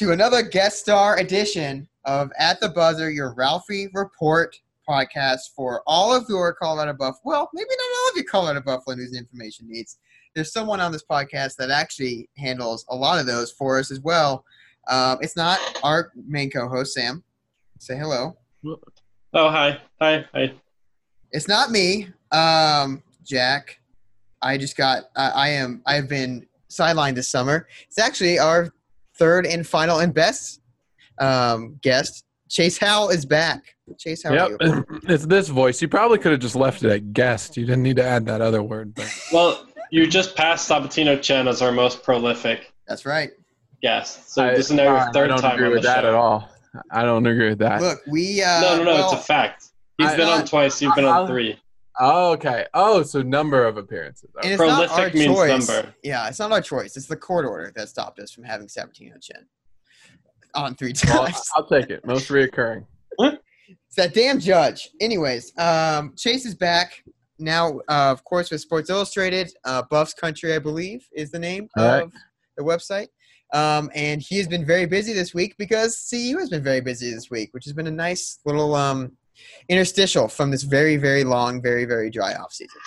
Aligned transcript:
to 0.00 0.12
another 0.12 0.40
guest 0.40 0.78
star 0.78 1.18
edition 1.18 1.86
of 2.06 2.32
At 2.38 2.58
the 2.58 2.70
Buzzer, 2.70 3.10
your 3.10 3.34
Ralphie 3.34 3.90
Report 3.92 4.58
podcast 4.88 5.40
for 5.54 5.82
all 5.86 6.16
of 6.16 6.24
your 6.26 6.54
Colorado 6.54 6.94
Buff. 6.94 7.16
Well, 7.22 7.50
maybe 7.52 7.68
not 7.68 7.84
all 7.84 8.08
of 8.08 8.16
your 8.16 8.24
Colorado 8.24 8.62
Buffalo 8.62 8.96
news 8.96 9.10
and 9.10 9.18
information 9.18 9.68
needs. 9.68 9.98
There's 10.34 10.54
someone 10.54 10.80
on 10.80 10.90
this 10.90 11.04
podcast 11.04 11.56
that 11.56 11.68
actually 11.70 12.30
handles 12.38 12.86
a 12.88 12.96
lot 12.96 13.20
of 13.20 13.26
those 13.26 13.52
for 13.52 13.78
us 13.78 13.90
as 13.90 14.00
well. 14.00 14.42
Um, 14.88 15.18
it's 15.20 15.36
not 15.36 15.58
our 15.84 16.12
main 16.26 16.50
co-host 16.50 16.94
Sam. 16.94 17.22
Say 17.78 17.98
hello. 17.98 18.38
Oh, 19.34 19.50
hi. 19.50 19.82
Hi. 20.00 20.24
Hi. 20.32 20.54
It's 21.32 21.46
not 21.46 21.70
me, 21.70 22.08
um, 22.32 23.02
Jack. 23.22 23.78
I 24.40 24.56
just 24.56 24.78
got. 24.78 25.10
I, 25.14 25.28
I 25.28 25.48
am. 25.50 25.82
I've 25.84 26.08
been 26.08 26.46
sidelined 26.70 27.16
this 27.16 27.28
summer. 27.28 27.68
It's 27.86 27.98
actually 27.98 28.38
our 28.38 28.72
third 29.20 29.46
and 29.46 29.64
final 29.64 30.00
and 30.00 30.12
best 30.12 30.60
um, 31.18 31.78
guest. 31.82 32.24
Chase 32.48 32.78
Howell 32.78 33.10
is 33.10 33.24
back. 33.24 33.62
Chase, 33.98 34.24
how 34.24 34.32
Yep, 34.32 34.50
are 34.60 34.66
you? 34.66 34.84
it's 35.08 35.26
this 35.26 35.48
voice. 35.48 35.80
You 35.80 35.86
probably 35.86 36.18
could 36.18 36.32
have 36.32 36.40
just 36.40 36.56
left 36.56 36.82
it 36.82 36.90
at 36.90 37.12
guest. 37.12 37.56
You 37.56 37.64
didn't 37.66 37.84
need 37.84 37.96
to 37.96 38.04
add 38.04 38.26
that 38.26 38.40
other 38.40 38.62
word. 38.62 38.94
But 38.94 39.06
Well, 39.32 39.66
you 39.92 40.06
just 40.08 40.34
passed 40.34 40.68
Sabatino 40.68 41.20
Chen 41.22 41.46
as 41.46 41.62
our 41.62 41.70
most 41.70 42.02
prolific 42.02 42.72
That's 42.88 43.04
right. 43.06 43.30
guest. 43.82 44.32
So 44.32 44.44
I, 44.46 44.54
this 44.54 44.66
is 44.70 44.72
now 44.72 44.84
your 44.84 44.98
I 44.98 45.28
don't 45.28 45.40
time 45.40 45.54
agree 45.56 45.68
with 45.68 45.82
that 45.84 46.02
show. 46.02 46.08
at 46.08 46.14
all. 46.14 46.48
I 46.90 47.02
don't 47.02 47.26
agree 47.26 47.50
with 47.50 47.58
that. 47.58 47.80
Look, 47.82 48.00
we. 48.08 48.42
Uh, 48.42 48.60
No, 48.60 48.76
no, 48.78 48.84
no. 48.84 48.94
well, 48.94 49.12
it's 49.12 49.20
a 49.20 49.24
fact. 49.24 49.66
He's 49.98 50.08
I- 50.08 50.16
been 50.16 50.28
on 50.28 50.44
twice. 50.46 50.80
You've 50.80 50.94
been 50.96 51.04
on 51.04 51.26
three. 51.28 51.58
Oh, 52.02 52.32
okay. 52.32 52.66
Oh, 52.74 53.02
so 53.02 53.20
number 53.22 53.66
of 53.66 53.76
appearances. 53.76 54.30
and 54.42 54.44
Okay. 54.44 54.54
it's 54.54 54.60
not 54.60 54.80
our 54.90 54.96
Prolific 55.10 55.14
means 55.14 55.26
choice. 55.36 55.68
number. 55.68 55.94
Yeah, 56.02 56.28
it's 56.28 56.38
not 56.38 56.50
our 56.50 56.60
choice. 56.62 56.96
It's 56.96 57.06
the 57.06 57.16
court 57.16 57.44
order 57.44 57.72
that 57.76 57.88
stopped 57.88 58.18
us 58.20 58.30
from 58.32 58.44
having 58.44 58.66
Sabatino 58.68 59.20
Chen 59.22 59.46
on 60.54 60.74
three 60.74 60.94
Well, 61.06 61.24
times. 61.26 61.42
I'll 61.56 61.66
take 61.66 61.90
it. 61.90 62.04
Most 62.06 62.28
reoccurring. 62.28 62.86
It's 63.18 63.96
that 63.96 64.14
damn 64.14 64.40
judge. 64.40 64.88
Anyways, 65.00 65.52
um, 65.58 66.14
Chase 66.16 66.46
is 66.46 66.54
back 66.54 67.04
now. 67.38 67.78
Uh, 67.88 68.10
of 68.10 68.24
course, 68.24 68.50
with 68.50 68.60
Sports 68.60 68.88
Illustrated, 68.90 69.52
uh, 69.64 69.82
Buffs 69.90 70.14
Country, 70.14 70.54
I 70.54 70.58
believe, 70.58 71.06
is 71.12 71.30
the 71.30 71.38
name 71.38 71.68
Correct. 71.76 72.06
of 72.06 72.12
the 72.56 72.62
website. 72.64 73.08
Um, 73.52 73.90
and 73.96 74.22
he 74.22 74.38
has 74.38 74.46
been 74.46 74.64
very 74.64 74.86
busy 74.86 75.12
this 75.12 75.34
week 75.34 75.56
because 75.58 76.06
CU 76.08 76.38
has 76.38 76.48
been 76.48 76.62
very 76.62 76.80
busy 76.80 77.12
this 77.12 77.30
week, 77.30 77.52
which 77.52 77.64
has 77.64 77.72
been 77.72 77.88
a 77.88 77.90
nice 77.92 78.38
little 78.44 78.74
um, 78.76 79.16
interstitial 79.68 80.28
from 80.28 80.50
this 80.50 80.62
very, 80.62 80.96
very 80.96 81.24
long, 81.24 81.62
very, 81.62 81.84
very 81.84 82.10
dry 82.10 82.34
off 82.34 82.52
season. 82.52 82.80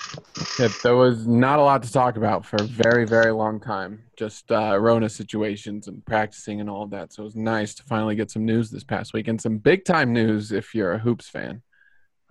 Yeah, 0.59 0.67
there 0.83 0.95
was 0.95 1.25
not 1.27 1.59
a 1.59 1.61
lot 1.61 1.81
to 1.83 1.91
talk 1.91 2.17
about 2.17 2.45
for 2.45 2.57
a 2.57 2.63
very, 2.65 3.05
very 3.05 3.31
long 3.31 3.59
time. 3.59 4.03
Just 4.17 4.51
uh, 4.51 4.77
Rona 4.79 5.09
situations 5.09 5.87
and 5.87 6.05
practicing 6.05 6.59
and 6.61 6.69
all 6.69 6.83
of 6.83 6.89
that. 6.91 7.13
So 7.13 7.23
it 7.23 7.25
was 7.25 7.35
nice 7.35 7.73
to 7.75 7.83
finally 7.83 8.15
get 8.15 8.29
some 8.31 8.45
news 8.45 8.69
this 8.69 8.83
past 8.83 9.13
week 9.13 9.27
and 9.27 9.39
some 9.41 9.57
big 9.57 9.85
time 9.85 10.11
news 10.13 10.51
if 10.51 10.75
you're 10.75 10.93
a 10.93 10.99
hoops 10.99 11.29
fan. 11.29 11.61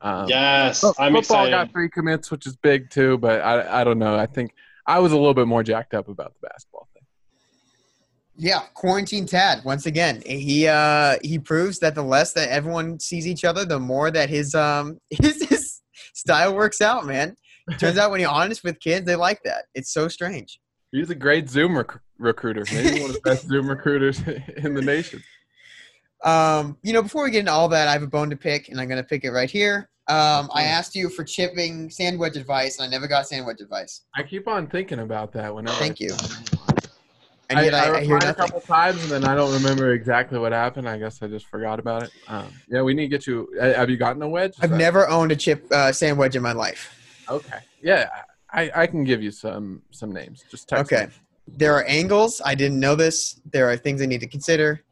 Um, 0.03 0.27
Yes, 0.29 0.81
fo- 0.81 0.89
I'm 0.99 1.13
football 1.15 1.47
excited. 1.47 1.51
got 1.51 1.73
three 1.73 1.89
commits, 1.89 2.31
which 2.31 2.47
is 2.47 2.57
big 2.57 2.91
too. 2.91 3.19
But 3.19 3.41
I, 3.41 3.81
I 3.81 3.85
don't 3.85 3.99
know. 3.99 4.17
I 4.17 4.27
think 4.27 4.53
I 4.87 4.99
was 4.99 5.13
a 5.13 5.17
little 5.17 5.33
bit 5.35 5.47
more 5.47 5.63
jacked 5.63 5.95
up 5.95 6.09
about 6.09 6.35
the 6.35 6.47
basketball 6.49 6.89
thing. 6.92 6.92
Yeah, 8.37 8.61
quarantine 8.75 9.27
Tad 9.27 9.65
once 9.65 9.87
again. 9.87 10.23
He 10.25 10.67
uh 10.67 11.17
he 11.23 11.39
proves 11.39 11.79
that 11.81 11.95
the 11.95 12.03
less 12.03 12.33
that 12.33 12.49
everyone 12.49 12.99
sees 12.99 13.27
each 13.27 13.45
other, 13.45 13.65
the 13.65 13.79
more 13.79 14.11
that 14.11 14.29
his 14.31 14.55
um 14.55 14.99
his, 15.11 15.47
his 15.49 15.81
style 16.15 16.55
works 16.55 16.81
out, 16.81 17.07
man. 17.07 17.37
Turns 17.79 17.99
out 17.99 18.11
when 18.11 18.21
you're 18.21 18.31
honest 18.31 18.65
with 18.65 18.81
kids, 18.81 19.07
they 19.07 19.17
like 19.17 19.41
that. 19.45 19.67
It's 19.75 19.93
so 19.93 20.09
strange. 20.09 20.59
He's 20.91 21.11
a 21.11 21.15
great 21.15 21.49
Zoom 21.49 21.77
rec- 21.77 22.01
recruiter, 22.19 22.65
maybe 22.73 23.01
one 23.01 23.11
of 23.11 23.17
the 23.17 23.21
best 23.23 23.47
Zoom 23.47 23.69
recruiters 23.69 24.21
in 24.57 24.75
the 24.75 24.83
nation. 24.83 25.23
Um, 26.25 26.77
you 26.83 26.93
know, 26.93 27.03
before 27.03 27.25
we 27.25 27.31
get 27.31 27.41
into 27.41 27.53
all 27.53 27.69
that, 27.69 27.89
I 27.89 27.93
have 27.93 28.03
a 28.03 28.07
bone 28.07 28.31
to 28.31 28.37
pick, 28.37 28.69
and 28.69 28.81
I'm 28.81 28.89
gonna 28.89 29.03
pick 29.03 29.25
it 29.25 29.31
right 29.31 29.51
here. 29.51 29.89
Um, 30.09 30.51
I 30.53 30.65
asked 30.65 30.95
you 30.95 31.09
for 31.09 31.25
chipping 31.25 31.89
sandwich 31.89 32.37
advice, 32.37 32.79
and 32.79 32.87
I 32.87 32.91
never 32.91 33.07
got 33.07 33.29
sandwich 33.29 33.61
advice. 33.61 34.03
I 34.17 34.23
keep 34.23 34.49
on 34.49 34.67
thinking 34.67 34.99
about 35.01 35.33
that 35.33 35.55
whenever. 35.55 35.77
Thank 35.77 35.99
I- 36.01 36.05
you. 36.05 36.17
And 37.53 37.61
I, 37.61 37.65
yet 37.65 37.75
I, 37.75 37.79
I, 37.79 37.97
I 37.99 38.05
hear 38.05 38.15
replied 38.17 38.31
a 38.31 38.35
couple 38.35 38.61
times 38.61 39.03
and 39.03 39.11
then 39.11 39.25
I 39.25 39.35
don't 39.35 39.53
remember 39.53 39.93
exactly 39.93 40.39
what 40.39 40.53
happened. 40.53 40.89
I 40.89 40.99
guess 40.99 41.23
I 41.23 41.29
just 41.29 41.47
forgot 41.47 41.79
about 41.79 42.03
it. 42.05 42.11
Um, 42.29 42.53
yeah, 42.69 42.83
we 42.83 42.95
need 42.95 43.03
to 43.05 43.09
get 43.09 43.27
you. 43.27 43.49
uh, 43.61 43.73
Have 43.75 43.89
you 43.91 43.97
gotten 43.97 44.21
a 44.23 44.29
wedge? 44.29 44.51
Is 44.53 44.59
I've 44.61 44.71
that- 44.71 44.77
never 44.77 45.09
owned 45.09 45.33
a 45.33 45.37
chip 45.37 45.67
uh, 45.73 45.93
wedge 46.17 46.37
in 46.37 46.43
my 46.43 46.53
life. 46.53 46.99
Okay. 47.29 47.59
Yeah, 47.83 48.09
I, 48.53 48.71
I 48.75 48.87
can 48.87 49.05
give 49.05 49.23
you 49.23 49.31
some 49.31 49.83
some 49.91 50.13
names. 50.13 50.45
Just 50.51 50.69
text 50.69 50.93
Okay. 50.93 51.07
me. 51.07 51.13
There 51.49 51.75
are 51.75 51.85
angles. 51.85 52.41
I 52.45 52.55
didn't 52.55 52.79
know 52.81 52.95
this. 52.95 53.41
There 53.51 53.69
are 53.71 53.77
things 53.77 54.01
I 54.03 54.07
need 54.07 54.21
to 54.21 54.27
consider. 54.29 54.83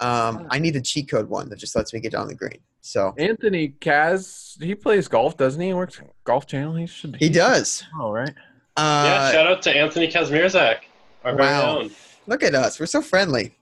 Um, 0.00 0.46
I 0.50 0.58
need 0.58 0.74
the 0.74 0.80
cheat 0.80 1.08
code 1.08 1.28
one 1.28 1.48
that 1.48 1.58
just 1.58 1.74
lets 1.74 1.92
me 1.92 2.00
get 2.00 2.12
down 2.12 2.28
the 2.28 2.34
green. 2.34 2.58
So 2.80 3.14
Anthony 3.18 3.70
Kaz, 3.80 4.62
he 4.62 4.74
plays 4.74 5.08
golf, 5.08 5.36
doesn't 5.36 5.60
he? 5.60 5.68
He 5.68 5.74
works 5.74 6.00
Golf 6.24 6.46
Channel. 6.46 6.74
He 6.76 6.86
should. 6.86 7.16
he 7.16 7.28
does. 7.28 7.82
Oh, 8.00 8.10
right. 8.12 8.32
yeah, 8.78 8.82
Uh, 8.84 9.32
shout 9.32 9.46
out 9.46 9.62
to 9.62 9.76
Anthony 9.76 10.06
Kazmierzak, 10.08 10.78
our 11.24 11.36
Wow. 11.36 11.78
own. 11.78 11.90
look 12.26 12.42
at 12.42 12.54
us. 12.54 12.78
We're 12.80 12.86
so 12.86 13.02
friendly. 13.02 13.54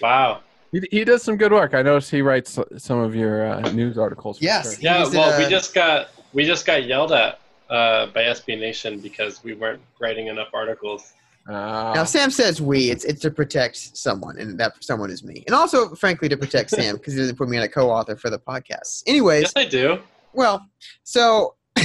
Wow. 0.00 0.40
He, 0.72 0.82
he 0.90 1.04
does 1.04 1.22
some 1.22 1.36
good 1.36 1.52
work. 1.52 1.74
I 1.74 1.82
noticed 1.82 2.10
he 2.10 2.22
writes 2.22 2.58
some 2.78 2.98
of 2.98 3.14
your 3.14 3.46
uh, 3.50 3.60
news 3.72 3.98
articles. 3.98 4.40
Yes. 4.40 4.74
sure. 4.74 4.82
Yeah, 4.82 5.04
He's, 5.04 5.14
well, 5.14 5.32
uh, 5.34 5.38
we 5.38 5.48
just 5.50 5.74
got 5.74 6.08
we 6.32 6.44
just 6.44 6.64
got 6.64 6.84
yelled 6.84 7.12
at 7.12 7.40
uh, 7.68 8.06
by 8.06 8.22
SB 8.24 8.58
Nation 8.60 9.00
because 9.00 9.42
we 9.42 9.54
weren't 9.54 9.80
writing 10.00 10.28
enough 10.28 10.48
articles. 10.54 11.12
Uh, 11.48 11.92
Now 11.94 12.04
Sam 12.04 12.30
says 12.30 12.60
we. 12.62 12.90
It's 12.90 13.04
it's 13.04 13.20
to 13.22 13.30
protect 13.32 13.76
someone, 13.96 14.38
and 14.38 14.60
that 14.60 14.74
someone 14.84 15.10
is 15.10 15.24
me, 15.24 15.42
and 15.46 15.56
also 15.56 15.94
frankly 15.96 16.28
to 16.28 16.36
protect 16.36 16.70
Sam 16.76 16.96
because 16.96 17.14
he 17.14 17.18
doesn't 17.18 17.36
put 17.36 17.48
me 17.48 17.56
on 17.56 17.64
a 17.64 17.68
co-author 17.68 18.16
for 18.16 18.30
the 18.30 18.38
podcast. 18.38 19.02
Anyways, 19.08 19.42
Yes, 19.42 19.52
I 19.56 19.64
do. 19.64 19.98
well, 20.34 20.64
so 21.02 21.56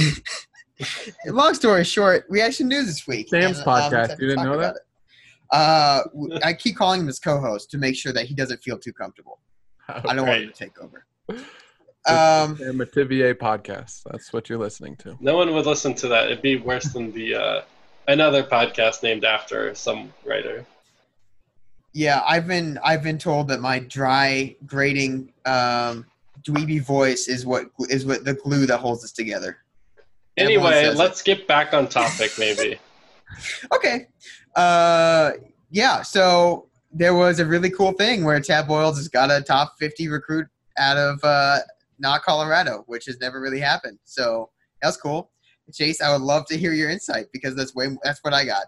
long 1.26 1.54
story 1.54 1.84
short, 1.84 2.26
we 2.28 2.38
had 2.40 2.54
some 2.54 2.68
news 2.68 2.86
this 2.86 3.06
week. 3.06 3.28
Sam's 3.28 3.58
and, 3.58 3.66
um, 3.66 3.74
podcast. 3.74 3.86
excited 4.04 4.18
You 4.20 4.28
didn't 4.28 4.44
know 4.44 4.58
that. 4.58 4.76
it. 4.76 4.82
Uh, 5.50 6.02
w- 6.14 6.38
I 6.44 6.52
keep 6.52 6.76
calling 6.76 7.00
him 7.00 7.06
his 7.06 7.18
co-host 7.18 7.70
to 7.70 7.78
make 7.78 7.96
sure 7.96 8.12
that 8.12 8.26
he 8.26 8.34
doesn't 8.34 8.62
feel 8.62 8.78
too 8.78 8.92
comfortable. 8.92 9.40
I 9.88 10.14
don't 10.14 10.26
want 10.26 10.42
him 10.42 10.48
to 10.48 10.54
take 10.54 10.78
over. 10.80 11.06
Um, 12.08 12.56
Sam 12.56 12.78
Mativier 12.78 13.34
podcast. 13.34 14.02
That's 14.04 14.32
what 14.32 14.48
you're 14.48 14.58
listening 14.58 14.96
to. 14.96 15.16
No 15.20 15.36
one 15.36 15.52
would 15.54 15.66
listen 15.66 15.94
to 15.94 16.08
that. 16.08 16.26
It'd 16.26 16.42
be 16.42 16.56
worse 16.56 16.84
than 16.92 17.12
the 17.12 17.34
uh, 17.34 17.62
another 18.08 18.42
podcast 18.42 19.02
named 19.02 19.24
after 19.24 19.74
some 19.74 20.12
writer. 20.24 20.64
yeah, 21.92 22.22
I've 22.26 22.46
been 22.46 22.78
I've 22.84 23.02
been 23.02 23.18
told 23.18 23.48
that 23.48 23.60
my 23.60 23.80
dry, 23.80 24.54
grating, 24.66 25.32
um, 25.46 26.06
dweeby 26.42 26.80
voice 26.82 27.26
is 27.28 27.44
what 27.44 27.66
is 27.88 28.04
what 28.06 28.24
the 28.24 28.34
glue 28.34 28.66
that 28.66 28.78
holds 28.78 29.02
us 29.04 29.12
together. 29.12 29.58
Anyway, 30.36 30.92
let's 30.94 31.22
get 31.22 31.46
back 31.48 31.72
on 31.74 31.88
topic, 31.88 32.32
maybe. 32.38 32.78
Okay. 33.72 34.06
Uh, 34.56 35.32
yeah. 35.70 36.02
So 36.02 36.68
there 36.90 37.14
was 37.14 37.38
a 37.38 37.46
really 37.46 37.70
cool 37.70 37.92
thing 37.92 38.24
where 38.24 38.40
Tad 38.40 38.66
Boyle's 38.66 38.96
has 38.96 39.08
got 39.08 39.30
a 39.30 39.42
top 39.42 39.74
50 39.78 40.08
recruit 40.08 40.46
out 40.78 40.96
of 40.96 41.22
uh, 41.22 41.58
not 41.98 42.22
Colorado, 42.22 42.84
which 42.86 43.06
has 43.06 43.18
never 43.20 43.40
really 43.40 43.60
happened. 43.60 43.98
So 44.04 44.50
that 44.82 44.88
was 44.88 44.96
cool. 44.96 45.30
Chase, 45.72 46.00
I 46.00 46.12
would 46.12 46.22
love 46.22 46.46
to 46.46 46.56
hear 46.56 46.72
your 46.72 46.90
insight 46.90 47.26
because 47.32 47.54
that's 47.54 47.74
way 47.74 47.88
that's 48.02 48.20
what 48.22 48.32
I 48.32 48.44
got. 48.44 48.66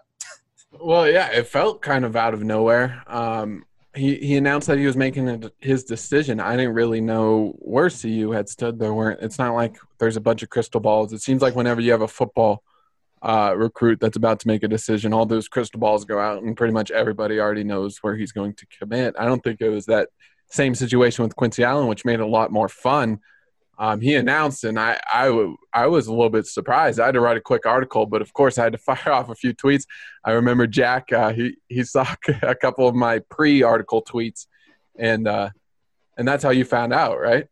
Well, 0.79 1.09
yeah, 1.09 1.31
it 1.31 1.47
felt 1.47 1.81
kind 1.81 2.05
of 2.05 2.15
out 2.15 2.33
of 2.33 2.43
nowhere. 2.43 3.01
Um, 3.07 3.65
he 3.95 4.15
he 4.15 4.37
announced 4.37 4.67
that 4.67 4.77
he 4.77 4.85
was 4.85 4.95
making 4.95 5.49
his 5.59 5.83
decision. 5.83 6.39
I 6.39 6.55
didn't 6.55 6.73
really 6.73 7.01
know 7.01 7.55
where 7.59 7.89
CU 7.89 8.31
had 8.31 8.49
stood. 8.49 8.77
There 8.77 8.93
weren't. 8.93 9.21
It's 9.21 9.39
not 9.39 9.55
like 9.55 9.77
there's 9.97 10.17
a 10.17 10.21
bunch 10.21 10.43
of 10.43 10.49
crystal 10.49 10.79
balls. 10.79 11.11
It 11.11 11.21
seems 11.21 11.41
like 11.41 11.55
whenever 11.55 11.81
you 11.81 11.91
have 11.91 12.01
a 12.01 12.07
football 12.07 12.63
uh, 13.21 13.53
recruit 13.55 13.99
that's 13.99 14.17
about 14.17 14.39
to 14.41 14.47
make 14.47 14.63
a 14.63 14.67
decision, 14.67 15.13
all 15.13 15.25
those 15.25 15.47
crystal 15.47 15.79
balls 15.79 16.05
go 16.05 16.19
out, 16.19 16.43
and 16.43 16.55
pretty 16.55 16.73
much 16.73 16.91
everybody 16.91 17.39
already 17.39 17.63
knows 17.63 17.97
where 17.97 18.15
he's 18.15 18.31
going 18.31 18.53
to 18.53 18.65
commit. 18.67 19.15
I 19.19 19.25
don't 19.25 19.43
think 19.43 19.61
it 19.61 19.69
was 19.69 19.85
that 19.87 20.09
same 20.49 20.73
situation 20.73 21.23
with 21.23 21.35
Quincy 21.35 21.63
Allen, 21.63 21.87
which 21.87 22.05
made 22.05 22.15
it 22.15 22.21
a 22.21 22.27
lot 22.27 22.51
more 22.51 22.69
fun. 22.69 23.19
Um, 23.77 24.01
he 24.01 24.15
announced, 24.15 24.65
and 24.65 24.77
I, 24.77 24.99
I, 25.13 25.29
was 25.87 26.07
a 26.07 26.11
little 26.11 26.29
bit 26.29 26.45
surprised. 26.45 26.99
I 26.99 27.05
had 27.05 27.13
to 27.13 27.21
write 27.21 27.37
a 27.37 27.41
quick 27.41 27.65
article, 27.65 28.05
but 28.05 28.21
of 28.21 28.33
course, 28.33 28.57
I 28.57 28.63
had 28.63 28.73
to 28.73 28.77
fire 28.95 29.11
off 29.11 29.29
a 29.29 29.35
few 29.35 29.53
tweets. 29.53 29.85
I 30.23 30.31
remember 30.31 30.67
Jack. 30.67 31.13
Uh, 31.13 31.31
he 31.31 31.55
he 31.67 31.83
saw 31.83 32.05
a 32.41 32.55
couple 32.55 32.87
of 32.87 32.95
my 32.95 33.19
pre-article 33.29 34.03
tweets, 34.03 34.47
and 34.97 35.27
uh, 35.27 35.49
and 36.17 36.27
that's 36.27 36.43
how 36.43 36.49
you 36.49 36.65
found 36.65 36.93
out, 36.93 37.19
right? 37.19 37.47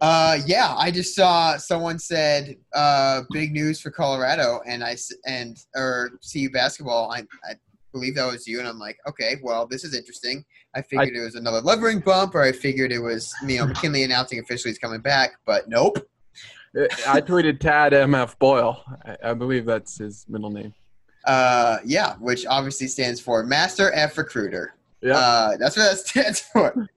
Uh, 0.00 0.38
yeah, 0.46 0.74
I 0.76 0.90
just 0.90 1.14
saw 1.14 1.56
someone 1.56 1.98
said 1.98 2.56
uh, 2.72 3.22
big 3.30 3.52
news 3.52 3.80
for 3.80 3.90
Colorado, 3.90 4.60
and 4.66 4.84
I 4.84 4.96
and 5.26 5.56
or 5.74 6.12
CU 6.32 6.50
basketball. 6.50 7.10
I, 7.10 7.20
I 7.48 7.54
believe 7.92 8.14
that 8.14 8.30
was 8.30 8.46
you, 8.46 8.60
and 8.60 8.68
I'm 8.68 8.78
like, 8.78 8.96
okay, 9.08 9.36
well, 9.42 9.66
this 9.66 9.82
is 9.82 9.96
interesting. 9.96 10.44
I 10.76 10.82
figured 10.82 11.16
it 11.16 11.20
was 11.20 11.34
another 11.34 11.60
levering 11.60 11.98
bump, 11.98 12.36
or 12.36 12.42
I 12.42 12.52
figured 12.52 12.92
it 12.92 13.00
was 13.00 13.34
you 13.46 13.58
know 13.58 13.66
McKinley 13.66 14.04
announcing 14.04 14.38
officially 14.38 14.70
he's 14.70 14.78
coming 14.78 15.00
back, 15.00 15.32
but 15.44 15.68
nope. 15.68 15.98
I 17.06 17.20
tweeted 17.20 17.58
Tad 17.58 17.92
MF 17.92 18.38
Boyle. 18.38 18.84
I, 19.04 19.30
I 19.30 19.34
believe 19.34 19.64
that's 19.64 19.98
his 19.98 20.26
middle 20.28 20.50
name. 20.50 20.74
Uh, 21.24 21.78
yeah, 21.84 22.14
which 22.16 22.46
obviously 22.46 22.86
stands 22.86 23.20
for 23.20 23.42
Master 23.42 23.92
F 23.92 24.16
Recruiter. 24.16 24.74
Yeah. 25.02 25.16
Uh, 25.16 25.56
that's 25.56 25.76
what 25.76 25.84
that 25.84 25.98
stands 26.06 26.40
for. 26.40 26.88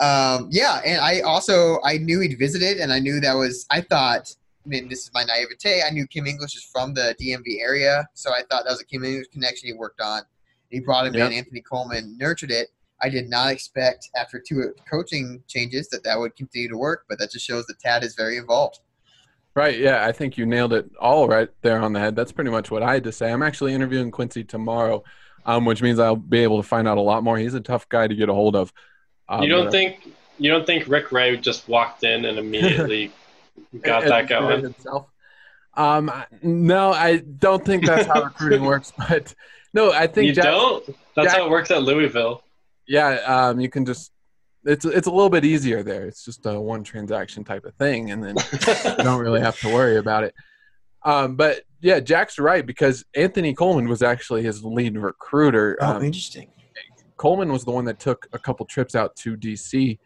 Um, 0.00 0.48
yeah, 0.50 0.80
and 0.84 1.00
I 1.00 1.20
also 1.20 1.78
I 1.84 1.98
knew 1.98 2.20
he'd 2.20 2.38
visited, 2.38 2.78
and 2.78 2.92
I 2.92 2.98
knew 2.98 3.20
that 3.20 3.34
was 3.34 3.66
I 3.70 3.80
thought. 3.80 4.34
I 4.64 4.68
mean, 4.68 4.88
this 4.88 5.04
is 5.04 5.10
my 5.14 5.22
naivete. 5.22 5.82
I 5.86 5.90
knew 5.90 6.08
Kim 6.08 6.26
English 6.26 6.56
is 6.56 6.64
from 6.64 6.92
the 6.92 7.14
DMV 7.20 7.60
area, 7.62 8.04
so 8.14 8.30
I 8.32 8.38
thought 8.50 8.64
that 8.64 8.70
was 8.72 8.80
a 8.80 8.84
Kim 8.84 9.04
English 9.04 9.28
connection 9.32 9.68
he 9.68 9.72
worked 9.74 10.00
on. 10.00 10.22
He 10.70 10.80
brought 10.80 11.06
him 11.06 11.14
Yep. 11.14 11.30
in. 11.30 11.38
Anthony 11.38 11.60
Coleman 11.60 12.16
nurtured 12.18 12.50
it. 12.50 12.70
I 13.00 13.08
did 13.08 13.28
not 13.30 13.52
expect 13.52 14.10
after 14.16 14.40
two 14.44 14.72
coaching 14.90 15.40
changes 15.46 15.88
that 15.90 16.02
that 16.02 16.18
would 16.18 16.34
continue 16.34 16.68
to 16.68 16.76
work, 16.76 17.04
but 17.08 17.18
that 17.20 17.30
just 17.30 17.46
shows 17.46 17.64
that 17.66 17.78
Tad 17.78 18.02
is 18.02 18.16
very 18.16 18.38
involved. 18.38 18.80
Right. 19.54 19.78
Yeah. 19.78 20.04
I 20.04 20.10
think 20.12 20.36
you 20.36 20.46
nailed 20.46 20.72
it 20.72 20.90
all 21.00 21.28
right 21.28 21.48
there 21.62 21.78
on 21.78 21.92
the 21.92 22.00
head. 22.00 22.16
That's 22.16 22.32
pretty 22.32 22.50
much 22.50 22.70
what 22.70 22.82
I 22.82 22.94
had 22.94 23.04
to 23.04 23.12
say. 23.12 23.30
I'm 23.32 23.42
actually 23.44 23.72
interviewing 23.72 24.10
Quincy 24.10 24.42
tomorrow, 24.44 25.04
um, 25.44 25.64
which 25.64 25.80
means 25.80 25.98
I'll 26.00 26.16
be 26.16 26.40
able 26.40 26.60
to 26.60 26.66
find 26.66 26.88
out 26.88 26.98
a 26.98 27.02
lot 27.02 27.22
more. 27.22 27.38
He's 27.38 27.54
a 27.54 27.60
tough 27.60 27.88
guy 27.88 28.08
to 28.08 28.14
get 28.16 28.28
a 28.28 28.34
hold 28.34 28.56
of. 28.56 28.72
Um, 29.28 29.42
you 29.42 29.48
don't 29.48 29.64
but- 29.66 29.72
think 29.72 30.12
you 30.38 30.50
don't 30.50 30.66
think 30.66 30.86
Rick 30.88 31.12
Ray 31.12 31.36
just 31.38 31.68
walked 31.68 32.04
in 32.04 32.24
and 32.26 32.38
immediately 32.38 33.10
got 33.82 34.04
it- 34.04 34.08
that 34.08 34.28
going? 34.28 34.64
Itself. 34.66 35.06
Um, 35.74 36.10
no, 36.42 36.92
I 36.92 37.18
don't 37.18 37.64
think 37.64 37.84
that's 37.84 38.06
how 38.06 38.24
recruiting 38.24 38.64
works. 38.64 38.92
But 38.96 39.34
no, 39.74 39.92
I 39.92 40.06
think 40.06 40.28
You 40.28 40.34
Jack- 40.34 40.44
don't? 40.44 40.86
That's 41.14 41.28
Jack- 41.32 41.38
how 41.38 41.46
it 41.46 41.50
works 41.50 41.70
at 41.70 41.82
Louisville. 41.82 42.42
yeah, 42.88 43.10
um, 43.26 43.60
you 43.60 43.68
can 43.68 43.84
just 43.84 44.10
it's 44.64 44.84
it's 44.84 45.06
a 45.06 45.10
little 45.10 45.30
bit 45.30 45.44
easier 45.44 45.82
there. 45.82 46.06
It's 46.06 46.24
just 46.24 46.44
a 46.46 46.58
one 46.60 46.82
transaction 46.82 47.44
type 47.44 47.64
of 47.66 47.74
thing, 47.74 48.10
and 48.10 48.22
then 48.24 48.36
you 48.36 49.04
don't 49.04 49.20
really 49.20 49.40
have 49.40 49.58
to 49.60 49.72
worry 49.72 49.96
about 49.96 50.24
it. 50.24 50.34
Um, 51.04 51.36
but 51.36 51.60
yeah, 51.80 52.00
Jack's 52.00 52.38
right 52.38 52.64
because 52.66 53.04
Anthony 53.14 53.54
Coleman 53.54 53.88
was 53.88 54.02
actually 54.02 54.42
his 54.42 54.64
lead 54.64 54.96
recruiter. 54.98 55.76
Um, 55.80 56.02
interesting. 56.02 56.50
Coleman 57.16 57.52
was 57.52 57.64
the 57.64 57.70
one 57.70 57.84
that 57.86 57.98
took 57.98 58.26
a 58.32 58.38
couple 58.38 58.66
trips 58.66 58.94
out 58.94 59.16
to 59.16 59.36
DC 59.36 59.98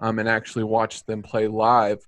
um, 0.00 0.18
and 0.18 0.28
actually 0.28 0.64
watched 0.64 1.06
them 1.06 1.22
play 1.22 1.46
live. 1.46 2.06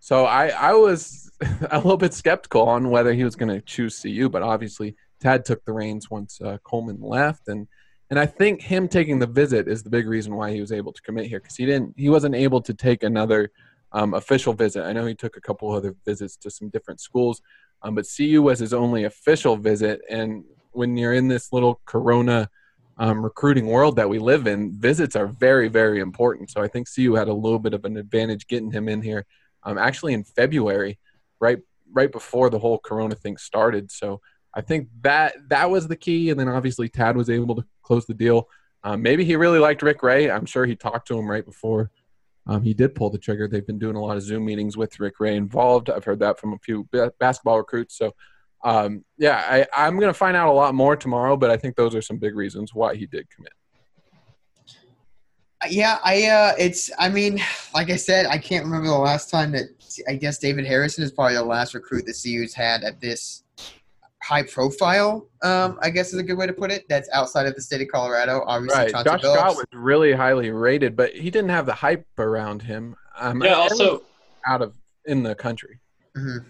So 0.00 0.26
I, 0.26 0.48
I 0.48 0.74
was 0.74 1.30
a 1.70 1.78
little 1.78 1.96
bit 1.96 2.12
skeptical 2.12 2.62
on 2.62 2.90
whether 2.90 3.12
he 3.14 3.24
was 3.24 3.36
going 3.36 3.48
to 3.48 3.60
choose 3.62 4.00
CU, 4.00 4.28
but 4.28 4.42
obviously 4.42 4.94
Tad 5.20 5.44
took 5.44 5.64
the 5.64 5.72
reins 5.72 6.10
once 6.10 6.40
uh, 6.42 6.58
Coleman 6.64 7.00
left, 7.00 7.48
and 7.48 7.66
and 8.10 8.18
I 8.18 8.26
think 8.26 8.60
him 8.60 8.86
taking 8.86 9.18
the 9.18 9.26
visit 9.26 9.66
is 9.66 9.82
the 9.82 9.88
big 9.88 10.06
reason 10.06 10.36
why 10.36 10.52
he 10.52 10.60
was 10.60 10.70
able 10.70 10.92
to 10.92 11.00
commit 11.00 11.26
here 11.26 11.40
because 11.40 11.56
he 11.56 11.64
didn't 11.64 11.94
he 11.96 12.10
wasn't 12.10 12.34
able 12.34 12.60
to 12.60 12.74
take 12.74 13.02
another 13.02 13.50
um, 13.92 14.12
official 14.12 14.52
visit. 14.52 14.84
I 14.84 14.92
know 14.92 15.06
he 15.06 15.14
took 15.14 15.38
a 15.38 15.40
couple 15.40 15.72
other 15.72 15.96
visits 16.04 16.36
to 16.38 16.50
some 16.50 16.68
different 16.68 17.00
schools, 17.00 17.40
um, 17.82 17.94
but 17.94 18.06
CU 18.14 18.42
was 18.42 18.58
his 18.58 18.74
only 18.74 19.04
official 19.04 19.56
visit, 19.56 20.02
and 20.10 20.44
when 20.72 20.96
you're 20.96 21.14
in 21.14 21.28
this 21.28 21.52
little 21.52 21.80
Corona 21.86 22.50
um, 22.98 23.24
recruiting 23.24 23.66
world 23.66 23.96
that 23.96 24.08
we 24.08 24.18
live 24.18 24.46
in, 24.46 24.72
visits 24.78 25.16
are 25.16 25.26
very, 25.26 25.68
very 25.68 26.00
important. 26.00 26.50
So 26.50 26.62
I 26.62 26.68
think 26.68 26.88
CU 26.92 27.14
had 27.14 27.28
a 27.28 27.34
little 27.34 27.58
bit 27.58 27.74
of 27.74 27.84
an 27.84 27.96
advantage 27.96 28.46
getting 28.46 28.70
him 28.70 28.88
in 28.88 29.02
here, 29.02 29.26
um, 29.62 29.78
actually 29.78 30.14
in 30.14 30.24
February, 30.24 30.98
right, 31.40 31.58
right 31.92 32.10
before 32.10 32.50
the 32.50 32.58
whole 32.58 32.78
Corona 32.78 33.14
thing 33.14 33.36
started. 33.36 33.90
So 33.90 34.20
I 34.54 34.60
think 34.60 34.88
that 35.02 35.34
that 35.48 35.70
was 35.70 35.88
the 35.88 35.96
key, 35.96 36.30
and 36.30 36.38
then 36.38 36.48
obviously 36.48 36.88
Tad 36.88 37.16
was 37.16 37.28
able 37.28 37.56
to 37.56 37.64
close 37.82 38.06
the 38.06 38.14
deal. 38.14 38.48
Um, 38.84 39.02
maybe 39.02 39.24
he 39.24 39.34
really 39.36 39.58
liked 39.58 39.82
Rick 39.82 40.02
Ray. 40.02 40.30
I'm 40.30 40.46
sure 40.46 40.66
he 40.66 40.76
talked 40.76 41.08
to 41.08 41.18
him 41.18 41.28
right 41.28 41.44
before 41.44 41.90
um, 42.46 42.62
he 42.62 42.74
did 42.74 42.94
pull 42.94 43.10
the 43.10 43.18
trigger. 43.18 43.48
They've 43.48 43.66
been 43.66 43.78
doing 43.78 43.96
a 43.96 44.02
lot 44.02 44.16
of 44.16 44.22
Zoom 44.22 44.44
meetings 44.44 44.76
with 44.76 45.00
Rick 45.00 45.18
Ray 45.18 45.36
involved. 45.36 45.88
I've 45.88 46.04
heard 46.04 46.18
that 46.20 46.38
from 46.38 46.52
a 46.52 46.58
few 46.58 46.86
ba- 46.92 47.12
basketball 47.18 47.58
recruits. 47.58 47.96
So 47.96 48.14
um, 48.64 49.04
yeah, 49.18 49.66
I, 49.76 49.86
I'm 49.86 49.98
going 49.98 50.08
to 50.10 50.18
find 50.18 50.36
out 50.36 50.48
a 50.48 50.52
lot 50.52 50.74
more 50.74 50.96
tomorrow, 50.96 51.36
but 51.36 51.50
I 51.50 51.56
think 51.56 51.76
those 51.76 51.94
are 51.94 52.02
some 52.02 52.16
big 52.16 52.34
reasons 52.34 52.74
why 52.74 52.96
he 52.96 53.06
did 53.06 53.28
commit. 53.30 53.52
Yeah, 55.70 55.98
I 56.04 56.26
uh 56.26 56.52
it's 56.58 56.90
I 56.98 57.08
mean, 57.08 57.40
like 57.72 57.88
I 57.88 57.96
said, 57.96 58.26
I 58.26 58.36
can't 58.36 58.66
remember 58.66 58.88
the 58.88 58.98
last 58.98 59.30
time 59.30 59.50
that 59.52 59.64
I 60.08 60.14
guess 60.14 60.38
David 60.38 60.66
Harrison 60.66 61.02
is 61.04 61.10
probably 61.10 61.36
the 61.36 61.44
last 61.44 61.72
recruit 61.72 62.04
that 62.04 62.20
CU's 62.22 62.52
had 62.52 62.84
at 62.84 63.00
this 63.00 63.44
high 64.22 64.42
profile, 64.42 65.26
um, 65.42 65.78
I 65.80 65.88
guess 65.88 66.12
is 66.12 66.18
a 66.18 66.22
good 66.22 66.36
way 66.36 66.46
to 66.46 66.52
put 66.52 66.70
it. 66.70 66.84
That's 66.88 67.08
outside 67.14 67.46
of 67.46 67.54
the 67.54 67.62
state 67.62 67.80
of 67.80 67.88
Colorado. 67.88 68.42
Obviously 68.46 68.78
Right. 68.78 68.90
Chauncey 68.92 69.10
Josh 69.10 69.20
Billups. 69.22 69.36
Scott 69.36 69.56
was 69.56 69.66
really 69.72 70.12
highly 70.12 70.50
rated, 70.50 70.96
but 70.96 71.14
he 71.14 71.30
didn't 71.30 71.50
have 71.50 71.64
the 71.64 71.74
hype 71.74 72.06
around 72.18 72.60
him. 72.60 72.94
Um, 73.18 73.42
Yeah. 73.42 73.54
Also, 73.54 74.02
out 74.46 74.60
of 74.60 74.74
in 75.06 75.22
the 75.22 75.34
country. 75.34 75.80
Mhm. 76.16 76.44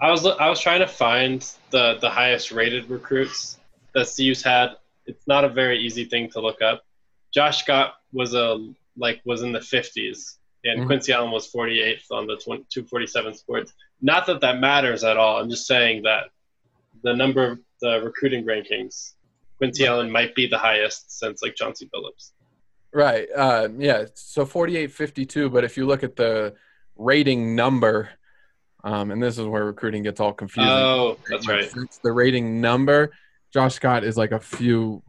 I 0.00 0.10
was 0.10 0.26
I 0.26 0.48
was 0.48 0.60
trying 0.60 0.80
to 0.80 0.86
find 0.86 1.40
the 1.70 1.98
the 2.00 2.10
highest 2.10 2.52
rated 2.52 2.88
recruits 2.90 3.58
that 3.94 4.06
CU's 4.14 4.42
had. 4.42 4.76
It's 5.06 5.26
not 5.26 5.44
a 5.44 5.48
very 5.48 5.78
easy 5.78 6.04
thing 6.04 6.28
to 6.30 6.40
look 6.40 6.60
up. 6.60 6.82
Josh 7.32 7.62
Scott 7.62 7.94
was 8.12 8.34
a 8.34 8.72
like 8.96 9.20
was 9.24 9.42
in 9.42 9.52
the 9.52 9.58
50s, 9.60 10.38
and 10.64 10.80
Mhm. 10.82 10.86
Quincy 10.86 11.12
Allen 11.12 11.30
was 11.30 11.46
48th 11.50 12.10
on 12.10 12.26
the 12.26 12.36
20, 12.36 12.64
247 12.70 13.34
sports. 13.34 13.72
Not 14.00 14.26
that 14.26 14.40
that 14.40 14.58
matters 14.58 15.04
at 15.04 15.16
all. 15.16 15.38
I'm 15.38 15.50
just 15.50 15.66
saying 15.66 16.02
that 16.02 16.30
the 17.02 17.14
number 17.14 17.52
of 17.52 17.58
the 17.80 18.00
recruiting 18.02 18.44
rankings, 18.44 19.14
Quincy 19.58 19.86
Allen 19.86 20.10
might 20.10 20.34
be 20.34 20.46
the 20.46 20.58
highest 20.58 21.18
since 21.18 21.42
like 21.42 21.54
Chauncey 21.54 21.88
Billups. 21.94 22.32
Right. 22.92 23.28
Uh, 23.34 23.68
yeah. 23.78 24.06
So 24.14 24.44
48 24.46 24.90
52. 24.90 25.50
But 25.50 25.64
if 25.64 25.76
you 25.76 25.86
look 25.86 26.02
at 26.02 26.16
the 26.16 26.54
rating 26.96 27.54
number, 27.54 28.10
um, 28.86 29.10
and 29.10 29.22
this 29.22 29.36
is 29.36 29.46
where 29.46 29.64
recruiting 29.64 30.02
gets 30.04 30.20
all 30.20 30.32
confusing. 30.32 30.72
Oh, 30.72 31.18
that's 31.28 31.46
Like, 31.46 31.56
right. 31.56 31.70
since 31.70 31.98
the 31.98 32.12
rating 32.12 32.60
number, 32.60 33.10
Josh 33.52 33.74
Scott 33.74 34.04
is 34.04 34.16
like 34.16 34.30
a 34.32 34.40
few 34.40 35.02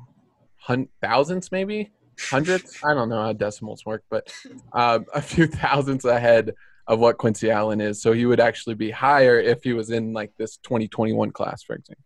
hun- 0.58 0.90
thousandths, 1.02 1.52
maybe 1.52 1.92
hundredths. 2.20 2.84
I 2.84 2.94
don't 2.96 3.10
know 3.10 3.22
how 3.22 3.34
decimals 3.34 3.86
work, 3.86 4.04
but 4.10 4.34
um, 4.74 5.06
a 5.14 5.22
few 5.22 5.46
thousandths 5.48 6.06
ahead 6.06 6.54
of 6.88 7.00
what 7.00 7.18
Quincy 7.18 7.52
Allen 7.52 7.80
is. 7.80 8.02
So 8.02 8.14
he 8.14 8.26
would 8.26 8.40
actually 8.40 8.76
be 8.76 8.90
higher 8.90 9.40
if 9.40 9.64
he 9.64 9.74
was 9.74 9.92
in 9.92 10.12
like 10.14 10.32
this 10.38 10.58
2021 10.58 11.32
class, 11.32 11.62
for 11.62 11.76
example. 11.76 12.04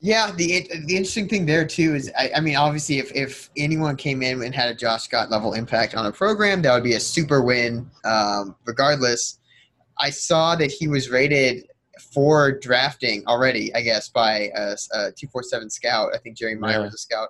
Yeah, 0.00 0.30
the 0.30 0.68
the 0.86 0.96
interesting 0.96 1.26
thing 1.28 1.46
there 1.46 1.66
too 1.66 1.94
is, 1.94 2.12
I, 2.18 2.30
I 2.36 2.40
mean, 2.40 2.56
obviously, 2.56 2.98
if, 2.98 3.10
if 3.14 3.50
anyone 3.56 3.96
came 3.96 4.22
in 4.22 4.42
and 4.42 4.54
had 4.54 4.68
a 4.68 4.74
Josh 4.74 5.02
Scott 5.04 5.30
level 5.30 5.54
impact 5.54 5.94
on 5.94 6.06
a 6.06 6.12
program, 6.12 6.62
that 6.62 6.74
would 6.74 6.84
be 6.84 6.94
a 6.94 7.00
super 7.00 7.42
win. 7.42 7.90
Um, 8.04 8.54
regardless, 8.66 9.38
I 9.98 10.10
saw 10.10 10.56
that 10.56 10.70
he 10.70 10.88
was 10.88 11.10
rated 11.10 11.64
for 12.12 12.58
drafting 12.58 13.24
already, 13.26 13.74
I 13.74 13.82
guess, 13.82 14.08
by 14.08 14.50
a, 14.54 14.76
a 14.92 15.12
two 15.12 15.26
four 15.28 15.42
seven 15.42 15.70
scout. 15.70 16.10
I 16.14 16.18
think 16.18 16.36
Jerry 16.36 16.54
Meyer 16.54 16.78
Yeah. 16.78 16.84
was 16.84 16.94
a 16.94 16.98
scout, 16.98 17.28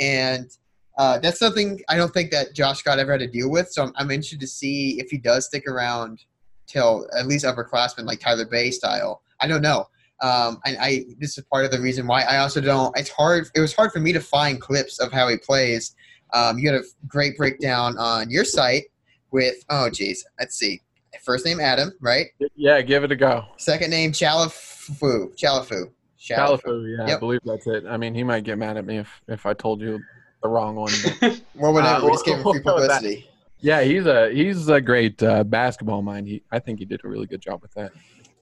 and 0.00 0.50
uh, 0.98 1.18
that's 1.18 1.38
something 1.38 1.80
I 1.88 1.96
don't 1.96 2.12
think 2.12 2.30
that 2.32 2.54
Josh 2.54 2.78
Scott 2.80 2.98
ever 2.98 3.12
had 3.12 3.20
to 3.20 3.26
deal 3.26 3.50
with. 3.50 3.70
So 3.72 3.82
I'm, 3.84 3.92
I'm 3.96 4.10
interested 4.10 4.40
to 4.40 4.46
see 4.46 5.00
if 5.00 5.10
he 5.10 5.18
does 5.18 5.46
stick 5.46 5.66
around 5.66 6.20
till 6.66 7.06
at 7.18 7.26
least 7.26 7.44
upperclassmen 7.44 8.04
like 8.04 8.20
Tyler 8.20 8.44
Bey 8.46 8.70
style. 8.70 9.22
I 9.40 9.46
don't 9.46 9.62
know. 9.62 9.86
Um, 10.20 10.60
and 10.64 10.76
I 10.80 11.04
this 11.18 11.36
is 11.38 11.44
part 11.44 11.64
of 11.64 11.70
the 11.72 11.80
reason 11.80 12.06
why 12.06 12.22
I 12.22 12.38
also 12.38 12.60
don't. 12.60 12.96
It's 12.98 13.10
hard. 13.10 13.46
It 13.54 13.60
was 13.60 13.74
hard 13.74 13.92
for 13.92 13.98
me 14.00 14.12
to 14.12 14.20
find 14.20 14.60
clips 14.60 15.00
of 15.00 15.12
how 15.12 15.28
he 15.28 15.36
plays. 15.36 15.94
Um, 16.34 16.58
you 16.58 16.70
had 16.70 16.80
a 16.80 16.84
great 17.08 17.36
breakdown 17.36 17.96
on 17.98 18.30
your 18.30 18.44
site 18.44 18.84
with 19.32 19.56
oh 19.70 19.90
geez, 19.90 20.24
let's 20.38 20.56
see. 20.56 20.80
First 21.22 21.44
name 21.44 21.60
Adam, 21.60 21.92
right? 22.00 22.26
Yeah, 22.56 22.80
give 22.82 23.04
it 23.04 23.12
a 23.12 23.16
go. 23.16 23.44
Second 23.58 23.90
name 23.90 24.12
Chalafu. 24.12 25.36
Chalafu. 25.36 25.90
Califu, 26.30 26.96
yeah, 26.96 27.16
I 27.16 27.18
believe 27.18 27.40
that's 27.44 27.66
it. 27.66 27.84
I 27.86 27.96
mean, 27.96 28.14
he 28.14 28.22
might 28.22 28.44
get 28.44 28.56
mad 28.58 28.76
at 28.76 28.84
me 28.86 28.98
if, 28.98 29.20
if 29.28 29.44
I 29.44 29.54
told 29.54 29.80
you 29.80 30.00
the 30.42 30.48
wrong 30.48 30.76
one. 30.76 30.92
But 31.20 31.40
Well, 31.54 31.72
whatever. 31.72 32.04
Uh, 32.04 32.06
we 32.06 32.10
just 32.12 32.24
gave 32.24 32.36
him 32.36 32.44
we'll 32.44 32.54
free 32.54 32.62
go 32.64 32.74
with 32.76 32.88
that. 32.88 33.02
publicity. 33.02 33.28
yeah, 33.60 33.82
he's 33.82 34.06
a 34.06 34.30
he's 34.32 34.68
a 34.68 34.80
great 34.80 35.22
uh, 35.22 35.44
basketball 35.44 36.02
mind. 36.02 36.28
He, 36.28 36.42
I 36.50 36.58
think 36.60 36.78
he 36.78 36.84
did 36.84 37.00
a 37.04 37.08
really 37.08 37.26
good 37.26 37.40
job 37.40 37.60
with 37.62 37.72
that. 37.74 37.92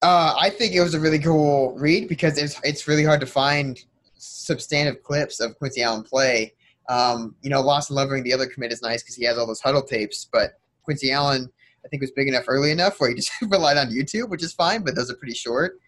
Uh, 0.03 0.35
I 0.39 0.49
think 0.49 0.73
it 0.73 0.81
was 0.81 0.93
a 0.93 0.99
really 0.99 1.19
cool 1.19 1.73
read 1.77 2.07
because 2.07 2.37
it's 2.37 2.59
it's 2.63 2.87
really 2.87 3.03
hard 3.03 3.19
to 3.21 3.27
find 3.27 3.79
substantive 4.17 5.03
clips 5.03 5.39
of 5.39 5.57
Quincy 5.57 5.81
Allen 5.81 6.03
play. 6.03 6.53
Um, 6.89 7.35
you 7.41 7.49
know, 7.49 7.61
Lawson 7.61 7.95
Lovering, 7.95 8.23
the 8.23 8.33
other 8.33 8.45
commit, 8.47 8.71
is 8.71 8.81
nice 8.81 9.01
because 9.01 9.15
he 9.15 9.25
has 9.25 9.37
all 9.37 9.47
those 9.47 9.61
Hudl 9.61 9.87
tapes. 9.87 10.27
But 10.31 10.59
Quincy 10.83 11.11
Allen, 11.11 11.49
I 11.83 11.87
think, 11.87 12.01
it 12.01 12.05
was 12.05 12.11
big 12.11 12.27
enough 12.27 12.45
early 12.47 12.71
enough 12.71 12.99
where 12.99 13.09
he 13.09 13.15
just 13.15 13.31
relied 13.41 13.77
on 13.77 13.89
YouTube, 13.89 14.29
which 14.29 14.43
is 14.43 14.53
fine. 14.53 14.83
But 14.83 14.95
those 14.95 15.11
are 15.11 15.15
pretty 15.15 15.33
short, 15.33 15.79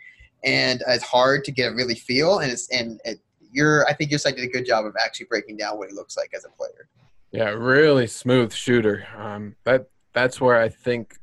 and 0.43 0.83
it's 0.87 1.03
hard 1.03 1.43
to 1.45 1.51
get 1.51 1.71
a 1.71 1.75
really 1.75 1.95
feel. 1.95 2.39
And 2.39 2.51
it's 2.51 2.69
and 2.69 2.99
it, 3.05 3.19
your 3.51 3.87
I 3.87 3.93
think 3.93 4.09
your 4.09 4.19
site 4.19 4.35
did 4.35 4.45
a 4.45 4.51
good 4.51 4.65
job 4.65 4.85
of 4.85 4.95
actually 5.03 5.27
breaking 5.27 5.57
down 5.57 5.77
what 5.77 5.89
he 5.89 5.95
looks 5.95 6.17
like 6.17 6.31
as 6.35 6.45
a 6.45 6.49
player. 6.49 6.87
Yeah, 7.31 7.49
really 7.49 8.07
smooth 8.07 8.53
shooter. 8.53 9.07
Um, 9.17 9.55
that 9.63 9.87
that's 10.13 10.39
where 10.39 10.59
I 10.59 10.69
think 10.69 11.17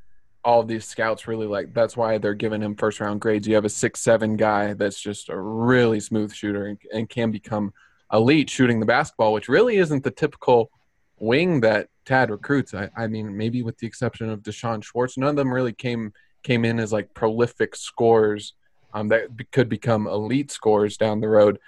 all 0.45 0.63
these 0.63 0.85
scouts 0.85 1.29
really 1.29 1.47
like. 1.47 1.75
That's 1.75 1.97
why 1.97 2.19
they're 2.19 2.35
giving 2.35 2.63
him 2.63 2.75
first 2.75 3.01
round 3.01 3.21
grades. 3.21 3.47
You 3.47 3.55
have 3.55 3.65
a 3.65 3.71
six 3.71 4.01
seven 4.01 4.37
guy 4.37 4.75
that's 4.75 5.01
just 5.01 5.29
a 5.29 5.39
really 5.39 6.01
smooth 6.01 6.33
shooter 6.33 6.67
and, 6.67 6.79
and 6.93 7.09
can 7.09 7.31
become 7.31 7.73
elite 8.13 8.51
shooting 8.51 8.81
the 8.81 8.87
basketball, 8.87 9.33
which 9.33 9.49
really 9.49 9.77
isn't 9.77 10.03
the 10.03 10.11
typical 10.11 10.71
wing 11.19 11.61
that 11.61 11.89
Tad 12.05 12.31
recruits. 12.31 12.75
I, 12.75 12.91
I 12.97 13.07
mean, 13.07 13.37
maybe 13.37 13.63
with 13.63 13.79
the 13.79 13.87
exception 13.87 14.31
of 14.31 14.43
D'Shawn 14.43 14.81
Schwartz, 14.83 15.17
none 15.17 15.31
of 15.31 15.37
them 15.37 15.53
really 15.53 15.73
came 15.73 16.13
came 16.43 16.65
in 16.65 16.81
as 16.81 16.93
like 16.93 17.13
prolific 17.15 17.77
scores 17.77 18.55
um, 18.95 19.09
that 19.09 19.37
be- 19.37 19.45
could 19.45 19.69
become 19.69 20.07
elite 20.07 20.51
scores 20.51 20.97
down 20.97 21.21
the 21.21 21.29
road. 21.29 21.59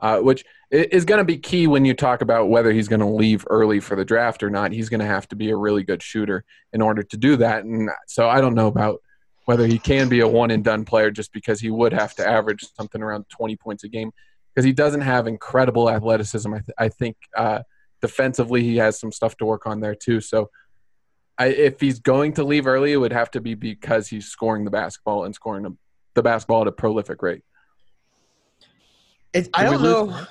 uh, 0.00 0.18
which 0.20 0.44
is 0.70 1.04
going 1.04 1.18
to 1.18 1.24
be 1.24 1.36
key 1.36 1.66
when 1.66 1.84
you 1.84 1.94
talk 1.94 2.22
about 2.22 2.48
whether 2.48 2.72
he's 2.72 2.88
going 2.88 3.00
to 3.00 3.06
leave 3.06 3.44
early 3.50 3.80
for 3.80 3.96
the 3.96 4.04
draft 4.04 4.42
or 4.42 4.50
not. 4.50 4.72
He's 4.72 4.88
going 4.88 5.00
to 5.00 5.06
have 5.06 5.28
to 5.28 5.36
be 5.36 5.50
a 5.50 5.56
really 5.56 5.82
good 5.82 6.02
shooter 6.02 6.44
in 6.72 6.80
order 6.80 7.02
to 7.02 7.16
do 7.16 7.36
that. 7.36 7.64
And 7.64 7.90
so 8.06 8.28
I 8.28 8.40
don't 8.40 8.54
know 8.54 8.68
about 8.68 9.02
whether 9.46 9.66
he 9.66 9.78
can 9.78 10.08
be 10.08 10.20
a 10.20 10.28
one 10.28 10.50
and 10.52 10.62
done 10.62 10.84
player 10.84 11.10
just 11.10 11.32
because 11.32 11.60
he 11.60 11.70
would 11.70 11.92
have 11.92 12.14
to 12.14 12.26
average 12.26 12.64
something 12.76 13.02
around 13.02 13.26
20 13.30 13.56
points 13.56 13.84
a 13.84 13.88
game 13.88 14.12
because 14.54 14.64
he 14.64 14.72
doesn't 14.72 15.00
have 15.00 15.26
incredible 15.26 15.90
athleticism. 15.90 16.54
I, 16.54 16.58
th- 16.58 16.76
I 16.78 16.88
think 16.88 17.16
uh, 17.36 17.60
defensively 18.00 18.62
he 18.62 18.76
has 18.76 18.98
some 18.98 19.12
stuff 19.12 19.36
to 19.38 19.44
work 19.44 19.66
on 19.66 19.80
there 19.80 19.94
too. 19.94 20.20
So 20.20 20.50
I, 21.38 21.46
if 21.46 21.80
he's 21.80 21.98
going 21.98 22.34
to 22.34 22.44
leave 22.44 22.66
early, 22.66 22.92
it 22.92 22.98
would 22.98 23.12
have 23.12 23.30
to 23.32 23.40
be 23.40 23.54
because 23.54 24.08
he's 24.08 24.26
scoring 24.26 24.64
the 24.64 24.70
basketball 24.70 25.24
and 25.24 25.34
scoring 25.34 25.64
a, 25.66 25.70
the 26.14 26.22
basketball 26.22 26.62
at 26.62 26.68
a 26.68 26.72
prolific 26.72 27.22
rate. 27.22 27.42
It, 29.32 29.48
I 29.54 29.64
don't 29.64 29.82
know. 29.82 30.26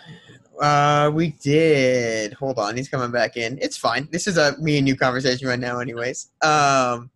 Uh, 0.62 1.10
we 1.14 1.30
did. 1.42 2.34
Hold 2.34 2.60
on, 2.60 2.76
he's 2.76 2.90
coming 2.90 3.12
back 3.12 3.38
in. 3.38 3.58
It's 3.62 3.78
fine. 3.78 4.10
This 4.12 4.28
is 4.28 4.38
a 4.38 4.58
me 4.60 4.78
and 4.78 4.88
you 4.88 4.96
conversation 4.96 5.48
right 5.48 5.60
now, 5.60 5.80
anyways. 5.80 6.32
Um, 6.44 7.10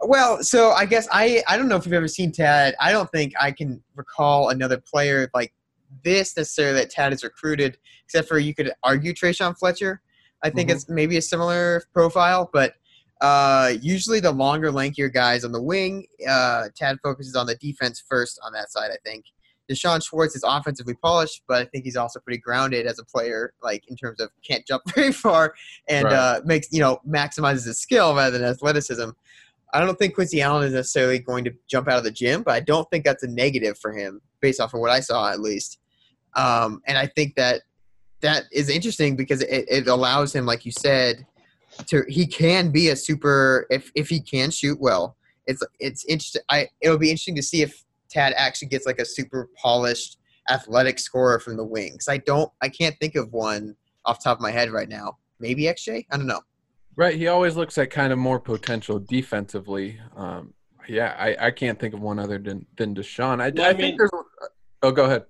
well, 0.00 0.42
so 0.42 0.72
I 0.72 0.86
guess 0.86 1.06
I 1.12 1.42
I 1.46 1.56
don't 1.56 1.68
know 1.68 1.76
if 1.76 1.84
you've 1.84 1.92
ever 1.92 2.08
seen 2.08 2.32
Tad. 2.32 2.74
I 2.80 2.90
don't 2.90 3.10
think 3.10 3.32
I 3.40 3.52
can 3.52 3.82
recall 3.94 4.48
another 4.48 4.78
player 4.78 5.30
like 5.34 5.52
this 6.04 6.36
necessarily 6.36 6.80
that 6.80 6.90
Tad 6.90 7.12
is 7.12 7.24
recruited, 7.24 7.78
except 8.04 8.28
for 8.28 8.38
you 8.38 8.54
could 8.54 8.72
argue 8.82 9.12
Tre'Shaun 9.12 9.56
Fletcher. 9.58 10.00
I 10.42 10.50
think 10.50 10.68
mm-hmm. 10.68 10.76
it's 10.76 10.88
maybe 10.88 11.16
a 11.16 11.22
similar 11.22 11.82
profile, 11.92 12.48
but 12.52 12.74
uh, 13.20 13.74
usually 13.82 14.20
the 14.20 14.32
longer, 14.32 14.70
lankier 14.70 15.12
guys 15.12 15.44
on 15.44 15.52
the 15.52 15.62
wing. 15.62 16.06
Uh, 16.26 16.68
Tad 16.74 16.98
focuses 17.02 17.36
on 17.36 17.46
the 17.46 17.56
defense 17.56 18.02
first 18.08 18.40
on 18.44 18.52
that 18.52 18.70
side, 18.70 18.90
I 18.92 18.96
think. 19.04 19.24
D'Shawn 19.68 20.00
Schwartz 20.00 20.34
is 20.34 20.42
offensively 20.44 20.94
polished, 20.94 21.42
but 21.46 21.62
I 21.62 21.64
think 21.66 21.84
he's 21.84 21.96
also 21.96 22.18
pretty 22.18 22.38
grounded 22.38 22.86
as 22.86 22.98
a 22.98 23.04
player, 23.04 23.52
like 23.62 23.84
in 23.88 23.96
terms 23.96 24.20
of 24.20 24.30
can't 24.46 24.66
jump 24.66 24.82
very 24.94 25.12
far 25.12 25.54
and 25.88 26.04
right. 26.04 26.12
uh, 26.12 26.40
makes 26.44 26.68
you 26.72 26.80
know 26.80 27.00
maximizes 27.08 27.66
his 27.66 27.78
skill 27.78 28.14
rather 28.14 28.38
than 28.38 28.48
athleticism. 28.48 29.10
I 29.72 29.80
don't 29.80 29.96
think 29.96 30.14
Quincy 30.14 30.42
Allen 30.42 30.66
is 30.66 30.72
necessarily 30.72 31.20
going 31.20 31.44
to 31.44 31.52
jump 31.68 31.88
out 31.88 31.98
of 31.98 32.04
the 32.04 32.10
gym, 32.10 32.42
but 32.42 32.54
I 32.54 32.60
don't 32.60 32.90
think 32.90 33.04
that's 33.04 33.22
a 33.22 33.28
negative 33.28 33.78
for 33.78 33.92
him 33.92 34.20
based 34.40 34.60
off 34.60 34.74
of 34.74 34.80
what 34.80 34.90
I 34.90 34.98
saw 34.98 35.30
at 35.30 35.40
least. 35.40 35.78
Um, 36.34 36.82
and 36.86 36.96
I 36.96 37.06
think 37.06 37.34
that 37.36 37.62
that 38.20 38.44
is 38.52 38.68
interesting 38.68 39.16
because 39.16 39.42
it, 39.42 39.64
it 39.68 39.88
allows 39.88 40.34
him, 40.34 40.46
like 40.46 40.64
you 40.64 40.72
said, 40.72 41.26
to 41.86 42.04
he 42.08 42.26
can 42.26 42.70
be 42.70 42.88
a 42.88 42.96
super 42.96 43.66
if 43.70 43.90
if 43.94 44.08
he 44.08 44.20
can 44.20 44.50
shoot 44.50 44.78
well. 44.80 45.16
It's 45.46 45.62
it's 45.78 46.04
interesting. 46.04 46.42
I 46.50 46.68
it'll 46.80 46.98
be 46.98 47.10
interesting 47.10 47.36
to 47.36 47.42
see 47.42 47.62
if 47.62 47.84
Tad 48.10 48.34
actually 48.36 48.68
gets 48.68 48.86
like 48.86 48.98
a 48.98 49.04
super 49.04 49.48
polished 49.60 50.18
athletic 50.50 50.98
scorer 50.98 51.38
from 51.38 51.56
the 51.56 51.64
wings. 51.64 52.06
I 52.08 52.18
don't 52.18 52.50
I 52.60 52.68
can't 52.68 52.96
think 53.00 53.14
of 53.14 53.32
one 53.32 53.76
off 54.04 54.22
top 54.22 54.38
of 54.38 54.42
my 54.42 54.50
head 54.50 54.70
right 54.70 54.88
now. 54.88 55.18
Maybe 55.38 55.62
XJ? 55.64 56.06
I 56.10 56.16
don't 56.16 56.26
know. 56.26 56.40
Right. 56.96 57.16
He 57.16 57.28
always 57.28 57.56
looks 57.56 57.78
at 57.78 57.90
kind 57.90 58.12
of 58.12 58.18
more 58.18 58.38
potential 58.38 58.98
defensively. 58.98 59.98
Um, 60.16 60.52
yeah, 60.88 61.14
I, 61.18 61.46
I 61.46 61.50
can't 61.50 61.78
think 61.78 61.94
of 61.94 62.00
one 62.00 62.18
other 62.18 62.38
than 62.38 62.66
than 62.76 62.94
D'Shawn. 62.94 63.40
I, 63.40 63.50
well, 63.50 63.66
I, 63.66 63.70
I 63.70 63.72
mean, 63.72 63.80
think 63.80 63.98
there's. 63.98 64.10
Oh, 64.82 64.90
go 64.90 65.04
ahead. 65.04 65.24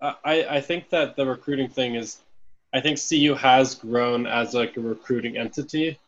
I 0.00 0.46
I 0.48 0.60
think 0.60 0.90
that 0.90 1.16
the 1.16 1.26
recruiting 1.26 1.68
thing 1.68 1.94
is, 1.94 2.18
I 2.72 2.80
think 2.80 2.98
CU 2.98 3.34
has 3.34 3.74
grown 3.74 4.26
as 4.26 4.54
like 4.54 4.76
a 4.76 4.80
recruiting 4.80 5.36
entity, 5.36 5.98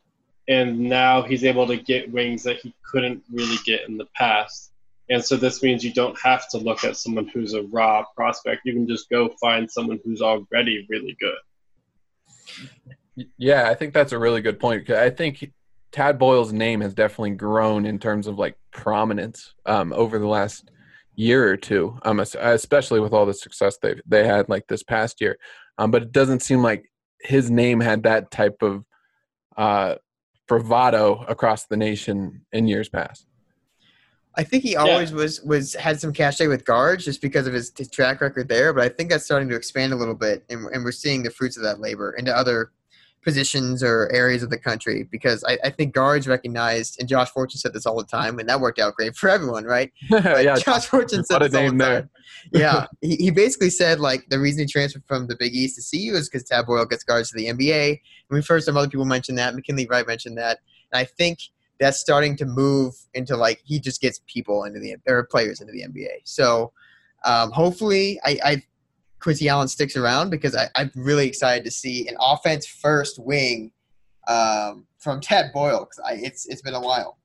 and 0.48 0.78
now 0.78 1.22
he's 1.22 1.44
able 1.44 1.66
to 1.66 1.76
get 1.76 2.10
wings 2.10 2.42
that 2.44 2.58
he 2.58 2.74
couldn't 2.90 3.22
really 3.32 3.58
get 3.64 3.88
in 3.88 3.96
the 3.96 4.06
past. 4.16 4.70
And 5.10 5.22
so 5.22 5.36
this 5.36 5.62
means 5.62 5.84
you 5.84 5.92
don't 5.92 6.18
have 6.20 6.48
to 6.50 6.58
look 6.58 6.84
at 6.84 6.96
someone 6.96 7.28
who's 7.28 7.54
a 7.54 7.62
raw 7.64 8.04
prospect. 8.16 8.62
You 8.64 8.72
can 8.72 8.86
just 8.86 9.10
go 9.10 9.30
find 9.40 9.70
someone 9.70 10.00
who's 10.04 10.22
already 10.22 10.86
really 10.88 11.16
good. 11.20 13.26
Yeah, 13.36 13.68
I 13.68 13.74
think 13.74 13.92
that's 13.92 14.12
a 14.12 14.18
really 14.18 14.40
good 14.40 14.58
point. 14.58 14.88
I 14.88 15.10
think 15.10 15.52
Tad 15.90 16.18
Boyle's 16.18 16.52
name 16.52 16.80
has 16.80 16.94
definitely 16.94 17.32
grown 17.32 17.84
in 17.84 17.98
terms 17.98 18.26
of 18.26 18.38
like 18.38 18.56
prominence 18.70 19.52
um, 19.66 19.92
over 19.92 20.18
the 20.18 20.26
last 20.26 20.70
year 21.14 21.48
or 21.48 21.56
two, 21.56 21.98
um, 22.04 22.20
especially 22.20 23.00
with 23.00 23.12
all 23.12 23.26
the 23.26 23.34
success 23.34 23.78
they 23.82 23.96
they 24.06 24.26
had 24.26 24.48
like 24.48 24.66
this 24.68 24.82
past 24.82 25.20
year. 25.20 25.38
Um, 25.78 25.90
but 25.90 26.02
it 26.02 26.12
doesn't 26.12 26.40
seem 26.40 26.62
like 26.62 26.90
his 27.20 27.50
name 27.50 27.80
had 27.80 28.02
that 28.04 28.30
type 28.30 28.62
of 28.62 28.84
uh, 29.56 29.96
bravado 30.48 31.24
across 31.28 31.66
the 31.66 31.76
nation 31.76 32.44
in 32.52 32.66
years 32.66 32.88
past. 32.88 33.26
I 34.34 34.44
think 34.44 34.62
he 34.62 34.76
always 34.76 35.10
yeah. 35.10 35.16
was 35.16 35.42
was 35.42 35.74
had 35.74 36.00
some 36.00 36.12
cachet 36.12 36.46
with 36.46 36.64
guards 36.64 37.04
just 37.04 37.20
because 37.20 37.46
of 37.46 37.52
his, 37.52 37.70
his, 37.76 37.90
track 37.90 38.20
record 38.22 38.48
there, 38.48 38.72
but 38.72 38.82
I 38.82 38.88
think 38.88 39.10
that's 39.10 39.24
starting 39.24 39.48
to 39.50 39.56
expand 39.56 39.92
a 39.92 39.96
little 39.96 40.14
bit, 40.14 40.44
and, 40.48 40.66
and 40.72 40.82
we're 40.82 40.92
seeing 40.92 41.22
the 41.22 41.30
fruits 41.30 41.58
of 41.58 41.62
that 41.64 41.80
labor 41.80 42.12
into 42.12 42.34
other 42.34 42.72
positions 43.22 43.82
or 43.82 44.10
areas 44.12 44.42
of 44.42 44.50
the 44.50 44.58
country 44.58 45.08
because 45.10 45.44
I, 45.44 45.58
I, 45.64 45.70
think 45.70 45.94
guards 45.94 46.26
recognized, 46.26 46.98
and 46.98 47.08
Josh 47.08 47.30
Fortune 47.30 47.58
said 47.58 47.72
this 47.72 47.86
all 47.86 47.96
the 47.96 48.04
time, 48.04 48.38
and 48.38 48.48
that 48.48 48.60
worked 48.60 48.78
out 48.78 48.94
great 48.94 49.16
for 49.16 49.28
everyone, 49.28 49.64
right? 49.64 49.92
yeah, 50.10 50.56
Josh 50.64 50.86
Fortune 50.86 51.24
said 51.24 51.40
this 51.40 51.54
all 51.54 51.70
the 51.70 51.76
there. 51.76 52.00
time. 52.00 52.10
yeah, 52.52 52.86
he, 53.00 53.16
he 53.16 53.30
basically 53.30 53.70
said 53.70 54.00
like 54.00 54.28
the 54.28 54.38
reason 54.38 54.60
he 54.60 54.66
transferred 54.66 55.04
from 55.06 55.28
the 55.28 55.36
Big 55.36 55.54
East 55.54 55.76
to 55.76 55.96
CU 55.96 56.16
is 56.16 56.28
because 56.28 56.44
Tad 56.44 56.66
Boyle 56.66 56.84
gets 56.84 57.04
guards 57.04 57.30
to 57.30 57.36
the 57.36 57.46
NBA. 57.46 57.88
And 57.90 57.98
we've 58.30 58.46
heard 58.46 58.64
some 58.64 58.76
other 58.76 58.88
people 58.88 59.04
mention 59.04 59.36
that. 59.36 59.54
McKinley 59.54 59.86
Wright 59.86 60.06
mentioned 60.06 60.36
that, 60.38 60.58
and 60.92 61.00
I 61.00 61.04
think 61.04 61.38
that's 61.78 61.98
starting 61.98 62.36
to 62.36 62.44
move 62.44 62.94
into 63.14 63.36
like 63.36 63.60
he 63.64 63.78
just 63.78 64.00
gets 64.00 64.20
people 64.26 64.64
into 64.64 64.80
the 64.80 64.96
or 65.06 65.24
players 65.24 65.60
into 65.60 65.72
the 65.72 65.82
NBA. 65.82 66.22
So 66.24 66.72
um, 67.24 67.52
hopefully, 67.52 68.20
I, 68.24 68.38
I 68.44 68.62
Quincy 69.22 69.48
Allen 69.48 69.68
sticks 69.68 69.96
around 69.96 70.30
because 70.30 70.56
I, 70.56 70.68
am 70.74 70.90
really 70.94 71.26
excited 71.26 71.64
to 71.64 71.70
see 71.70 72.08
an 72.08 72.16
offense 72.20 72.66
first 72.66 73.18
wing 73.18 73.72
um, 74.28 74.86
from 74.98 75.20
Tad 75.20 75.52
Boyle 75.52 75.88
because 75.88 76.22
it's 76.22 76.46
it's 76.46 76.62
been 76.62 76.74
a 76.74 76.80
while. 76.80 77.18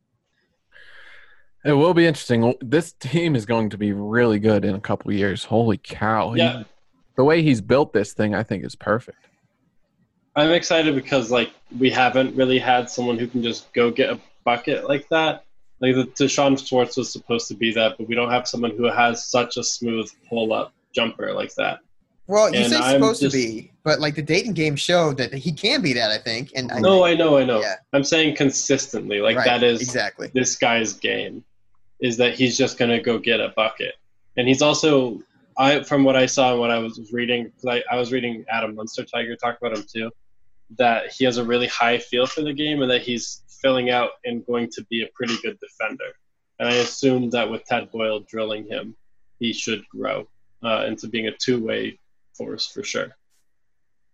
It 1.65 1.73
will 1.73 1.93
be 1.93 2.05
interesting. 2.05 2.53
This 2.61 2.93
team 2.93 3.35
is 3.35 3.45
going 3.45 3.69
to 3.71 3.77
be 3.77 3.91
really 3.91 4.39
good 4.39 4.63
in 4.63 4.75
a 4.75 4.79
couple 4.79 5.11
years. 5.11 5.43
Holy 5.43 5.77
cow! 5.77 6.33
Yeah. 6.35 6.59
He, 6.59 6.65
the 7.17 7.23
way 7.23 7.41
he's 7.41 7.61
built 7.61 7.93
this 7.93 8.13
thing, 8.13 8.35
I 8.35 8.43
think, 8.43 8.63
is 8.63 8.75
perfect. 8.75 9.17
I'm 10.35 10.51
excited 10.51 10.93
because 10.93 11.31
like 11.31 11.51
we 11.79 11.89
haven't 11.89 12.35
really 12.35 12.59
had 12.59 12.91
someone 12.91 13.17
who 13.17 13.27
can 13.27 13.41
just 13.41 13.73
go 13.73 13.89
get 13.89 14.11
a 14.11 14.19
bucket 14.43 14.87
like 14.87 15.09
that. 15.09 15.45
Like 15.79 15.95
the 15.95 16.05
D'Shawn 16.05 16.57
Schwartz 16.57 16.95
was 16.95 17.11
supposed 17.11 17.47
to 17.47 17.55
be 17.55 17.73
that, 17.73 17.97
but 17.97 18.07
we 18.07 18.15
don't 18.15 18.29
have 18.29 18.47
someone 18.47 18.71
who 18.71 18.83
has 18.83 19.27
such 19.27 19.57
a 19.57 19.63
smooth 19.63 20.09
pull 20.29 20.53
up 20.53 20.73
jumper 20.93 21.33
like 21.33 21.53
that. 21.55 21.79
Well, 22.27 22.53
you 22.53 22.59
and 22.59 22.71
say 22.71 22.93
supposed 22.93 23.21
just, 23.21 23.33
to 23.33 23.41
be, 23.41 23.71
but 23.83 23.99
like 23.99 24.15
the 24.15 24.21
Dayton 24.21 24.53
game 24.53 24.75
showed 24.75 25.17
that 25.17 25.33
he 25.33 25.51
can 25.51 25.81
be 25.81 25.93
that. 25.93 26.11
I 26.11 26.17
think. 26.17 26.51
And 26.55 26.71
I 26.71 26.79
no, 26.79 27.05
I 27.05 27.15
know, 27.15 27.37
I 27.37 27.45
know. 27.45 27.61
Yeah. 27.61 27.75
I'm 27.93 28.03
saying 28.03 28.35
consistently, 28.35 29.21
like 29.21 29.37
right, 29.37 29.45
that 29.45 29.63
is 29.63 29.81
exactly 29.81 30.29
this 30.33 30.57
guy's 30.57 30.93
game, 30.93 31.43
is 32.01 32.17
that 32.17 32.35
he's 32.35 32.57
just 32.57 32.77
gonna 32.77 33.01
go 33.01 33.17
get 33.17 33.39
a 33.39 33.53
bucket, 33.55 33.95
and 34.35 34.47
he's 34.47 34.61
also, 34.61 35.21
I 35.57 35.83
from 35.83 36.03
what 36.03 36.17
I 36.17 36.25
saw 36.25 36.51
and 36.51 36.59
what 36.59 36.69
I 36.69 36.79
was 36.79 37.11
reading, 37.13 37.51
I, 37.67 37.81
I 37.89 37.95
was 37.95 38.11
reading 38.11 38.43
Adam 38.51 38.75
Munster 38.75 39.05
Tiger 39.05 39.35
talk 39.37 39.57
about 39.61 39.77
him 39.77 39.85
too, 39.89 40.11
that 40.77 41.13
he 41.13 41.23
has 41.23 41.37
a 41.37 41.43
really 41.43 41.67
high 41.67 41.97
feel 41.97 42.27
for 42.27 42.41
the 42.41 42.53
game 42.53 42.81
and 42.81 42.91
that 42.91 43.01
he's 43.01 43.41
filling 43.61 43.89
out 43.89 44.11
and 44.25 44.45
going 44.45 44.69
to 44.71 44.85
be 44.89 45.03
a 45.03 45.07
pretty 45.15 45.35
good 45.41 45.57
defender. 45.59 46.11
And 46.59 46.67
I 46.67 46.73
assume 46.73 47.29
that 47.31 47.49
with 47.49 47.63
Tad 47.65 47.89
Boyle 47.91 48.19
drilling 48.19 48.67
him, 48.67 48.95
he 49.39 49.53
should 49.53 49.87
grow 49.89 50.27
uh, 50.63 50.85
into 50.87 51.07
being 51.07 51.27
a 51.27 51.31
two-way 51.31 51.97
force 52.37 52.67
for 52.67 52.83
sure. 52.83 53.15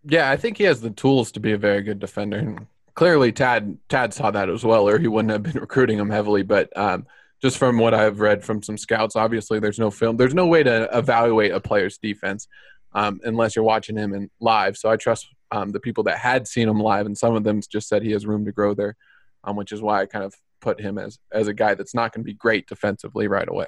Yeah, 0.05 0.29
I 0.29 0.37
think 0.37 0.57
he 0.57 0.65
has 0.65 0.81
the 0.81 0.89
tools 0.89 1.31
to 1.33 1.39
be 1.39 1.53
a 1.53 1.57
very 1.57 1.81
good 1.81 1.99
defender. 1.99 2.37
And 2.37 2.67
clearly, 2.93 3.31
Tad 3.31 3.77
Tad 3.89 4.13
saw 4.13 4.31
that 4.31 4.49
as 4.49 4.63
well, 4.63 4.87
or 4.87 4.99
he 4.99 5.07
wouldn't 5.07 5.31
have 5.31 5.43
been 5.43 5.61
recruiting 5.61 5.97
him 5.97 6.09
heavily. 6.09 6.43
But 6.43 6.75
um, 6.77 7.05
just 7.41 7.57
from 7.57 7.77
what 7.77 7.93
I've 7.93 8.19
read 8.19 8.43
from 8.43 8.63
some 8.63 8.77
scouts, 8.77 9.15
obviously 9.15 9.59
there's 9.59 9.79
no 9.79 9.91
film, 9.91 10.17
there's 10.17 10.33
no 10.33 10.47
way 10.47 10.63
to 10.63 10.89
evaluate 10.97 11.51
a 11.51 11.59
player's 11.59 11.97
defense 11.97 12.47
um, 12.93 13.19
unless 13.23 13.55
you're 13.55 13.65
watching 13.65 13.97
him 13.97 14.13
in 14.13 14.29
live. 14.39 14.77
So 14.77 14.89
I 14.89 14.97
trust 14.97 15.27
um, 15.51 15.71
the 15.71 15.79
people 15.79 16.03
that 16.05 16.17
had 16.17 16.47
seen 16.47 16.67
him 16.67 16.79
live, 16.79 17.05
and 17.05 17.17
some 17.17 17.35
of 17.35 17.43
them 17.43 17.61
just 17.69 17.87
said 17.87 18.01
he 18.01 18.11
has 18.11 18.25
room 18.25 18.45
to 18.45 18.51
grow 18.51 18.73
there, 18.73 18.95
um, 19.43 19.55
which 19.55 19.71
is 19.71 19.81
why 19.81 20.01
I 20.01 20.05
kind 20.05 20.25
of 20.25 20.33
put 20.61 20.79
him 20.79 20.97
as 20.97 21.19
as 21.31 21.47
a 21.47 21.53
guy 21.53 21.75
that's 21.75 21.93
not 21.93 22.13
going 22.13 22.23
to 22.23 22.25
be 22.25 22.33
great 22.33 22.67
defensively 22.67 23.27
right 23.27 23.47
away. 23.47 23.67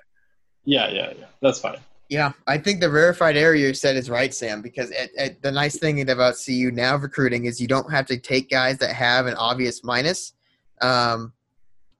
Yeah, 0.63 0.89
yeah, 0.89 1.13
yeah. 1.17 1.25
That's 1.41 1.59
fine. 1.59 1.77
Yeah, 2.09 2.33
I 2.45 2.59
think 2.59 2.81
the 2.81 2.89
rarefied 2.89 3.35
area 3.35 3.67
you 3.67 3.73
said 3.73 3.95
is 3.95 4.09
right, 4.09 4.33
Sam. 4.33 4.61
Because 4.61 4.89
the 4.89 5.51
nice 5.51 5.77
thing 5.77 6.07
about 6.09 6.35
CU 6.43 6.69
now 6.71 6.95
recruiting 6.97 7.45
is 7.45 7.59
you 7.59 7.67
don't 7.67 7.91
have 7.91 8.05
to 8.07 8.17
take 8.17 8.49
guys 8.49 8.77
that 8.77 8.93
have 8.93 9.25
an 9.25 9.33
obvious 9.35 9.83
minus 9.83 10.33
um, 10.81 11.33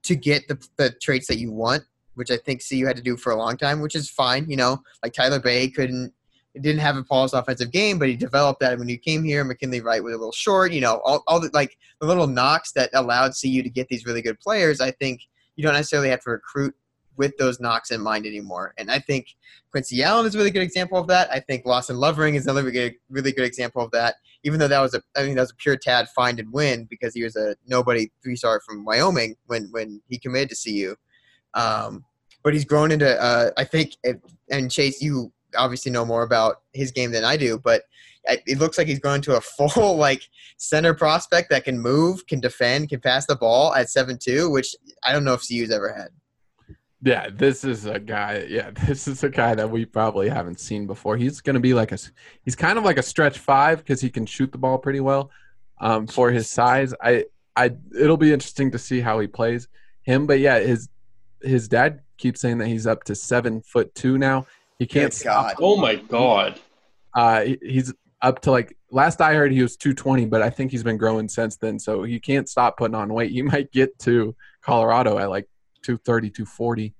to 0.04 0.14
get 0.14 0.46
the, 0.46 0.64
the 0.76 0.90
traits 1.02 1.26
that 1.26 1.38
you 1.38 1.50
want, 1.50 1.82
which 2.14 2.30
I 2.30 2.36
think 2.36 2.62
CU 2.66 2.86
had 2.86 2.96
to 2.96 3.02
do 3.02 3.16
for 3.16 3.32
a 3.32 3.36
long 3.36 3.56
time, 3.56 3.80
which 3.80 3.96
is 3.96 4.08
fine. 4.08 4.48
You 4.48 4.56
know, 4.56 4.80
like 5.02 5.12
Tyler 5.12 5.40
Bey 5.40 5.68
couldn't 5.68 6.12
didn't 6.60 6.80
have 6.80 6.96
a 6.96 7.02
polished 7.02 7.34
offensive 7.34 7.70
game, 7.72 7.98
but 7.98 8.08
he 8.08 8.16
developed 8.16 8.60
that 8.60 8.78
when 8.78 8.88
he 8.88 8.96
came 8.96 9.22
here. 9.24 9.44
McKinley 9.44 9.80
Wright 9.80 10.02
was 10.02 10.14
a 10.14 10.18
little 10.18 10.32
short. 10.32 10.72
You 10.72 10.82
know, 10.82 11.00
all, 11.04 11.24
all 11.26 11.40
the 11.40 11.50
like 11.52 11.76
the 12.00 12.06
little 12.06 12.28
knocks 12.28 12.70
that 12.72 12.90
allowed 12.94 13.32
CU 13.40 13.62
to 13.62 13.68
get 13.68 13.88
these 13.88 14.06
really 14.06 14.22
good 14.22 14.38
players. 14.38 14.80
I 14.80 14.92
think 14.92 15.20
you 15.56 15.64
don't 15.64 15.74
necessarily 15.74 16.10
have 16.10 16.22
to 16.22 16.30
recruit 16.30 16.74
with 17.16 17.36
those 17.36 17.60
knocks 17.60 17.90
in 17.90 18.00
mind 18.00 18.26
anymore. 18.26 18.74
And 18.78 18.90
I 18.90 18.98
think 18.98 19.34
Quincy 19.70 20.02
Allen 20.02 20.26
is 20.26 20.34
a 20.34 20.38
really 20.38 20.50
good 20.50 20.62
example 20.62 20.98
of 20.98 21.06
that. 21.08 21.30
I 21.30 21.40
think 21.40 21.66
Lawson 21.66 21.96
Lovering 21.96 22.34
is 22.34 22.44
another 22.44 22.62
really 22.62 22.72
good, 22.72 22.94
really 23.10 23.32
good 23.32 23.44
example 23.44 23.82
of 23.82 23.90
that. 23.92 24.16
Even 24.42 24.58
though 24.58 24.68
that 24.68 24.80
was 24.80 24.94
a, 24.94 25.02
I 25.16 25.24
mean, 25.24 25.34
that 25.36 25.42
was 25.42 25.50
a 25.50 25.56
pure 25.56 25.76
tad 25.76 26.08
find 26.10 26.38
and 26.38 26.52
win 26.52 26.86
because 26.88 27.14
he 27.14 27.24
was 27.24 27.36
a 27.36 27.56
nobody 27.66 28.10
three 28.22 28.36
star 28.36 28.60
from 28.60 28.84
Wyoming 28.84 29.36
when 29.46 29.68
when 29.70 30.00
he 30.08 30.18
committed 30.18 30.50
to 30.50 30.56
CU. 30.56 30.96
Um, 31.54 32.04
but 32.42 32.54
he's 32.54 32.64
grown 32.64 32.92
into, 32.92 33.20
uh, 33.20 33.50
I 33.56 33.64
think, 33.64 33.96
and 34.50 34.70
Chase, 34.70 35.02
you 35.02 35.32
obviously 35.56 35.90
know 35.90 36.04
more 36.04 36.22
about 36.22 36.62
his 36.74 36.92
game 36.92 37.10
than 37.10 37.24
I 37.24 37.36
do, 37.36 37.58
but 37.58 37.82
it 38.28 38.58
looks 38.58 38.78
like 38.78 38.86
he's 38.86 38.98
grown 38.98 39.20
to 39.22 39.36
a 39.36 39.40
full 39.70 39.96
like 39.96 40.22
center 40.56 40.94
prospect 40.94 41.50
that 41.50 41.64
can 41.64 41.80
move, 41.80 42.26
can 42.26 42.40
defend, 42.40 42.88
can 42.88 43.00
pass 43.00 43.26
the 43.26 43.36
ball 43.36 43.74
at 43.74 43.90
seven 43.90 44.18
two, 44.18 44.50
which 44.50 44.74
I 45.04 45.12
don't 45.12 45.24
know 45.24 45.34
if 45.34 45.46
CU's 45.46 45.70
ever 45.70 45.92
had. 45.92 46.08
Yeah, 47.06 47.28
this 47.32 47.62
is 47.62 47.86
a 47.86 48.00
guy. 48.00 48.46
Yeah, 48.48 48.70
this 48.86 49.06
is 49.06 49.22
a 49.22 49.28
guy 49.28 49.54
that 49.54 49.70
we 49.70 49.84
probably 49.84 50.28
haven't 50.28 50.58
seen 50.58 50.88
before. 50.88 51.16
He's 51.16 51.40
going 51.40 51.54
to 51.54 51.60
be 51.60 51.72
like 51.72 51.92
a. 51.92 51.98
He's 52.44 52.56
kind 52.56 52.78
of 52.78 52.84
like 52.84 52.98
a 52.98 53.02
stretch 53.02 53.38
five 53.38 53.78
because 53.78 54.00
he 54.00 54.10
can 54.10 54.26
shoot 54.26 54.50
the 54.50 54.58
ball 54.58 54.76
pretty 54.76 54.98
well. 54.98 55.30
Um, 55.80 56.08
for 56.08 56.32
his 56.32 56.50
size, 56.50 56.92
I, 57.00 57.26
I, 57.54 57.72
it'll 57.96 58.16
be 58.16 58.32
interesting 58.32 58.72
to 58.72 58.78
see 58.78 59.00
how 59.00 59.20
he 59.20 59.28
plays 59.28 59.68
him. 60.02 60.26
But 60.26 60.40
yeah, 60.40 60.58
his, 60.58 60.88
his 61.42 61.68
dad 61.68 62.00
keeps 62.16 62.40
saying 62.40 62.58
that 62.58 62.66
he's 62.66 62.88
up 62.88 63.04
to 63.04 63.14
seven 63.14 63.60
foot 63.60 63.94
two 63.94 64.18
now. 64.18 64.46
He 64.80 64.86
can't. 64.86 65.12
Good 65.16 65.24
God. 65.24 65.54
Oh 65.60 65.76
my 65.76 65.94
God. 65.94 66.58
Uh, 67.14 67.44
he's 67.62 67.94
up 68.20 68.40
to 68.40 68.50
like 68.50 68.76
last 68.90 69.20
I 69.20 69.34
heard 69.34 69.52
he 69.52 69.62
was 69.62 69.76
220, 69.76 70.26
but 70.26 70.42
I 70.42 70.50
think 70.50 70.72
he's 70.72 70.82
been 70.82 70.96
growing 70.96 71.28
since 71.28 71.56
then. 71.56 71.78
So 71.78 72.02
he 72.02 72.18
can't 72.18 72.48
stop 72.48 72.76
putting 72.76 72.96
on 72.96 73.12
weight. 73.12 73.30
He 73.30 73.42
might 73.42 73.70
get 73.70 73.96
to 74.00 74.34
Colorado 74.60 75.18
at 75.18 75.30
like 75.30 75.48
230, 75.82 76.30
240, 76.30 76.94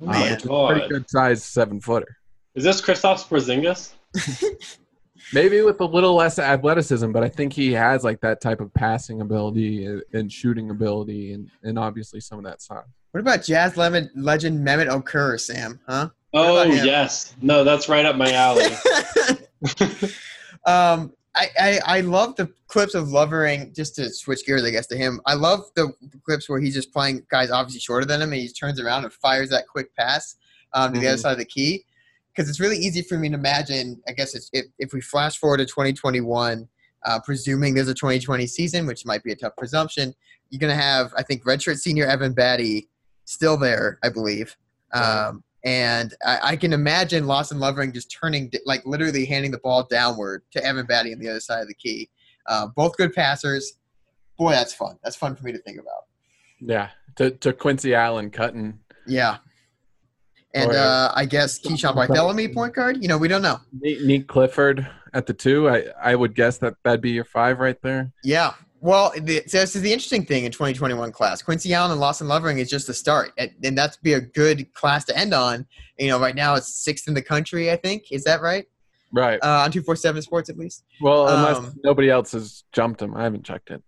Oh 0.00 0.08
uh, 0.08 0.12
my 0.12 0.30
which 0.30 0.44
is 0.44 0.46
a 0.46 0.66
pretty 0.68 0.88
good 0.88 1.10
size 1.10 1.44
seven 1.44 1.80
footer. 1.80 2.16
Is 2.54 2.64
this 2.64 2.80
Kristaps 2.80 3.26
Porzingis? 3.26 3.92
Maybe 5.32 5.60
with 5.60 5.80
a 5.80 5.84
little 5.84 6.14
less 6.14 6.38
athleticism, 6.38 7.12
but 7.12 7.22
I 7.22 7.28
think 7.28 7.52
he 7.52 7.72
has 7.72 8.02
like 8.04 8.20
that 8.20 8.40
type 8.40 8.60
of 8.60 8.72
passing 8.72 9.20
ability 9.20 9.84
and, 9.84 10.02
and 10.12 10.32
shooting 10.32 10.70
ability, 10.70 11.32
and, 11.32 11.50
and 11.62 11.78
obviously 11.78 12.20
some 12.20 12.38
of 12.38 12.44
that 12.44 12.62
size. 12.62 12.84
What 13.10 13.20
about 13.20 13.44
Jazz 13.44 13.76
Lemon 13.76 14.10
legend 14.14 14.66
Mehmet 14.66 14.88
Okur, 14.88 15.38
Sam? 15.38 15.80
Huh? 15.86 16.10
Oh 16.32 16.62
yes. 16.64 17.34
No, 17.40 17.64
that's 17.64 17.88
right 17.88 18.04
up 18.04 18.16
my 18.16 18.32
alley. 18.32 18.66
um, 20.66 21.12
I, 21.38 21.48
I 21.58 21.80
I 21.98 22.00
love 22.00 22.34
the 22.36 22.52
clips 22.66 22.94
of 22.94 23.08
Lovering. 23.10 23.72
Just 23.74 23.94
to 23.96 24.10
switch 24.10 24.44
gears, 24.44 24.64
I 24.64 24.70
guess 24.70 24.86
to 24.88 24.96
him. 24.96 25.20
I 25.24 25.34
love 25.34 25.70
the, 25.76 25.92
clips 26.24 26.48
where 26.48 26.60
he's 26.60 26.74
just 26.74 26.92
playing 26.92 27.24
guys 27.30 27.50
obviously 27.50 27.80
shorter 27.80 28.04
than 28.04 28.20
him, 28.20 28.32
and 28.32 28.40
he 28.40 28.48
turns 28.48 28.80
around 28.80 29.04
and 29.04 29.12
fires 29.12 29.48
that 29.50 29.68
quick 29.68 29.94
pass 29.96 30.36
um, 30.74 30.92
to 30.92 31.00
the 31.00 31.06
other 31.06 31.16
Mhm. 31.16 31.20
side 31.22 31.32
of 31.32 31.38
the 31.38 31.44
key. 31.44 31.84
Because 32.34 32.50
it's 32.50 32.60
really 32.60 32.76
easy 32.76 33.02
for 33.02 33.16
me 33.18 33.28
to 33.28 33.34
imagine. 33.34 34.00
I 34.08 34.12
guess 34.12 34.34
it's, 34.34 34.50
if 34.52 34.66
if 34.78 34.92
we 34.92 35.00
flash 35.00 35.38
forward 35.38 35.58
to 35.58 35.66
2021, 35.66 36.68
uh, 37.06 37.20
presuming 37.24 37.74
there's 37.74 37.88
a 37.88 37.94
2020 37.94 38.46
season, 38.46 38.86
which 38.86 39.06
might 39.06 39.22
be 39.22 39.32
a 39.32 39.36
tough 39.36 39.56
presumption, 39.56 40.14
you're 40.50 40.58
gonna 40.60 40.74
have 40.74 41.12
I 41.16 41.22
think 41.22 41.44
redshirt 41.44 41.78
senior 41.78 42.06
Evan 42.06 42.34
Battey 42.34 42.88
still 43.24 43.56
there, 43.56 43.98
I 44.02 44.08
believe. 44.08 44.56
Um, 44.92 45.44
and 45.68 46.14
I, 46.24 46.38
I 46.42 46.56
can 46.56 46.72
imagine 46.72 47.26
Lawson 47.26 47.58
Lovering 47.60 47.92
just 47.92 48.10
turning, 48.10 48.50
like 48.64 48.86
literally 48.86 49.26
handing 49.26 49.50
the 49.50 49.58
ball 49.58 49.86
downward 49.90 50.42
to 50.52 50.64
Evan 50.64 50.86
Battey 50.86 51.12
on 51.12 51.18
the 51.18 51.28
other 51.28 51.40
side 51.40 51.60
of 51.60 51.68
the 51.68 51.74
key. 51.74 52.08
Uh, 52.46 52.68
both 52.74 52.96
good 52.96 53.12
passers. 53.12 53.74
Boy, 54.38 54.52
that's 54.52 54.72
fun. 54.72 54.96
That's 55.04 55.16
fun 55.16 55.36
for 55.36 55.44
me 55.44 55.52
to 55.52 55.58
think 55.58 55.78
about. 55.78 56.06
Yeah, 56.58 56.88
to, 57.16 57.32
to 57.32 57.52
Quincy 57.52 57.94
Allen 57.94 58.30
cutting. 58.30 58.78
Yeah. 59.06 59.38
And 60.54 60.72
uh, 60.72 61.12
I 61.14 61.26
guess 61.26 61.60
Keyshawn 61.60 61.94
Bartholomew 61.94 62.54
point 62.54 62.74
guard. 62.74 63.02
You 63.02 63.08
know, 63.08 63.18
we 63.18 63.28
don't 63.28 63.42
know. 63.42 63.60
Nate, 63.78 64.02
Nate 64.04 64.26
Clifford 64.26 64.88
at 65.12 65.26
the 65.26 65.34
two. 65.34 65.68
I, 65.68 65.84
I 66.02 66.14
would 66.14 66.34
guess 66.34 66.56
that 66.58 66.74
that'd 66.82 67.02
be 67.02 67.10
your 67.10 67.26
five 67.26 67.58
right 67.58 67.76
there. 67.82 68.10
Yeah. 68.24 68.54
Well, 68.80 69.12
the, 69.16 69.42
so 69.46 69.58
this 69.58 69.74
is 69.74 69.82
the 69.82 69.92
interesting 69.92 70.24
thing 70.24 70.44
in 70.44 70.52
2021 70.52 71.10
class. 71.10 71.42
Quincy 71.42 71.74
Allen 71.74 71.90
and 71.90 72.00
Lawson 72.00 72.28
Lovering 72.28 72.58
is 72.58 72.70
just 72.70 72.86
the 72.86 72.94
start, 72.94 73.32
and, 73.36 73.50
and 73.64 73.76
that's 73.76 73.96
be 73.96 74.12
a 74.12 74.20
good 74.20 74.72
class 74.74 75.04
to 75.06 75.18
end 75.18 75.34
on. 75.34 75.66
You 75.98 76.08
know, 76.08 76.20
right 76.20 76.34
now 76.34 76.54
it's 76.54 76.72
sixth 76.72 77.08
in 77.08 77.14
the 77.14 77.22
country. 77.22 77.70
I 77.70 77.76
think 77.76 78.12
is 78.12 78.24
that 78.24 78.40
right? 78.40 78.66
Right. 79.12 79.38
Uh, 79.42 79.62
on 79.64 79.72
two 79.72 79.82
four 79.82 79.96
seven 79.96 80.22
Sports, 80.22 80.48
at 80.48 80.58
least. 80.58 80.84
well, 81.00 81.28
unless 81.28 81.56
um, 81.56 81.74
nobody 81.82 82.10
else 82.10 82.32
has 82.32 82.64
jumped 82.72 83.02
him. 83.02 83.16
I 83.16 83.24
haven't 83.24 83.44
checked 83.44 83.70
it. 83.70 83.82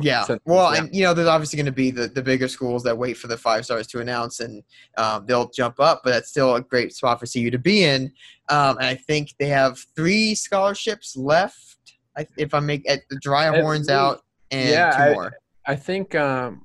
Yeah. 0.00 0.26
Well, 0.44 0.72
yeah. 0.72 0.80
and 0.80 0.94
you 0.94 1.02
know, 1.04 1.14
there's 1.14 1.28
obviously 1.28 1.56
going 1.56 1.66
to 1.66 1.72
be 1.72 1.90
the, 1.90 2.08
the 2.08 2.22
bigger 2.22 2.48
schools 2.48 2.82
that 2.84 2.96
wait 2.96 3.16
for 3.16 3.28
the 3.28 3.36
five 3.36 3.64
stars 3.64 3.86
to 3.88 4.00
announce, 4.00 4.40
and 4.40 4.62
um, 4.96 5.26
they'll 5.26 5.48
jump 5.50 5.80
up. 5.80 6.02
But 6.02 6.10
that's 6.10 6.28
still 6.28 6.56
a 6.56 6.60
great 6.60 6.94
spot 6.94 7.20
for 7.20 7.26
CU 7.26 7.50
to 7.50 7.58
be 7.58 7.84
in. 7.84 8.12
Um, 8.48 8.78
and 8.78 8.86
I 8.86 8.94
think 8.94 9.34
they 9.38 9.48
have 9.48 9.78
three 9.94 10.34
scholarships 10.34 11.16
left. 11.16 11.76
I, 12.16 12.26
if 12.36 12.54
I 12.54 12.60
make 12.60 12.88
at 12.88 13.02
the 13.10 13.18
dry 13.20 13.60
horns 13.60 13.88
out 13.88 14.22
and 14.50 14.68
Yeah, 14.70 14.90
two 14.90 15.02
I- 15.02 15.12
more. 15.14 15.32
I 15.66 15.74
think 15.76 16.14
um 16.14 16.64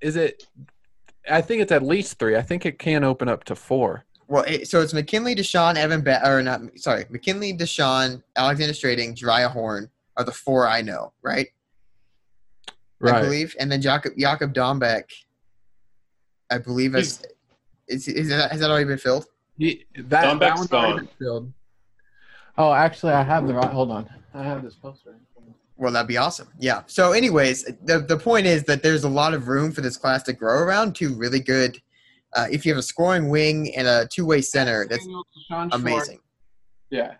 is 0.00 0.16
it 0.16 0.46
I 1.30 1.40
think 1.40 1.62
it's 1.62 1.72
at 1.72 1.82
least 1.82 2.18
three. 2.18 2.36
I 2.36 2.42
think 2.42 2.66
it 2.66 2.78
can 2.78 3.04
open 3.04 3.28
up 3.28 3.44
to 3.44 3.54
four. 3.54 4.04
Well, 4.26 4.44
it, 4.46 4.66
so 4.68 4.80
it's 4.80 4.92
McKinley, 4.94 5.34
D'Shawn, 5.34 5.76
Evan, 5.76 6.00
ba- 6.02 6.26
or 6.28 6.42
not? 6.42 6.62
Sorry, 6.76 7.04
McKinley, 7.10 7.52
D'Shawn, 7.52 8.22
Alexander 8.34 8.72
Strating, 8.72 9.14
Jeriah 9.14 9.50
Horne 9.50 9.88
are 10.16 10.24
the 10.24 10.32
four 10.32 10.66
I 10.66 10.80
know, 10.82 11.12
right? 11.22 11.46
Right. 12.98 13.14
I 13.16 13.20
believe, 13.22 13.54
and 13.60 13.70
then 13.70 13.80
Jakob 13.82 14.14
Jakob 14.18 14.52
Dombeck. 14.54 15.04
I 16.50 16.58
believe 16.58 16.92
has 16.94 17.22
is, 17.88 18.08
is 18.08 18.28
that, 18.30 18.50
has 18.50 18.60
that 18.60 18.70
already 18.70 18.84
been 18.86 18.98
filled? 18.98 19.26
He, 19.58 19.84
that, 19.96 20.08
that 20.10 20.24
Dombeck's 20.24 20.58
one's 20.58 20.72
already 20.72 20.92
gone. 20.92 21.04
been 21.04 21.08
filled. 21.18 21.52
Oh, 22.58 22.72
actually, 22.72 23.12
I 23.12 23.22
have 23.22 23.46
the 23.46 23.54
right. 23.54 23.70
Hold 23.70 23.90
on, 23.90 24.08
I 24.34 24.42
have 24.42 24.62
this 24.62 24.74
poster. 24.74 25.14
Well, 25.82 25.90
that'd 25.90 26.06
be 26.06 26.16
awesome. 26.16 26.46
Yeah. 26.60 26.82
So, 26.86 27.10
anyways, 27.10 27.64
the 27.82 27.98
the 27.98 28.16
point 28.16 28.46
is 28.46 28.62
that 28.64 28.84
there's 28.84 29.02
a 29.02 29.08
lot 29.08 29.34
of 29.34 29.48
room 29.48 29.72
for 29.72 29.80
this 29.80 29.96
class 29.96 30.22
to 30.22 30.32
grow 30.32 30.60
around. 30.60 30.94
Two 30.94 31.16
really 31.16 31.40
good. 31.40 31.76
Uh, 32.34 32.46
if 32.52 32.64
you 32.64 32.70
have 32.70 32.78
a 32.78 32.82
scoring 32.82 33.28
wing 33.28 33.74
and 33.76 33.88
a 33.88 34.06
two 34.06 34.24
way 34.24 34.42
center, 34.42 34.86
that's 34.88 35.04
Daniels, 35.04 35.26
D'Shawn 35.34 35.70
Schwartz. 35.70 35.74
amazing. 35.74 36.18
Yeah. 36.90 37.14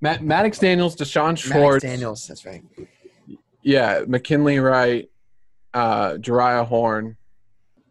Matt, 0.00 0.24
Maddox 0.24 0.58
Daniels, 0.58 0.96
D'Shawn 0.96 1.36
Schwartz. 1.36 1.84
Maddox 1.84 2.00
Daniels, 2.00 2.26
that's 2.26 2.44
right. 2.44 2.64
yeah, 3.62 4.02
McKinley 4.08 4.58
Wright, 4.58 5.08
uh, 5.72 6.14
Jeriah 6.14 6.66
Horne. 6.66 7.16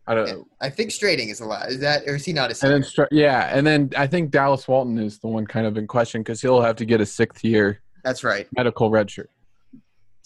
I 0.06 0.16
don't 0.16 0.28
know. 0.28 0.48
I 0.60 0.70
think 0.70 0.92
Strating 0.92 1.32
is 1.32 1.40
a 1.40 1.46
lot. 1.46 1.70
Is 1.70 1.80
that 1.80 2.04
or 2.08 2.16
is 2.16 2.26
he 2.26 2.34
not 2.34 2.52
a 2.52 2.66
And 2.66 2.84
then, 2.84 3.08
yeah, 3.10 3.56
and 3.58 3.66
then 3.66 3.92
I 3.96 4.06
think 4.06 4.32
Dallas 4.32 4.68
Walton 4.68 5.00
is 5.00 5.20
the 5.20 5.28
one 5.30 5.48
kind 5.48 5.66
of 5.66 5.78
in 5.78 5.88
question 5.88 6.24
because 6.24 6.42
he'll 6.42 6.62
have 6.62 6.76
to 6.76 6.86
get 6.86 7.00
a 7.00 7.06
sixth 7.06 7.46
year 7.46 7.82
That's 8.04 8.26
right. 8.26 8.48
medical 8.58 8.92
redshirt. 8.92 9.28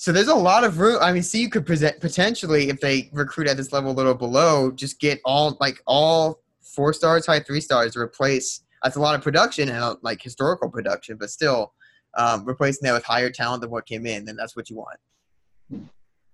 So 0.01 0.11
there's 0.11 0.29
a 0.29 0.33
lot 0.33 0.63
of 0.63 0.79
room. 0.79 0.97
I 0.99 1.13
mean, 1.13 1.21
see, 1.21 1.39
you 1.39 1.47
could 1.47 1.63
present 1.63 1.99
potentially 1.99 2.69
if 2.69 2.79
they 2.79 3.11
recruit 3.13 3.47
at 3.47 3.55
this 3.55 3.71
level 3.71 3.91
a 3.91 3.93
little 3.93 4.15
below, 4.15 4.71
just 4.71 4.99
get 4.99 5.21
all 5.23 5.55
like 5.59 5.79
all 5.85 6.41
four 6.59 6.91
stars, 6.91 7.27
high 7.27 7.39
three 7.39 7.61
stars 7.61 7.95
replace. 7.95 8.61
That's 8.81 8.95
a 8.95 8.99
lot 8.99 9.13
of 9.13 9.21
production 9.21 9.69
and 9.69 9.77
uh, 9.77 9.97
like 10.01 10.19
historical 10.19 10.71
production, 10.71 11.17
but 11.17 11.29
still 11.29 11.73
um, 12.17 12.45
replacing 12.45 12.87
that 12.87 12.93
with 12.93 13.03
higher 13.03 13.29
talent 13.29 13.61
than 13.61 13.69
what 13.69 13.85
came 13.85 14.07
in. 14.07 14.25
Then 14.25 14.35
that's 14.35 14.55
what 14.55 14.71
you 14.71 14.77
want. 14.77 15.85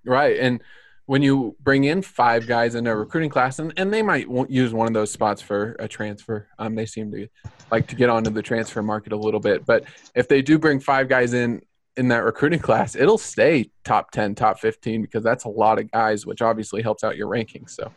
Right. 0.06 0.40
And 0.40 0.64
when 1.08 1.22
you 1.22 1.58
bring 1.60 1.84
in 1.84 2.02
five 2.02 2.48
guys 2.48 2.74
in 2.74 2.88
a 2.88 2.96
recruiting 2.96 3.30
class, 3.30 3.60
and, 3.60 3.74
and 3.76 3.94
they 3.94 4.02
might 4.02 4.30
use 4.50 4.74
one 4.74 4.88
of 4.88 4.94
those 4.94 5.12
spots 5.12 5.42
for 5.42 5.76
a 5.78 5.90
transfer, 5.90 6.48
um, 6.58 6.74
they 6.76 6.86
seem 6.86 7.12
to 7.12 7.28
like 7.70 7.88
to 7.88 7.98
get 7.98 8.10
onto 8.10 8.30
the 8.30 8.42
transfer 8.42 8.82
market 8.82 9.12
a 9.12 9.18
little 9.18 9.42
bit. 9.42 9.66
But 9.66 9.84
if 10.16 10.30
they 10.30 10.42
do 10.42 10.58
bring 10.58 10.80
five 10.80 11.10
guys 11.10 11.34
in 11.34 11.64
in 11.98 12.08
that 12.10 12.24
recruiting 12.24 12.60
class, 12.68 12.96
it'll 12.96 13.18
stay 13.18 13.70
top 13.84 14.12
10, 14.12 14.36
top 14.36 14.60
15, 14.60 15.02
because 15.02 15.24
that's 15.24 15.44
a 15.44 15.50
lot 15.50 15.80
of 15.80 15.92
guys, 15.92 16.26
which 16.26 16.42
obviously 16.42 16.82
helps 16.82 17.04
out 17.04 17.18
your 17.18 17.28
rankings. 17.28 17.72
So 17.72 17.92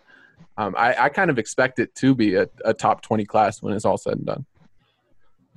um, 0.56 0.74
I, 0.76 1.04
I 1.04 1.08
kind 1.08 1.30
of 1.30 1.38
expect 1.38 1.78
it 1.78 1.94
to 1.96 2.14
be 2.14 2.34
a, 2.34 2.48
a 2.64 2.74
top 2.74 3.02
20 3.02 3.24
class 3.24 3.62
when 3.62 3.74
it's 3.74 3.84
all 3.84 3.98
said 3.98 4.14
and 4.14 4.26
done. 4.26 4.46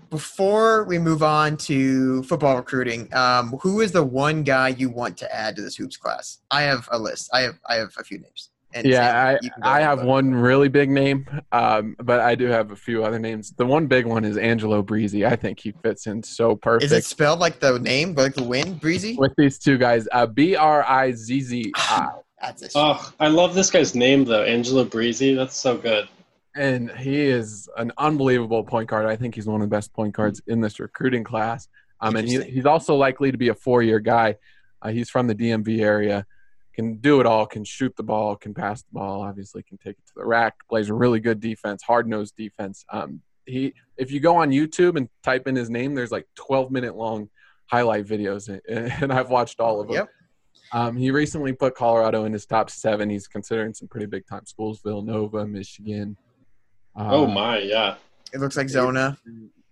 Before 0.10 0.84
we 0.84 1.00
move 1.00 1.24
on 1.24 1.58
to 1.58 2.22
football 2.24 2.56
recruiting, 2.58 3.12
um, 3.16 3.58
who 3.62 3.82
is 3.82 3.92
the 3.92 4.04
one 4.04 4.44
guy 4.44 4.68
you 4.68 4.90
want 4.90 5.18
to 5.18 5.36
add 5.36 5.56
to 5.56 5.64
this 5.64 5.76
hoops 5.76 5.98
class? 5.98 6.38
I 6.52 6.62
have 6.62 6.88
a 6.92 7.00
list. 7.00 7.32
I 7.34 7.42
have 7.42 7.60
I 7.68 7.76
have 7.76 7.96
a 7.98 8.04
few 8.04 8.20
names. 8.20 8.52
And 8.76 8.88
Yeah, 8.88 9.38
you 9.42 9.50
I, 9.62 9.78
I 9.78 9.82
have 9.82 10.00
vote. 10.00 10.08
one 10.08 10.34
really 10.34 10.68
big 10.68 10.90
name, 10.90 11.28
um, 11.52 11.96
but 12.00 12.20
I 12.20 12.34
do 12.36 12.46
have 12.48 12.72
a 12.72 12.76
few 12.76 13.04
other 13.04 13.20
names. 13.20 13.52
The 13.52 13.66
one 13.66 13.86
big 13.88 14.06
one 14.06 14.26
is 14.26 14.36
Angelo 14.38 14.82
Brizzi. 14.82 15.28
I 15.28 15.36
think 15.36 15.60
he 15.60 15.72
fits 15.84 16.08
in 16.08 16.24
so 16.24 16.56
perfect. 16.56 16.86
Is 16.86 16.92
it 16.92 17.06
spelled 17.06 17.40
like 17.40 17.60
the 17.60 17.78
name, 17.80 18.16
like 18.16 18.34
the 18.34 18.44
win, 18.44 18.74
Breezy? 18.76 19.16
with 19.18 19.34
these 19.38 19.60
two 19.60 19.78
guys. 19.78 20.08
Uh, 20.12 20.26
B 20.26 20.56
R 20.56 20.84
I 20.84 21.12
Z 21.12 21.42
Z 21.42 21.72
I, 21.76 22.08
That's 22.42 22.64
a 22.64 22.70
Oh, 22.76 23.14
I 23.20 23.28
love 23.28 23.54
this 23.54 23.70
guy's 23.70 23.94
name 23.94 24.26
though, 24.26 24.44
Angelo 24.44 24.86
Brizzi. 24.86 25.36
That's 25.36 25.56
so 25.56 25.78
good. 25.78 26.08
and 26.56 26.90
he 26.92 27.20
is 27.22 27.70
an 27.78 27.92
unbelievable 27.98 28.64
point 28.64 28.90
guard. 28.90 29.06
I 29.06 29.16
think 29.16 29.36
he's 29.36 29.46
one 29.48 29.62
of 29.62 29.70
the 29.70 29.76
best 29.76 29.94
point 29.94 30.14
guards 30.16 30.42
in 30.48 30.62
this 30.62 30.80
recruiting 30.80 31.24
class. 31.24 31.68
Um, 32.02 32.16
and 32.16 32.28
he, 32.28 32.42
he's 32.44 32.66
also 32.66 32.96
likely 32.96 33.32
to 33.32 33.38
be 33.38 33.48
a 33.50 33.54
four-year 33.56 34.00
guy. 34.00 34.36
Uh, 34.82 34.90
he's 34.90 35.10
from 35.10 35.28
the 35.28 35.36
DMV 35.36 35.80
area. 35.80 36.26
Can 36.74 36.96
do 36.96 37.20
it 37.20 37.26
all, 37.26 37.46
can 37.46 37.64
shoot 37.64 37.96
the 37.96 38.04
ball, 38.04 38.36
can 38.36 38.54
pass 38.54 38.82
the 38.82 38.92
ball, 38.92 39.22
obviously 39.22 39.64
can 39.64 39.78
take 39.78 39.98
it 39.98 40.06
to 40.08 40.14
the 40.16 40.26
rack, 40.26 40.56
plays 40.68 40.90
a 40.90 40.94
really 40.94 41.20
good 41.20 41.40
defense, 41.40 41.84
hard 41.84 42.08
nosed 42.08 42.36
defense. 42.36 42.86
Um, 42.90 43.22
he, 43.46 43.74
if 43.98 44.12
you 44.12 44.20
go 44.20 44.38
on 44.38 44.52
YouTube 44.52 44.98
and 44.98 45.10
type 45.24 45.48
in 45.48 45.56
his 45.56 45.70
name, 45.70 45.94
there's 45.94 46.12
like 46.12 46.28
12 46.36 46.72
minute 46.72 46.96
long 46.96 47.30
highlight 47.68 48.06
videos, 48.06 48.48
and 49.02 49.12
I've 49.12 49.30
watched 49.30 49.60
all 49.60 49.82
of 49.82 49.88
them. 49.88 49.96
Yep. 49.96 50.10
Um, 50.72 50.98
he 50.98 51.12
recently 51.12 51.54
put 51.54 51.76
Colorado 51.76 52.26
in 52.26 52.34
his 52.34 52.46
top 52.46 52.70
seven. 52.70 53.10
He's 53.10 53.28
considering 53.28 53.74
some 53.74 53.88
pretty 53.88 54.08
big 54.08 54.26
time 54.26 54.46
schools: 54.46 54.82
Villanova, 54.84 55.46
Michigan. 55.46 56.18
oh 56.96 57.26
uh, 57.26 57.28
my, 57.28 57.60
yeah. 57.60 57.96
It 58.34 58.40
looks 58.40 58.58
like 58.58 58.70
Zona. 58.70 59.18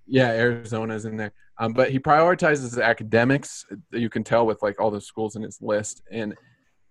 yeah, 0.05 0.29
Arizona's 0.29 1.05
in 1.05 1.17
there. 1.17 1.33
Um, 1.57 1.73
but 1.73 1.89
he 1.89 1.97
prioritizes 1.97 2.81
academics. 2.83 3.65
You 3.91 4.09
can 4.09 4.23
tell 4.23 4.45
with 4.45 4.61
like 4.61 4.79
all 4.79 4.91
the 4.91 5.01
schools 5.01 5.35
in 5.35 5.41
his 5.41 5.59
list, 5.61 6.03
and 6.11 6.35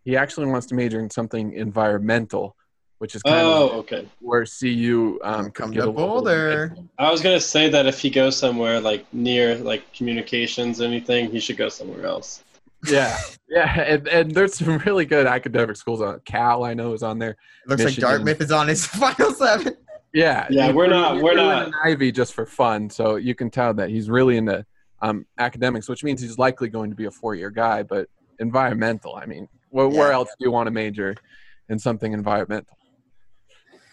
he 0.05 0.17
actually 0.17 0.47
wants 0.47 0.67
to 0.69 0.75
major 0.75 0.99
in 1.01 1.11
something 1.11 1.53
environmental, 1.53 2.57
which 2.99 3.15
is 3.15 3.23
kind 3.23 3.37
Oh, 3.47 3.69
of 3.69 3.73
okay. 3.81 4.09
where 4.21 4.45
CU 4.47 5.19
um, 5.23 5.47
could 5.47 5.55
Come 5.55 5.71
get 5.73 5.83
to 5.85 5.93
Boulder. 5.93 6.75
I 6.99 7.11
was 7.11 7.21
gonna 7.21 7.41
say 7.41 7.69
that 7.69 7.87
if 7.87 7.99
he 8.01 8.11
goes 8.11 8.37
somewhere 8.37 8.81
like 8.81 9.05
near 9.13 9.57
like 9.57 9.93
communications 9.95 10.81
or 10.81 10.85
anything, 10.85 11.31
he 11.31 11.41
should 11.41 11.57
go 11.57 11.69
somewhere 11.69 12.07
else. 12.07 12.43
Yeah, 12.89 13.19
yeah, 13.49 13.79
and, 13.83 14.09
and 14.09 14.31
there's 14.31 14.55
some 14.55 14.79
really 14.79 15.05
good 15.05 15.27
academic 15.27 15.77
schools 15.77 16.01
on 16.01 16.19
Cal. 16.25 16.65
I 16.65 16.73
know 16.73 16.95
is 16.95 17.03
on 17.03 17.19
there. 17.19 17.37
Looks 17.67 17.85
Michigan. 17.85 18.09
like 18.09 18.17
Dartmouth 18.17 18.41
is 18.41 18.51
on 18.53 18.69
his 18.69 18.87
final 18.87 19.33
seven. 19.33 19.77
Yeah, 20.15 20.47
Yeah, 20.51 20.69
he 20.69 20.73
we're 20.73 20.87
not- 20.89 21.21
we're 21.23 21.35
not- 21.35 21.69
an 21.69 21.75
Ivy 21.85 22.11
just 22.11 22.33
for 22.33 22.47
fun, 22.47 22.89
so 22.89 23.17
you 23.17 23.35
can 23.35 23.51
tell 23.51 23.75
that 23.75 23.91
he's 23.91 24.09
really 24.09 24.39
into 24.39 24.65
um, 25.03 25.25
academics, 25.39 25.89
which 25.91 26.03
means 26.03 26.21
he's 26.23 26.39
likely 26.39 26.69
going 26.69 26.89
to 26.91 26.97
be 26.97 27.05
a 27.05 27.11
four-year 27.11 27.51
guy. 27.51 27.83
But 27.83 28.09
environmental, 28.39 29.15
I 29.15 29.27
mean, 29.27 29.47
where, 29.71 29.89
where 29.89 30.13
else 30.13 30.29
do 30.39 30.45
you 30.45 30.51
want 30.51 30.67
to 30.67 30.71
major 30.71 31.15
in 31.69 31.79
something 31.79 32.13
environmental? 32.13 32.77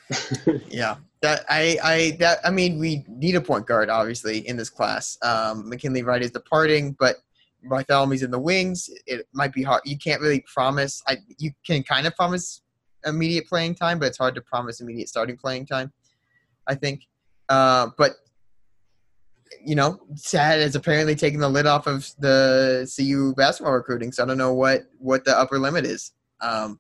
Yeah. 0.69 0.95
That 1.21 1.45
I, 1.49 1.77
I 1.83 2.17
that 2.19 2.37
I 2.45 2.51
mean 2.51 2.77
we 2.77 3.03
need 3.07 3.35
a 3.35 3.41
point 3.41 3.65
guard 3.65 3.89
obviously 3.89 4.47
in 4.47 4.55
this 4.55 4.69
class. 4.69 5.17
Um, 5.23 5.67
McKinley 5.67 6.03
Wright 6.03 6.21
is 6.21 6.29
departing, 6.29 6.95
but 6.99 7.15
Bartholomew's 7.65 8.21
in 8.21 8.29
the 8.29 8.39
wings. 8.39 8.87
It 9.07 9.27
might 9.33 9.51
be 9.51 9.63
hard. 9.63 9.81
You 9.83 9.97
can't 9.97 10.21
really 10.21 10.45
promise. 10.53 11.01
I 11.07 11.17
you 11.39 11.51
can 11.65 11.81
kind 11.81 12.05
of 12.05 12.15
promise 12.15 12.61
immediate 13.05 13.47
playing 13.47 13.75
time, 13.75 13.97
but 13.97 14.05
it's 14.05 14.17
hard 14.19 14.35
to 14.35 14.41
promise 14.41 14.79
immediate 14.79 15.09
starting 15.09 15.37
playing 15.37 15.65
time. 15.65 15.91
I 16.67 16.75
think, 16.75 17.07
uh, 17.49 17.89
but 17.97 18.11
you 19.63 19.75
know, 19.75 19.99
Tad 20.23 20.60
is 20.60 20.75
apparently 20.75 21.15
taking 21.15 21.39
the 21.39 21.49
lid 21.49 21.65
off 21.65 21.88
of 21.88 22.10
the 22.19 22.89
CU 22.95 23.33
basketball 23.36 23.73
recruiting. 23.73 24.12
So 24.12 24.23
I 24.23 24.25
don't 24.25 24.38
know 24.38 24.53
what 24.53 24.83
what 24.99 25.25
the 25.25 25.38
upper 25.38 25.60
limit 25.60 25.86
is. 25.86 26.13
Um, 26.41 26.79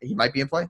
he 0.00 0.14
might 0.14 0.32
be 0.32 0.40
in 0.40 0.48
play. 0.48 0.68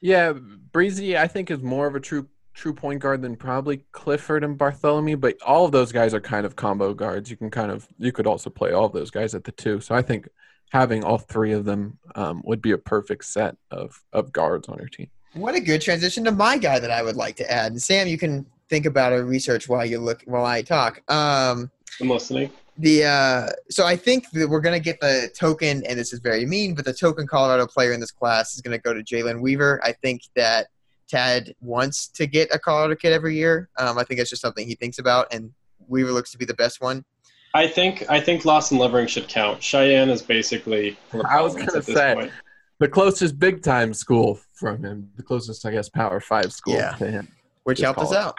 Yeah, 0.00 0.34
Brizzi, 0.72 1.16
I 1.16 1.26
think 1.26 1.50
is 1.50 1.62
more 1.62 1.86
of 1.86 1.94
a 1.94 2.00
true 2.00 2.28
true 2.54 2.72
point 2.72 3.00
guard 3.00 3.22
than 3.22 3.36
probably 3.36 3.84
Clifford 3.92 4.44
and 4.44 4.56
Bartholomew, 4.56 5.16
but 5.16 5.36
all 5.42 5.64
of 5.64 5.72
those 5.72 5.92
guys 5.92 6.14
are 6.14 6.20
kind 6.20 6.46
of 6.46 6.56
combo 6.56 6.94
guards. 6.94 7.30
You 7.30 7.36
can 7.36 7.50
kind 7.50 7.70
of 7.70 7.88
you 7.98 8.12
could 8.12 8.26
also 8.26 8.50
play 8.50 8.72
all 8.72 8.86
of 8.86 8.92
those 8.92 9.10
guys 9.10 9.34
at 9.34 9.44
the 9.44 9.52
two. 9.52 9.80
So 9.80 9.94
I 9.94 10.02
think 10.02 10.28
having 10.70 11.04
all 11.04 11.18
three 11.18 11.52
of 11.52 11.64
them 11.64 11.98
um, 12.14 12.42
would 12.44 12.62
be 12.62 12.72
a 12.72 12.78
perfect 12.78 13.24
set 13.24 13.56
of 13.70 14.02
of 14.12 14.32
guards 14.32 14.68
on 14.68 14.78
your 14.78 14.88
team. 14.88 15.10
What 15.34 15.56
a 15.56 15.60
good 15.60 15.80
transition 15.80 16.24
to 16.24 16.32
my 16.32 16.56
guy 16.58 16.78
that 16.78 16.92
I 16.92 17.02
would 17.02 17.16
like 17.16 17.36
to 17.36 17.50
add. 17.50 17.72
And 17.72 17.82
Sam, 17.82 18.06
you 18.06 18.18
can 18.18 18.46
think 18.68 18.86
about 18.86 19.12
or 19.12 19.24
research 19.24 19.68
while 19.68 19.84
you 19.84 19.98
look 19.98 20.22
while 20.26 20.44
I 20.44 20.62
talk. 20.62 21.02
Um, 21.10 21.70
I'm 22.00 22.08
listening. 22.10 22.50
the 22.78 23.04
uh, 23.04 23.46
so 23.70 23.86
I 23.86 23.96
think 23.96 24.30
that 24.30 24.48
we're 24.48 24.60
gonna 24.60 24.80
get 24.80 25.00
the 25.00 25.30
token, 25.38 25.84
and 25.86 25.98
this 25.98 26.12
is 26.12 26.20
very 26.20 26.44
mean, 26.46 26.74
but 26.74 26.84
the 26.84 26.92
token 26.94 27.26
Colorado 27.26 27.66
player 27.66 27.92
in 27.92 28.00
this 28.00 28.10
class 28.10 28.54
is 28.54 28.60
gonna 28.60 28.78
go 28.78 28.92
to 28.94 29.02
Jalen 29.02 29.40
Weaver. 29.40 29.80
I 29.84 29.92
think 29.92 30.22
that 30.36 30.68
Tad 31.08 31.54
wants 31.60 32.08
to 32.08 32.26
get 32.26 32.48
a 32.54 32.58
Colorado 32.58 32.94
kid 32.96 33.12
every 33.12 33.36
year. 33.36 33.68
Um, 33.78 33.98
I 33.98 34.04
think 34.04 34.20
it's 34.20 34.30
just 34.30 34.42
something 34.42 34.66
he 34.66 34.74
thinks 34.74 34.98
about, 34.98 35.32
and 35.32 35.52
Weaver 35.86 36.12
looks 36.12 36.32
to 36.32 36.38
be 36.38 36.44
the 36.44 36.54
best 36.54 36.80
one. 36.80 37.04
I 37.52 37.68
think 37.68 38.04
I 38.10 38.18
think 38.20 38.44
Lawson 38.44 38.78
Lovering 38.78 39.06
should 39.06 39.28
count. 39.28 39.62
Cheyenne 39.62 40.10
is 40.10 40.22
basically. 40.22 40.96
I 41.28 41.40
was 41.40 41.54
gonna 41.54 41.66
at 41.76 41.84
this 41.86 41.94
say. 41.94 42.14
point. 42.14 42.32
The 42.80 42.88
closest 42.88 43.38
big 43.38 43.62
time 43.62 43.94
school 43.94 44.40
from 44.54 44.82
him, 44.82 45.08
the 45.16 45.22
closest 45.22 45.64
I 45.64 45.70
guess 45.70 45.88
Power 45.88 46.18
Five 46.18 46.52
school 46.52 46.74
Yeah. 46.74 46.96
to 46.96 47.08
him. 47.08 47.28
which 47.62 47.78
Just 47.78 47.84
helped 47.84 48.00
us 48.00 48.12
out. 48.12 48.36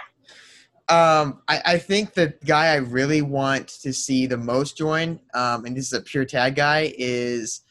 Um, 0.88 1.42
I, 1.48 1.62
I 1.66 1.78
think 1.80 2.14
the 2.14 2.36
guy 2.46 2.68
I 2.68 2.76
really 2.76 3.24
want 3.24 3.68
to 3.82 3.92
see 3.92 4.28
the 4.28 4.38
most 4.38 4.78
join, 4.78 5.20
um, 5.34 5.66
and 5.66 5.76
this 5.76 5.88
is 5.88 5.94
a 5.94 6.02
pure 6.02 6.26
Tad 6.26 6.56
guy, 6.56 6.94
is 6.98 7.62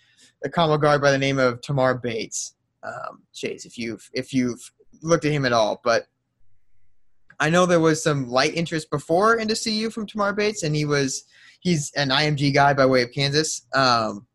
a 0.45 0.51
combo 0.51 0.77
guard 0.77 1.01
by 1.01 1.13
the 1.13 1.19
name 1.19 1.39
of 1.39 1.61
Tamar 1.61 1.95
Bates. 1.95 2.55
Um, 2.83 3.23
Chase, 3.33 3.65
if 3.65 3.79
you've 3.79 4.11
if 4.13 4.35
you've 4.35 4.61
looked 5.01 5.25
at 5.25 5.33
him 5.33 5.45
at 5.45 5.53
all, 5.53 5.81
but 5.85 6.07
I 7.41 7.51
know 7.51 7.67
there 7.67 7.81
was 7.81 8.03
some 8.03 8.29
light 8.29 8.55
interest 8.55 8.91
before 8.91 9.37
into 9.37 9.55
CU 9.55 9.91
from 9.91 10.07
Tamar 10.07 10.33
Bates, 10.33 10.65
and 10.65 10.75
he 10.75 10.85
was 10.85 11.25
he's 11.61 11.93
an 11.97 12.11
IMG 12.11 12.53
guy 12.53 12.75
by 12.75 12.85
way 12.85 13.03
of 13.03 13.13
Kansas. 13.13 13.67
Um, 13.75 14.27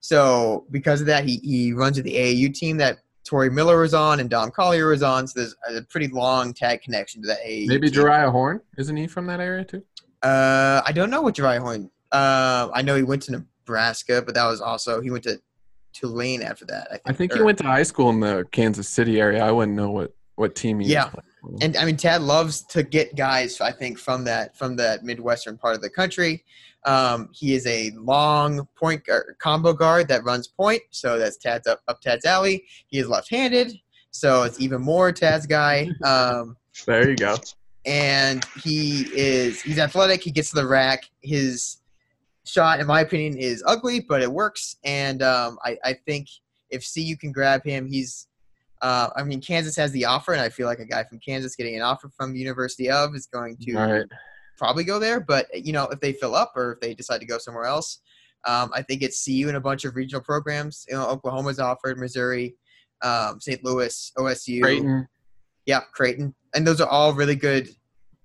so 0.00 0.66
because 0.70 1.00
of 1.00 1.06
that, 1.08 1.24
he 1.24 1.36
he 1.38 1.72
runs 1.72 1.96
with 1.96 2.06
the 2.06 2.14
AAU 2.14 2.54
team 2.54 2.76
that 2.78 2.98
Tory 3.24 3.50
Miller 3.50 3.80
was 3.80 3.94
on 3.94 4.20
and 4.20 4.28
Dom 4.28 4.50
Collier 4.50 4.88
was 4.88 5.02
on. 5.02 5.26
So 5.28 5.40
there's 5.40 5.54
a 5.76 5.82
pretty 5.82 6.08
long 6.08 6.52
Tad 6.52 6.82
connection 6.82 7.22
to 7.22 7.28
that 7.28 7.38
AAU. 7.46 7.66
Maybe. 7.68 7.90
Jeriah 7.90 8.30
Horne, 8.30 8.60
isn't 8.78 8.96
he 8.96 9.06
from 9.06 9.26
that 9.26 9.40
area 9.40 9.64
too? 9.64 9.82
Uh, 10.22 10.82
I 10.84 10.92
don't 10.92 11.10
know 11.10 11.22
what 11.22 11.34
Jeriah 11.34 11.60
Horne. 11.60 11.90
Uh, 12.10 12.68
I 12.74 12.82
know 12.82 12.96
he 12.96 13.02
went 13.02 13.22
to 13.24 13.32
Nebraska, 13.32 14.22
but 14.24 14.34
that 14.34 14.46
was 14.46 14.60
also 14.60 15.00
he 15.00 15.10
went 15.10 15.24
to 15.24 15.40
Tulane 15.92 16.42
after 16.42 16.64
that. 16.66 16.86
I 16.90 16.94
think. 16.94 17.02
I 17.06 17.12
think 17.12 17.32
he 17.34 17.42
went 17.42 17.58
to 17.58 17.64
high 17.64 17.82
school 17.82 18.10
in 18.10 18.20
the 18.20 18.44
Kansas 18.50 18.88
City 18.88 19.20
area. 19.20 19.44
I 19.44 19.50
wouldn't 19.52 19.76
know 19.76 19.90
what 19.90 20.12
what 20.36 20.54
team 20.54 20.80
he 20.80 20.88
Yeah. 20.90 21.10
was. 21.42 21.58
And 21.60 21.76
I 21.76 21.84
mean, 21.84 21.96
Tad 21.96 22.22
loves 22.22 22.62
to 22.68 22.82
get 22.82 23.14
guys. 23.16 23.60
I 23.60 23.70
think 23.72 23.98
from 23.98 24.24
that 24.24 24.56
from 24.56 24.76
that 24.76 25.04
midwestern 25.04 25.58
part 25.58 25.74
of 25.74 25.82
the 25.82 25.90
country. 25.90 26.44
Um, 26.84 27.28
he 27.32 27.54
is 27.54 27.66
a 27.66 27.90
long 27.92 28.66
point 28.76 29.04
guard, 29.04 29.36
combo 29.38 29.72
guard 29.72 30.08
that 30.08 30.24
runs 30.24 30.48
point, 30.48 30.82
so 30.90 31.18
that's 31.18 31.36
Tad's 31.36 31.66
up 31.66 31.80
up 31.88 32.00
Tad's 32.00 32.24
alley. 32.24 32.64
He 32.88 32.98
is 32.98 33.08
left-handed, 33.08 33.78
so 34.10 34.42
it's 34.42 34.60
even 34.60 34.80
more 34.82 35.12
Tad's 35.12 35.46
guy. 35.46 35.88
Um, 36.04 36.56
There 36.86 37.08
you 37.08 37.16
go. 37.16 37.36
and 37.84 38.44
he 38.62 39.02
is 39.14 39.62
he's 39.62 39.78
athletic. 39.78 40.22
He 40.22 40.30
gets 40.30 40.50
to 40.50 40.56
the 40.56 40.66
rack. 40.66 41.04
His 41.20 41.78
shot, 42.44 42.80
in 42.80 42.86
my 42.86 43.00
opinion, 43.02 43.36
is 43.38 43.62
ugly, 43.66 44.00
but 44.00 44.20
it 44.22 44.32
works. 44.32 44.76
And 44.84 45.22
um, 45.22 45.58
I, 45.64 45.78
I 45.84 45.92
think 46.06 46.28
if 46.70 46.84
CU 46.92 47.16
can 47.16 47.32
grab 47.32 47.64
him, 47.64 47.86
he's. 47.86 48.26
Uh, 48.80 49.10
I 49.14 49.22
mean, 49.22 49.40
Kansas 49.40 49.76
has 49.76 49.92
the 49.92 50.04
offer, 50.06 50.32
and 50.32 50.40
I 50.42 50.48
feel 50.48 50.66
like 50.66 50.80
a 50.80 50.84
guy 50.84 51.04
from 51.04 51.20
Kansas 51.20 51.54
getting 51.54 51.76
an 51.76 51.82
offer 51.82 52.10
from 52.16 52.32
the 52.32 52.40
University 52.40 52.90
of 52.90 53.14
is 53.14 53.26
going 53.26 53.56
to 53.58 53.74
All 53.76 53.92
right. 53.92 54.06
Probably 54.62 54.84
go 54.84 55.00
there. 55.00 55.18
But 55.18 55.46
you 55.52 55.72
know, 55.72 55.88
if 55.88 55.98
they 55.98 56.12
fill 56.12 56.36
up 56.36 56.52
or 56.54 56.74
if 56.74 56.80
they 56.80 56.94
decide 56.94 57.18
to 57.18 57.26
go 57.26 57.36
somewhere 57.38 57.64
else, 57.64 58.00
um, 58.46 58.70
I 58.72 58.82
think 58.82 59.02
it's 59.02 59.24
CU 59.24 59.48
and 59.48 59.56
a 59.56 59.60
bunch 59.60 59.84
of 59.84 59.96
regional 59.96 60.22
programs. 60.22 60.86
You 60.88 60.94
know, 60.94 61.08
Oklahoma's 61.08 61.58
offered, 61.58 61.98
Missouri, 61.98 62.54
um, 63.02 63.40
St. 63.40 63.64
Louis, 63.64 64.12
OSU, 64.16 64.62
Creighton, 64.62 65.08
yeah, 65.66 65.80
Creighton, 65.92 66.32
and 66.54 66.64
those 66.64 66.80
are 66.80 66.88
all 66.88 67.12
really 67.12 67.34
good 67.34 67.68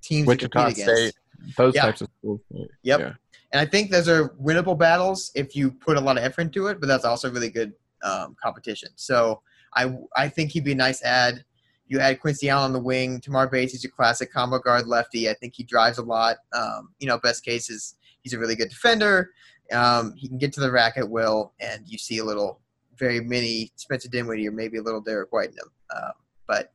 teams 0.04 0.26
to 0.26 0.28
Wichita 0.28 0.60
compete 0.60 0.84
against. 0.84 1.02
State, 1.02 1.16
those 1.58 1.74
Yeah. 1.76 1.82
types 1.82 2.02
of 2.02 2.10
schools. 2.20 2.42
Yep. 2.84 3.00
Yeah. 3.00 3.14
And 3.52 3.60
I 3.60 3.66
think 3.66 3.90
those 3.90 4.08
are 4.08 4.30
winnable 4.30 4.78
battles 4.78 5.32
if 5.34 5.56
you 5.56 5.72
put 5.72 5.98
a 5.98 6.02
lot 6.02 6.18
of 6.18 6.24
effort 6.24 6.42
into 6.42 6.68
it, 6.68 6.80
but 6.80 6.88
that's 6.88 7.06
also 7.06 7.32
really 7.32 7.50
good 7.50 7.74
um, 8.04 8.36
competition. 8.44 8.90
So 8.96 9.42
I 9.76 9.98
I 10.16 10.30
think 10.30 10.52
he'd 10.52 10.64
be 10.64 10.74
a 10.74 10.76
nice 10.76 11.02
add. 11.02 11.44
You 11.88 12.00
add 12.00 12.20
Quincy 12.20 12.50
Allen 12.50 12.66
on 12.66 12.74
the 12.74 12.80
wing. 12.80 13.22
Tamar 13.22 13.48
Bates 13.48 13.74
is 13.74 13.86
a 13.86 13.90
classic 13.90 14.32
combo 14.32 14.60
guard 14.60 14.88
lefty. 14.88 15.30
I 15.30 15.34
think 15.34 15.54
he 15.56 15.64
drives 15.64 15.98
a 15.98 16.04
lot. 16.04 16.38
Um, 16.54 16.90
you 17.00 17.08
know, 17.08 17.18
best 17.18 17.46
case 17.46 17.70
is 17.70 17.96
he's 18.22 18.34
a 18.34 18.40
really 18.40 18.56
good 18.56 18.70
defender. 18.70 19.32
Um, 19.72 20.14
he 20.16 20.28
can 20.28 20.38
get 20.38 20.54
to 20.54 20.60
the 20.62 20.72
rack 20.72 20.98
at 20.98 21.10
will, 21.10 21.54
and 21.60 21.84
you 21.88 21.98
see 21.98 22.18
a 22.20 22.24
little, 22.26 22.62
very 22.98 23.20
mini 23.20 23.72
Spencer 23.76 24.10
Dinwiddie 24.10 24.48
or 24.48 24.52
maybe 24.52 24.78
a 24.78 24.82
little 24.82 25.02
Derek 25.02 25.32
White 25.32 25.50
in 25.50 25.54
him. 25.56 25.72
Um, 25.96 26.12
but 26.48 26.74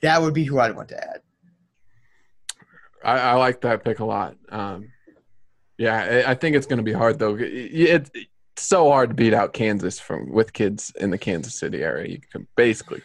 that 0.00 0.20
would 0.20 0.34
be 0.34 0.44
who 0.44 0.58
I'd 0.58 0.74
want 0.74 0.88
to 0.88 0.96
add. 1.02 1.20
I, 3.04 3.18
I 3.18 3.34
like 3.34 3.60
that 3.60 3.84
pick 3.84 4.00
a 4.00 4.04
lot. 4.04 4.36
Um, 4.48 4.88
yeah, 5.78 6.24
I, 6.26 6.34
think 6.34 6.56
it's 6.56 6.66
going 6.66 6.78
to 6.78 6.82
be 6.82 6.92
hard 6.92 7.18
though. 7.18 7.36
It, 7.36 7.42
it- 7.48 8.10
it's 8.56 8.66
so 8.66 8.88
hard 8.88 9.10
to 9.10 9.14
beat 9.16 9.34
out 9.34 9.52
Kansas 9.52 9.98
from 9.98 10.30
with 10.30 10.52
kids 10.52 10.92
in 11.00 11.10
the 11.10 11.18
Kansas 11.18 11.56
City 11.56 11.82
area. 11.82 12.12
You 12.12 12.20
can 12.30 12.46
basically 12.56 13.02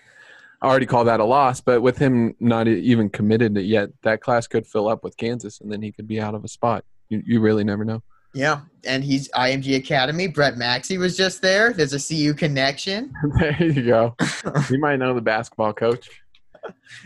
already 0.64 0.86
call 0.86 1.06
that 1.06 1.20
a 1.20 1.24
loss, 1.24 1.62
but 1.62 1.82
with 1.82 1.98
him 1.98 2.36
not 2.40 2.68
e- 2.68 2.80
even 2.80 3.10
committed 3.10 3.56
yet, 3.58 3.90
that 4.04 4.22
class 4.22 4.48
could 4.48 4.68
fill 4.68 4.88
up 4.88 5.04
with 5.04 5.16
Kansas, 5.18 5.62
and 5.62 5.72
then 5.72 5.82
he 5.82 5.92
could 5.92 6.08
be 6.08 6.20
out 6.20 6.36
of 6.36 6.44
a 6.44 6.48
spot. 6.48 6.84
You, 7.10 7.24
you 7.26 7.40
really 7.40 7.64
never 7.64 7.86
know. 7.86 8.02
Yeah, 8.34 8.62
and 8.86 9.04
he's 9.04 9.30
IMG 9.30 9.76
Academy. 9.78 10.28
Brett 10.28 10.58
Maxey 10.58 10.98
was 10.98 11.18
just 11.18 11.42
there. 11.42 11.74
There's 11.74 11.94
a 11.94 12.00
CU 12.00 12.34
connection. 12.34 13.12
there 13.40 13.64
you 13.64 13.84
go. 13.84 14.16
you 14.70 14.80
might 14.80 14.98
know 14.98 15.14
the 15.14 15.22
basketball 15.22 15.74
coach. 15.74 16.10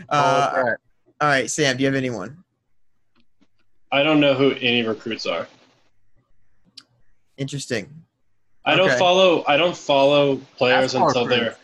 Uh, 0.08 0.52
all, 0.54 0.62
right. 0.62 0.76
all 1.20 1.28
right, 1.28 1.50
Sam, 1.50 1.76
do 1.76 1.82
you 1.82 1.86
have 1.86 1.94
anyone? 1.94 2.44
I 3.90 4.02
don't 4.02 4.20
know 4.20 4.34
who 4.34 4.52
any 4.60 4.82
recruits 4.82 5.24
are. 5.24 5.46
Interesting. 7.36 7.88
I 8.66 8.76
don't 8.76 8.98
follow. 8.98 9.44
I 9.46 9.56
don't 9.56 9.76
follow 9.76 10.36
players 10.56 10.94
Basketball 10.94 11.08
until 11.08 11.26
they're. 11.26 11.38
recruits. 11.50 11.60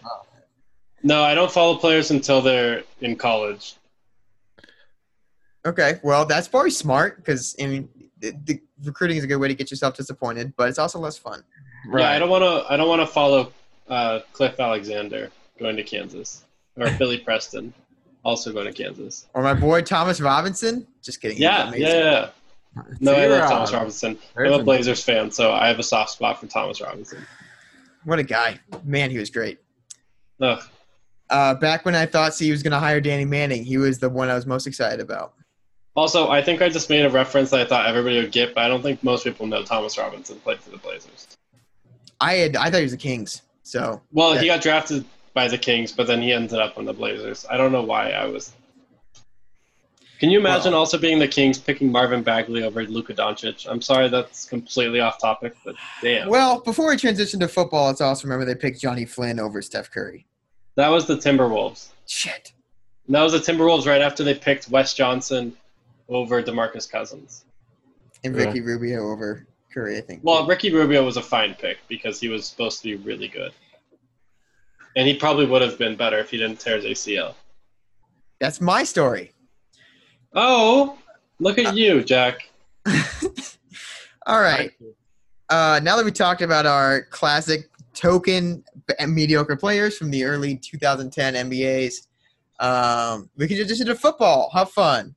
No, 1.02 1.22
I 1.22 1.34
don't 1.34 1.50
follow 1.50 1.76
players 1.76 2.10
until 2.10 2.42
they're 2.42 2.82
in 3.00 3.16
college. 3.16 3.74
Okay, 5.66 6.00
well, 6.02 6.24
that's 6.24 6.48
probably 6.48 6.70
smart 6.70 7.16
because 7.18 7.54
I 7.60 7.66
mean, 7.66 7.88
the, 8.18 8.32
the 8.44 8.60
recruiting 8.84 9.16
is 9.16 9.24
a 9.24 9.26
good 9.26 9.36
way 9.36 9.48
to 9.48 9.54
get 9.54 9.70
yourself 9.70 9.96
disappointed, 9.96 10.54
but 10.56 10.68
it's 10.68 10.78
also 10.78 10.98
less 10.98 11.18
fun. 11.18 11.42
Right. 11.86 12.02
Yeah, 12.02 12.10
I 12.10 12.18
don't 12.18 12.30
want 12.30 12.42
to. 12.42 12.72
I 12.72 12.76
don't 12.76 12.88
want 12.88 13.00
to 13.00 13.06
follow 13.06 13.52
uh, 13.88 14.20
Cliff 14.32 14.58
Alexander 14.58 15.30
going 15.58 15.76
to 15.76 15.82
Kansas 15.82 16.44
or 16.76 16.90
Billy 16.98 17.18
Preston 17.18 17.74
also 18.24 18.52
going 18.52 18.66
to 18.66 18.72
Kansas. 18.72 19.26
Or 19.34 19.42
my 19.42 19.54
boy 19.54 19.82
Thomas 19.82 20.20
Robinson. 20.20 20.86
Just 21.02 21.20
kidding. 21.20 21.36
he's 21.36 21.42
Yeah, 21.42 21.72
yeah, 21.74 21.88
yeah. 21.88 22.28
No, 23.00 23.14
I 23.14 23.26
love 23.26 23.50
Thomas 23.50 23.72
Robinson. 23.72 24.18
I'm 24.36 24.46
a 24.46 24.58
a- 24.58 24.62
Blazers 24.64 25.02
fan, 25.02 25.30
so 25.30 25.52
I 25.52 25.68
have 25.68 25.78
a 25.78 25.82
soft 25.82 26.10
spot 26.10 26.40
for 26.40 26.46
Thomas 26.46 26.80
Robinson. 26.80 27.26
What 28.04 28.18
a 28.18 28.22
guy. 28.22 28.58
Man, 28.84 29.10
he 29.10 29.18
was 29.18 29.28
great. 29.30 29.58
Ugh. 30.40 30.62
Uh, 31.30 31.54
back 31.54 31.84
when 31.84 31.94
I 31.94 32.06
thought 32.06 32.36
he 32.36 32.50
was 32.50 32.62
going 32.62 32.72
to 32.72 32.78
hire 32.78 33.00
Danny 33.00 33.24
Manning, 33.24 33.64
he 33.64 33.76
was 33.78 33.98
the 33.98 34.08
one 34.10 34.28
I 34.28 34.34
was 34.34 34.46
most 34.46 34.66
excited 34.66 35.00
about. 35.00 35.34
Also, 35.96 36.28
I 36.28 36.42
think 36.42 36.60
I 36.62 36.68
just 36.68 36.88
made 36.90 37.04
a 37.04 37.10
reference 37.10 37.50
that 37.50 37.60
I 37.60 37.64
thought 37.64 37.86
everybody 37.86 38.16
would 38.20 38.32
get, 38.32 38.54
but 38.54 38.64
I 38.64 38.68
don't 38.68 38.82
think 38.82 39.02
most 39.02 39.24
people 39.24 39.46
know 39.46 39.62
Thomas 39.62 39.96
Robinson 39.98 40.38
played 40.40 40.60
for 40.60 40.70
the 40.70 40.78
Blazers. 40.78 41.26
I 42.20 42.34
had 42.34 42.56
I 42.56 42.70
thought 42.70 42.78
he 42.78 42.82
was 42.84 42.92
the 42.92 42.98
Kings. 42.98 43.42
So 43.62 44.00
Well, 44.12 44.34
Yeah. 44.34 44.40
he 44.40 44.46
got 44.46 44.60
drafted 44.62 45.04
by 45.34 45.48
the 45.48 45.58
Kings, 45.58 45.92
but 45.92 46.06
then 46.06 46.20
he 46.22 46.32
ended 46.32 46.58
up 46.58 46.76
on 46.78 46.84
the 46.84 46.92
Blazers. 46.92 47.46
I 47.50 47.56
don't 47.56 47.72
know 47.72 47.82
why 47.82 48.10
I 48.10 48.26
was. 48.26 48.52
Can 50.18 50.28
you 50.30 50.38
imagine 50.38 50.72
Well- 50.72 50.80
also 50.80 50.98
being 50.98 51.18
the 51.18 51.28
Kings 51.28 51.58
picking 51.58 51.90
Marvin 51.90 52.22
Bagley 52.22 52.62
over 52.62 52.84
Luka 52.84 53.14
Doncic? 53.14 53.66
I'm 53.68 53.80
sorry 53.80 54.08
that's 54.08 54.44
completely 54.44 55.00
off 55.00 55.18
topic, 55.20 55.54
but 55.64 55.76
damn. 56.02 56.28
well, 56.28 56.60
before 56.60 56.88
we 56.88 56.96
transition 56.96 57.40
to 57.40 57.48
football, 57.48 57.86
let's 57.86 58.00
also 58.00 58.24
remember 58.24 58.44
they 58.44 58.54
picked 58.54 58.80
Johnny 58.80 59.06
Flynn 59.06 59.40
over 59.40 59.62
Steph 59.62 59.90
Curry. 59.90 60.26
That 60.76 60.88
was 60.88 61.06
the 61.06 61.16
Timberwolves. 61.16 61.88
Shit. 62.06 62.52
And 63.06 63.14
that 63.14 63.22
was 63.22 63.32
the 63.32 63.38
Timberwolves 63.38 63.86
right 63.86 64.00
after 64.00 64.22
they 64.24 64.34
picked 64.34 64.68
Wes 64.68 64.94
Johnson 64.94 65.56
over 66.08 66.42
DeMarcus 66.42 66.90
Cousins. 66.90 67.44
And 68.24 68.34
Yeah. 68.36 68.44
Ricky 68.44 68.60
Rubio 68.60 69.10
over 69.10 69.46
Curry, 69.72 69.96
I 69.98 70.00
think. 70.00 70.20
Well, 70.22 70.46
Ricky 70.46 70.72
Rubio 70.72 71.04
was 71.04 71.16
a 71.16 71.22
fine 71.22 71.54
pick 71.54 71.78
because 71.88 72.20
he 72.20 72.28
was 72.28 72.46
supposed 72.46 72.82
to 72.82 72.84
be 72.84 72.94
really 72.96 73.28
good. 73.28 73.52
And 74.96 75.06
he 75.06 75.14
probably 75.14 75.46
would 75.46 75.62
have 75.62 75.78
been 75.78 75.96
better 75.96 76.18
if 76.18 76.30
he 76.30 76.38
didn't 76.38 76.58
tear 76.58 76.76
his 76.76 76.84
ACL. 76.84 77.34
That's 78.40 78.60
my 78.60 78.82
story. 78.84 79.32
Oh, 80.34 80.98
look 81.38 81.58
at 81.58 81.76
you, 81.76 82.02
Jack. 82.02 82.48
All 84.26 84.40
right. 84.40 84.72
Uh, 85.48 85.80
now 85.82 85.96
that 85.96 86.04
we 86.04 86.10
talked 86.12 86.42
about 86.42 86.66
our 86.66 87.02
classic 87.02 87.69
token 87.94 88.64
mediocre 89.06 89.56
players 89.56 89.96
from 89.96 90.10
the 90.10 90.24
early 90.24 90.56
2010 90.56 91.34
NBAs, 91.50 92.06
um, 92.60 93.30
we 93.36 93.48
can 93.48 93.56
transition 93.56 93.86
to 93.86 93.94
football. 93.94 94.50
Have 94.52 94.70
fun. 94.70 95.14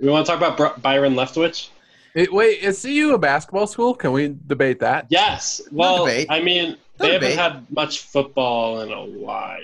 We 0.00 0.08
want 0.08 0.26
to 0.26 0.32
talk 0.32 0.38
about 0.38 0.56
Br- 0.56 0.80
Byron 0.80 1.14
Leftwich? 1.14 1.68
It, 2.14 2.32
wait, 2.32 2.60
is 2.62 2.82
CU 2.82 3.14
a 3.14 3.18
basketball 3.18 3.66
school? 3.66 3.94
Can 3.94 4.12
we 4.12 4.36
debate 4.46 4.80
that? 4.80 5.06
Yes. 5.08 5.62
Well. 5.70 6.06
I 6.28 6.40
mean, 6.42 6.76
No 7.00 7.06
they 7.06 7.12
haven't 7.12 7.38
had 7.38 7.70
much 7.70 8.00
football 8.00 8.80
in 8.80 8.92
a 8.92 9.04
while. 9.04 9.58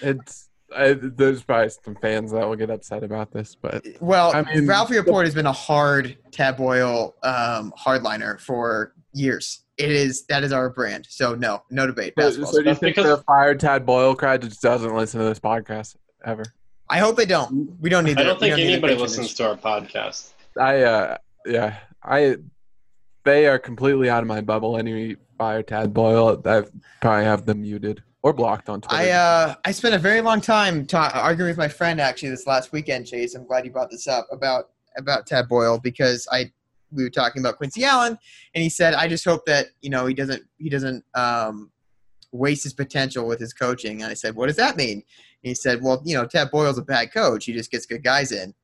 It's 0.00 0.48
I, 0.74 0.94
there's 0.94 1.42
probably 1.42 1.70
some 1.84 1.96
fans 1.96 2.32
that 2.32 2.46
will 2.48 2.56
get 2.56 2.70
upset 2.70 3.02
about 3.02 3.30
this, 3.32 3.54
but 3.54 3.84
Well, 4.00 4.34
I 4.34 4.42
mean- 4.42 4.66
Ralphie 4.66 4.96
Report 4.96 5.26
has 5.26 5.34
been 5.34 5.46
a 5.46 5.52
hard 5.52 6.16
Tad 6.30 6.56
Boyle 6.56 7.14
um, 7.22 7.72
hardliner 7.78 8.40
for 8.40 8.94
years. 9.12 9.64
It 9.78 9.90
is 9.90 10.24
that 10.26 10.44
is 10.44 10.52
our 10.52 10.70
brand. 10.70 11.06
So 11.08 11.34
no, 11.34 11.62
no 11.70 11.86
debate. 11.86 12.14
so, 12.18 12.24
Basketball. 12.26 12.52
so 12.52 12.62
do 12.62 12.68
you 12.68 12.74
think 12.74 12.96
because- 12.96 13.18
the 13.18 13.24
fired 13.24 13.60
Tad 13.60 13.86
Boyle 13.86 14.14
crowd 14.14 14.42
just 14.42 14.60
doesn't 14.62 14.94
listen 14.94 15.20
to 15.20 15.26
this 15.26 15.40
podcast 15.40 15.96
ever? 16.24 16.44
I 16.90 16.98
hope 16.98 17.16
they 17.16 17.24
don't. 17.26 17.80
We 17.80 17.88
don't 17.88 18.04
need. 18.04 18.18
I 18.18 18.24
don't 18.24 18.40
We 18.40 18.48
think 18.48 18.56
need 18.58 18.66
the 18.66 18.72
anybody 18.72 18.94
listens 18.96 19.32
to 19.34 19.48
our 19.48 19.56
podcast. 19.56 20.30
I 20.60 20.82
uh 20.82 21.16
yeah 21.46 21.78
I 22.02 22.36
they 23.24 23.46
are 23.46 23.58
completely 23.58 24.10
out 24.10 24.22
of 24.22 24.28
my 24.28 24.40
bubble. 24.42 24.76
Any 24.76 25.16
fire 25.38 25.62
Tad 25.62 25.94
Boyle, 25.94 26.40
I 26.44 26.64
probably 27.00 27.24
have 27.24 27.46
them 27.46 27.62
muted 27.62 28.02
or 28.22 28.32
blocked 28.34 28.68
on 28.68 28.82
Twitter. 28.82 29.02
I 29.02 29.10
uh 29.10 29.54
I 29.64 29.70
spent 29.72 29.94
a 29.94 29.98
very 29.98 30.20
long 30.20 30.40
time 30.42 30.84
ta- 30.86 31.12
arguing 31.14 31.48
with 31.50 31.56
my 31.58 31.68
friend 31.68 31.98
actually 32.00 32.28
this 32.30 32.46
last 32.46 32.72
weekend, 32.72 33.06
Chase. 33.06 33.34
I'm 33.34 33.46
glad 33.46 33.64
you 33.64 33.70
brought 33.70 33.90
this 33.90 34.06
up 34.06 34.28
about 34.30 34.70
about 34.98 35.26
Tad 35.26 35.48
Boyle 35.48 35.78
because 35.78 36.28
I 36.30 36.52
we 36.92 37.02
were 37.02 37.10
talking 37.10 37.40
about 37.40 37.56
Quincy 37.56 37.84
Allen 37.84 38.18
and 38.54 38.62
he 38.62 38.68
said 38.68 38.94
I 38.94 39.08
just 39.08 39.24
hope 39.24 39.46
that 39.46 39.66
you 39.80 39.90
know 39.90 40.06
he 40.06 40.14
doesn't 40.14 40.42
he 40.58 40.68
doesn't 40.68 41.04
um 41.14 41.70
waste 42.32 42.64
his 42.64 42.72
potential 42.72 43.26
with 43.26 43.38
his 43.38 43.52
coaching. 43.52 44.02
And 44.02 44.10
I 44.10 44.14
said, 44.14 44.34
what 44.34 44.46
does 44.46 44.56
that 44.56 44.76
mean? 44.76 44.94
And 44.94 45.04
he 45.42 45.54
said, 45.54 45.82
well, 45.82 46.02
you 46.04 46.16
know, 46.16 46.24
Tad 46.26 46.50
Boyle's 46.50 46.78
a 46.78 46.82
bad 46.82 47.12
coach. 47.12 47.44
He 47.44 47.52
just 47.52 47.70
gets 47.70 47.86
good 47.86 48.02
guys 48.02 48.32
in. 48.32 48.54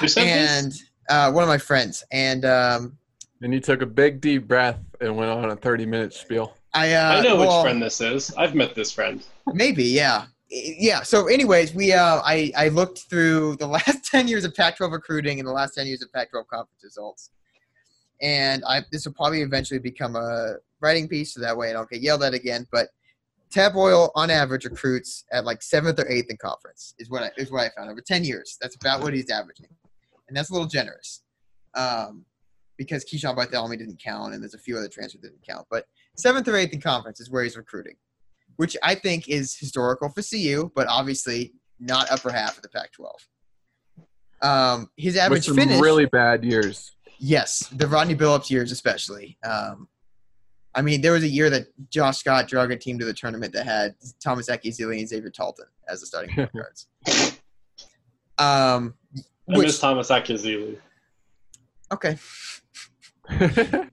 Who 0.00 0.08
said 0.08 0.24
this? 0.24 0.62
and 0.62 0.72
uh, 1.08 1.32
one 1.32 1.42
of 1.42 1.48
my 1.48 1.58
friends 1.58 2.04
and 2.12 2.44
um 2.44 2.96
and 3.40 3.52
he 3.52 3.58
took 3.58 3.82
a 3.82 3.86
big 3.86 4.20
deep 4.20 4.46
breath 4.46 4.78
and 5.00 5.16
went 5.16 5.30
on 5.30 5.50
a 5.50 5.56
30 5.56 5.86
minute 5.86 6.14
spiel. 6.14 6.54
I 6.74 6.92
uh, 6.92 7.16
I 7.16 7.20
know 7.22 7.36
well, 7.36 7.62
which 7.62 7.70
friend 7.70 7.82
this 7.82 8.00
is. 8.00 8.32
I've 8.34 8.54
met 8.54 8.74
this 8.74 8.92
friend. 8.92 9.26
Maybe, 9.52 9.84
yeah, 9.84 10.26
yeah. 10.52 11.02
So, 11.02 11.28
anyways, 11.28 11.74
we 11.74 11.92
uh, 11.92 12.20
I 12.24 12.52
I 12.56 12.68
looked 12.68 13.10
through 13.10 13.56
the 13.56 13.66
last 13.78 14.04
ten 14.04 14.28
years 14.28 14.44
of 14.44 14.54
Pac-12 14.54 14.92
recruiting 14.92 15.38
and 15.38 15.48
the 15.48 15.52
last 15.52 15.74
ten 15.74 15.86
years 15.86 16.02
of 16.02 16.12
Pac-12 16.12 16.46
conference 16.46 16.82
results, 16.84 17.30
and 18.20 18.62
I 18.66 18.82
this 18.92 19.06
will 19.06 19.14
probably 19.14 19.40
eventually 19.40 19.80
become 19.80 20.14
a 20.14 20.56
writing 20.80 21.08
piece, 21.08 21.34
so 21.34 21.40
that 21.40 21.56
way 21.56 21.70
I 21.70 21.72
don't 21.72 21.88
get 21.88 22.02
yelled 22.02 22.22
at 22.22 22.34
again. 22.34 22.66
But 22.70 22.88
Tad 23.50 23.72
Boyle, 23.72 24.12
on 24.14 24.30
average, 24.30 24.64
recruits 24.64 25.24
at 25.32 25.44
like 25.44 25.62
seventh 25.62 25.98
or 25.98 26.08
eighth 26.08 26.30
in 26.30 26.36
conference 26.36 26.94
is 26.98 27.08
what 27.08 27.22
I, 27.22 27.30
is 27.38 27.50
what 27.50 27.62
I 27.62 27.70
found 27.76 27.90
over 27.90 28.02
ten 28.02 28.22
years. 28.22 28.58
That's 28.60 28.76
about 28.76 29.02
what 29.02 29.14
he's 29.14 29.30
averaging, 29.30 29.68
and 30.28 30.36
that's 30.36 30.50
a 30.50 30.52
little 30.52 30.68
generous, 30.68 31.22
um, 31.74 32.26
because 32.76 33.06
Keyshawn 33.06 33.36
Bartholomew 33.36 33.78
didn't 33.78 34.02
count, 34.02 34.34
and 34.34 34.42
there's 34.42 34.54
a 34.54 34.58
few 34.58 34.76
other 34.76 34.88
transfers 34.88 35.22
that 35.22 35.28
didn't 35.28 35.46
count, 35.48 35.66
but 35.70 35.86
seventh 36.14 36.46
or 36.46 36.56
eighth 36.56 36.74
in 36.74 36.80
conference 36.82 37.20
is 37.20 37.30
where 37.30 37.42
he's 37.42 37.56
recruiting 37.56 37.94
which 38.56 38.76
I 38.82 38.94
think 38.94 39.28
is 39.28 39.56
historical 39.56 40.08
for 40.08 40.22
CU, 40.22 40.70
but 40.74 40.86
obviously 40.88 41.52
not 41.80 42.10
upper 42.10 42.30
half 42.30 42.56
of 42.56 42.62
the 42.62 42.68
Pac-12. 42.68 43.08
Um, 44.42 44.88
his 44.96 45.14
With 45.14 45.22
average 45.22 45.44
some 45.46 45.56
finish, 45.56 45.80
really 45.80 46.06
bad 46.06 46.44
years. 46.44 46.92
yes, 47.18 47.60
the 47.72 47.86
Rodney 47.86 48.16
Billups 48.16 48.50
years 48.50 48.72
especially. 48.72 49.38
Um, 49.44 49.88
I 50.74 50.82
mean, 50.82 51.00
there 51.00 51.12
was 51.12 51.22
a 51.22 51.28
year 51.28 51.50
that 51.50 51.66
Josh 51.90 52.18
Scott 52.18 52.48
drug 52.48 52.72
a 52.72 52.76
team 52.76 52.98
to 52.98 53.04
the 53.04 53.12
tournament 53.12 53.52
that 53.52 53.66
had 53.66 53.94
Thomas 54.22 54.48
Akyazili 54.48 54.98
and 54.98 55.08
Xavier 55.08 55.30
Talton 55.30 55.66
as 55.88 56.00
the 56.00 56.06
starting 56.06 56.34
point 56.34 56.50
guards. 56.56 56.88
Um, 58.38 58.94
I 59.48 59.58
which 59.58 59.66
miss 59.66 59.78
Thomas 59.78 60.08
Akyazili. 60.08 60.78
okay, 61.92 62.16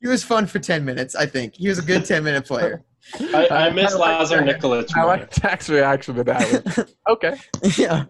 he 0.00 0.08
was 0.08 0.22
fun 0.22 0.46
for 0.46 0.58
ten 0.58 0.84
minutes. 0.84 1.14
I 1.14 1.26
think 1.26 1.56
he 1.56 1.68
was 1.68 1.78
a 1.78 1.82
good 1.82 2.04
ten 2.04 2.24
minute 2.24 2.46
player. 2.46 2.84
I, 3.34 3.48
I 3.50 3.70
miss 3.70 3.94
I 3.94 3.98
like 3.98 4.18
Lazar 4.18 4.44
that. 4.44 4.60
Nikolic. 4.60 4.90
I 4.94 5.00
more. 5.00 5.06
like 5.08 5.30
Jack's 5.30 5.68
reaction 5.68 6.14
to 6.16 6.24
that. 6.24 6.76
one. 6.76 6.86
okay. 7.08 7.36
yeah 7.76 8.04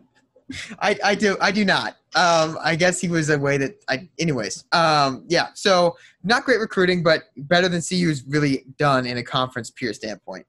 I, 0.81 0.99
I 1.05 1.15
do 1.15 1.37
i 1.41 1.51
do 1.51 1.65
not 1.65 1.97
um 2.15 2.59
i 2.63 2.77
guess 2.77 3.01
he 3.01 3.09
was 3.09 3.31
a 3.31 3.39
way 3.39 3.57
that 3.59 3.83
i 3.89 4.09
anyways 4.19 4.65
um 4.73 5.25
yeah 5.29 5.49
so 5.55 5.97
not 6.25 6.45
great 6.45 6.61
recruiting 6.61 7.03
but 7.03 7.25
better 7.37 7.69
than 7.69 7.81
cu's 7.81 8.25
really 8.27 8.65
done 8.79 9.07
in 9.07 9.19
a 9.19 9.23
conference 9.23 9.71
peer 9.71 9.93
standpoint 9.93 10.47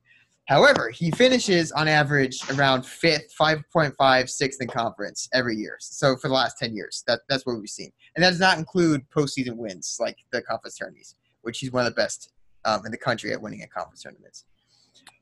however 0.47 0.89
he 0.89 1.11
finishes 1.11 1.71
on 1.71 1.87
average 1.87 2.39
around 2.51 2.85
fifth 2.85 3.33
5.5 3.39 4.29
sixth 4.29 4.61
in 4.61 4.67
conference 4.67 5.29
every 5.33 5.55
year 5.55 5.77
so 5.79 6.15
for 6.17 6.27
the 6.27 6.33
last 6.33 6.57
10 6.59 6.75
years 6.75 7.03
that 7.07 7.21
that's 7.29 7.45
what 7.45 7.57
we've 7.57 7.69
seen 7.69 7.91
and 8.15 8.23
that 8.23 8.31
does 8.31 8.39
not 8.39 8.57
include 8.57 9.01
postseason 9.09 9.55
wins 9.55 9.97
like 9.99 10.17
the 10.31 10.41
conference 10.41 10.77
tourneys 10.77 11.15
which 11.43 11.59
he's 11.59 11.71
one 11.71 11.85
of 11.85 11.91
the 11.93 11.95
best 11.95 12.31
um, 12.65 12.85
in 12.85 12.91
the 12.91 12.97
country 12.97 13.31
at 13.33 13.41
winning 13.41 13.61
at 13.61 13.71
conference 13.71 14.01
tournaments 14.01 14.45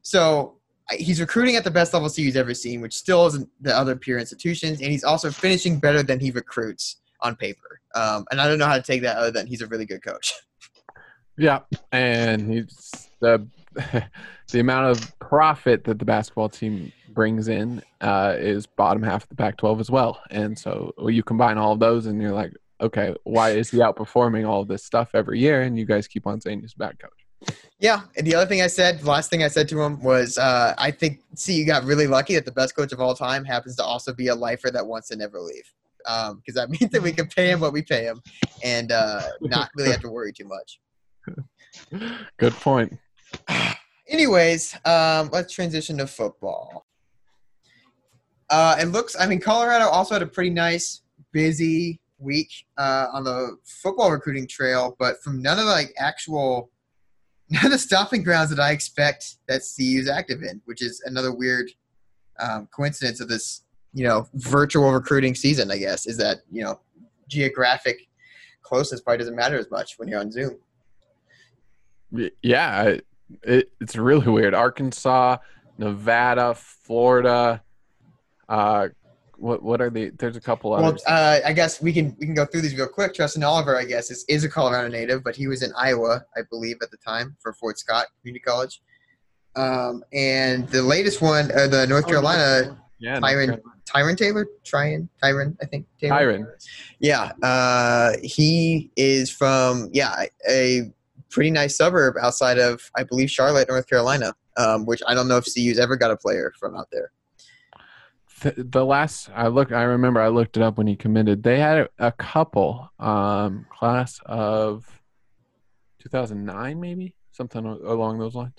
so 0.01 0.57
he's 0.91 1.19
recruiting 1.19 1.55
at 1.55 1.63
the 1.63 1.71
best 1.71 1.93
level 1.93 2.09
CU's 2.09 2.35
ever 2.35 2.53
seen, 2.53 2.81
which 2.81 2.95
still 2.95 3.25
isn't 3.27 3.49
the 3.61 3.75
other 3.75 3.95
peer 3.95 4.17
institutions, 4.17 4.81
and 4.81 4.91
he's 4.91 5.03
also 5.03 5.31
finishing 5.31 5.79
better 5.79 6.03
than 6.03 6.19
he 6.19 6.31
recruits 6.31 6.97
on 7.21 7.35
paper. 7.35 7.79
Um, 7.95 8.25
and 8.31 8.41
I 8.41 8.47
don't 8.47 8.57
know 8.57 8.65
how 8.65 8.77
to 8.77 8.81
take 8.81 9.01
that 9.03 9.17
other 9.17 9.31
than 9.31 9.47
he's 9.47 9.61
a 9.61 9.67
really 9.67 9.85
good 9.85 10.03
coach. 10.03 10.33
Yeah, 11.37 11.61
and 11.93 12.53
he's 12.53 13.09
the 13.21 13.47
the 14.51 14.59
amount 14.59 14.91
of 14.91 15.17
profit 15.17 15.85
that 15.85 15.97
the 15.97 16.05
basketball 16.05 16.49
team 16.49 16.91
brings 17.13 17.47
in 17.47 17.81
uh, 18.01 18.35
is 18.37 18.67
bottom 18.67 19.01
half 19.01 19.23
of 19.23 19.29
the 19.29 19.35
Pac-12 19.35 19.79
as 19.79 19.89
well, 19.89 20.21
and 20.29 20.59
so 20.59 20.93
you 21.07 21.23
combine 21.23 21.57
all 21.57 21.71
of 21.71 21.79
those, 21.79 22.05
and 22.05 22.21
you're 22.21 22.33
like, 22.33 22.53
okay, 22.81 23.15
why 23.23 23.51
is 23.51 23.71
he 23.71 23.77
outperforming 23.77 24.47
all 24.47 24.61
of 24.61 24.67
this 24.67 24.83
stuff 24.83 25.11
every 25.15 25.39
year? 25.39 25.61
And 25.61 25.79
you 25.79 25.85
guys 25.85 26.07
keep 26.07 26.27
on 26.27 26.41
saying 26.41 26.61
he's 26.61 26.73
a 26.73 26.77
bad 26.77 26.99
coach. 26.99 27.20
Yeah, 27.79 28.01
and 28.15 28.27
the 28.27 28.35
other 28.35 28.45
thing 28.45 28.61
I 28.61 28.67
said, 28.67 28.99
the 28.99 29.09
last 29.09 29.31
thing 29.31 29.43
I 29.43 29.47
said 29.47 29.67
to 29.69 29.81
him 29.81 30.01
was, 30.03 30.37
uh, 30.37 30.75
I 30.77 30.91
think 30.91 31.21
CU 31.43 31.65
got 31.65 31.83
really 31.83 32.05
lucky 32.05 32.35
that 32.35 32.45
the 32.45 32.51
best 32.51 32.75
coach 32.75 32.91
of 32.91 32.99
all 32.99 33.15
time 33.15 33.43
happens 33.43 33.75
to 33.77 33.83
also 33.83 34.13
be 34.13 34.27
a 34.27 34.35
lifer 34.35 34.69
that 34.69 34.85
wants 34.85 35.07
to 35.07 35.15
never 35.15 35.39
leave. 35.39 35.63
Because 35.97 36.53
that 36.53 36.69
means 36.81 36.91
that 36.91 37.01
we 37.01 37.11
can 37.11 37.27
pay 37.27 37.49
him 37.49 37.59
what 37.59 37.73
we 37.73 37.81
pay 37.81 38.03
him 38.03 38.21
and 38.63 38.91
uh, 38.91 39.23
not 39.41 39.69
really 39.75 39.91
have 39.91 40.01
to 40.01 40.09
worry 40.09 40.31
too 40.31 40.47
much. 40.47 40.79
Good 42.37 42.53
point. 42.53 42.99
Anyways, 44.07 44.75
um, 44.85 45.29
let's 45.31 45.53
transition 45.53 45.97
to 45.97 46.07
football. 46.07 46.85
Uh, 48.49 48.75
it 48.79 48.85
looks, 48.87 49.15
I 49.19 49.25
mean, 49.25 49.39
Colorado 49.39 49.85
also 49.85 50.13
had 50.13 50.21
a 50.21 50.27
pretty 50.27 50.49
nice, 50.49 51.01
busy 51.31 52.01
week 52.19 52.51
uh, 52.77 53.07
on 53.13 53.23
the 53.23 53.57
football 53.63 54.11
recruiting 54.11 54.45
trail, 54.45 54.95
but 54.99 55.23
from 55.23 55.41
none 55.41 55.57
of 55.57 55.65
the 55.65 55.71
like 55.71 55.93
actual, 55.97 56.69
the 57.69 57.77
stopping 57.77 58.23
grounds 58.23 58.49
that 58.49 58.59
I 58.59 58.71
expect 58.71 59.35
that 59.47 59.61
CU 59.75 59.99
is 59.99 60.09
active 60.09 60.41
in, 60.41 60.61
which 60.65 60.81
is 60.81 61.01
another 61.05 61.33
weird 61.33 61.69
um, 62.39 62.67
coincidence 62.73 63.19
of 63.19 63.27
this, 63.27 63.63
you 63.93 64.05
know, 64.07 64.27
virtual 64.35 64.91
recruiting 64.91 65.35
season. 65.35 65.69
I 65.69 65.77
guess 65.77 66.07
is 66.07 66.17
that 66.17 66.39
you 66.49 66.63
know, 66.63 66.79
geographic 67.27 68.07
closeness 68.61 69.01
probably 69.01 69.17
doesn't 69.17 69.35
matter 69.35 69.57
as 69.57 69.69
much 69.69 69.99
when 69.99 70.07
you're 70.07 70.21
on 70.21 70.31
Zoom. 70.31 70.57
Yeah, 72.41 72.97
it, 73.43 73.71
it's 73.81 73.97
really 73.97 74.27
weird. 74.27 74.53
Arkansas, 74.53 75.37
Nevada, 75.77 76.53
Florida. 76.55 77.61
Uh, 78.47 78.89
what 79.41 79.63
what 79.63 79.81
are 79.81 79.89
the? 79.89 80.11
There's 80.11 80.37
a 80.37 80.41
couple 80.41 80.71
Well, 80.71 80.85
others. 80.85 81.03
uh, 81.07 81.39
I 81.43 81.53
guess 81.53 81.81
we 81.81 81.91
can 81.91 82.15
we 82.19 82.25
can 82.27 82.35
go 82.35 82.45
through 82.45 82.61
these 82.61 82.75
real 82.75 82.87
quick. 82.87 83.13
Justin 83.13 83.43
Oliver, 83.43 83.77
I 83.77 83.85
guess, 83.85 84.11
is, 84.11 84.23
is 84.29 84.43
a 84.43 84.49
Colorado 84.49 84.87
native, 84.87 85.23
but 85.23 85.35
he 85.35 85.47
was 85.47 85.63
in 85.63 85.71
Iowa, 85.77 86.23
I 86.37 86.41
believe, 86.49 86.77
at 86.81 86.91
the 86.91 86.97
time 86.97 87.35
for 87.41 87.53
Fort 87.53 87.79
Scott 87.79 88.07
Community 88.21 88.43
College. 88.43 88.81
Um, 89.55 90.03
and 90.13 90.67
the 90.69 90.81
latest 90.81 91.21
one, 91.21 91.51
uh, 91.51 91.67
the 91.67 91.85
North 91.87 92.07
Carolina 92.07 92.77
yeah, 92.99 93.17
North 93.17 93.23
Tyron 93.23 93.45
Carolina. 93.45 93.61
Tyron 93.85 94.17
Taylor, 94.17 94.47
Tryon 94.63 95.09
Tyron, 95.21 95.57
I 95.61 95.65
think. 95.65 95.87
Taylor? 95.99 96.15
Tyron. 96.15 96.45
Yeah, 96.99 97.31
uh, 97.41 98.13
he 98.23 98.91
is 98.95 99.31
from 99.31 99.89
yeah 99.91 100.25
a 100.47 100.91
pretty 101.31 101.49
nice 101.49 101.77
suburb 101.77 102.15
outside 102.21 102.59
of 102.59 102.91
I 102.95 103.03
believe 103.03 103.31
Charlotte, 103.31 103.67
North 103.67 103.87
Carolina, 103.87 104.33
um, 104.57 104.85
which 104.85 105.01
I 105.07 105.15
don't 105.15 105.27
know 105.27 105.37
if 105.37 105.45
CU's 105.45 105.79
ever 105.79 105.95
got 105.95 106.11
a 106.11 106.17
player 106.17 106.53
from 106.59 106.75
out 106.75 106.89
there. 106.91 107.11
Th- 108.41 108.55
the 108.57 108.85
last 108.85 109.29
I 109.35 109.47
look, 109.47 109.71
I 109.71 109.83
remember 109.83 110.19
I 110.19 110.29
looked 110.29 110.57
it 110.57 110.63
up 110.63 110.77
when 110.77 110.87
he 110.87 110.95
committed. 110.95 111.43
They 111.43 111.59
had 111.59 111.77
a, 111.77 111.89
a 112.07 112.11
couple, 112.11 112.89
um, 112.99 113.65
class 113.69 114.19
of 114.25 114.85
2009, 115.99 116.79
maybe 116.79 117.15
something 117.31 117.65
along 117.65 118.19
those 118.19 118.35
lines. 118.35 118.53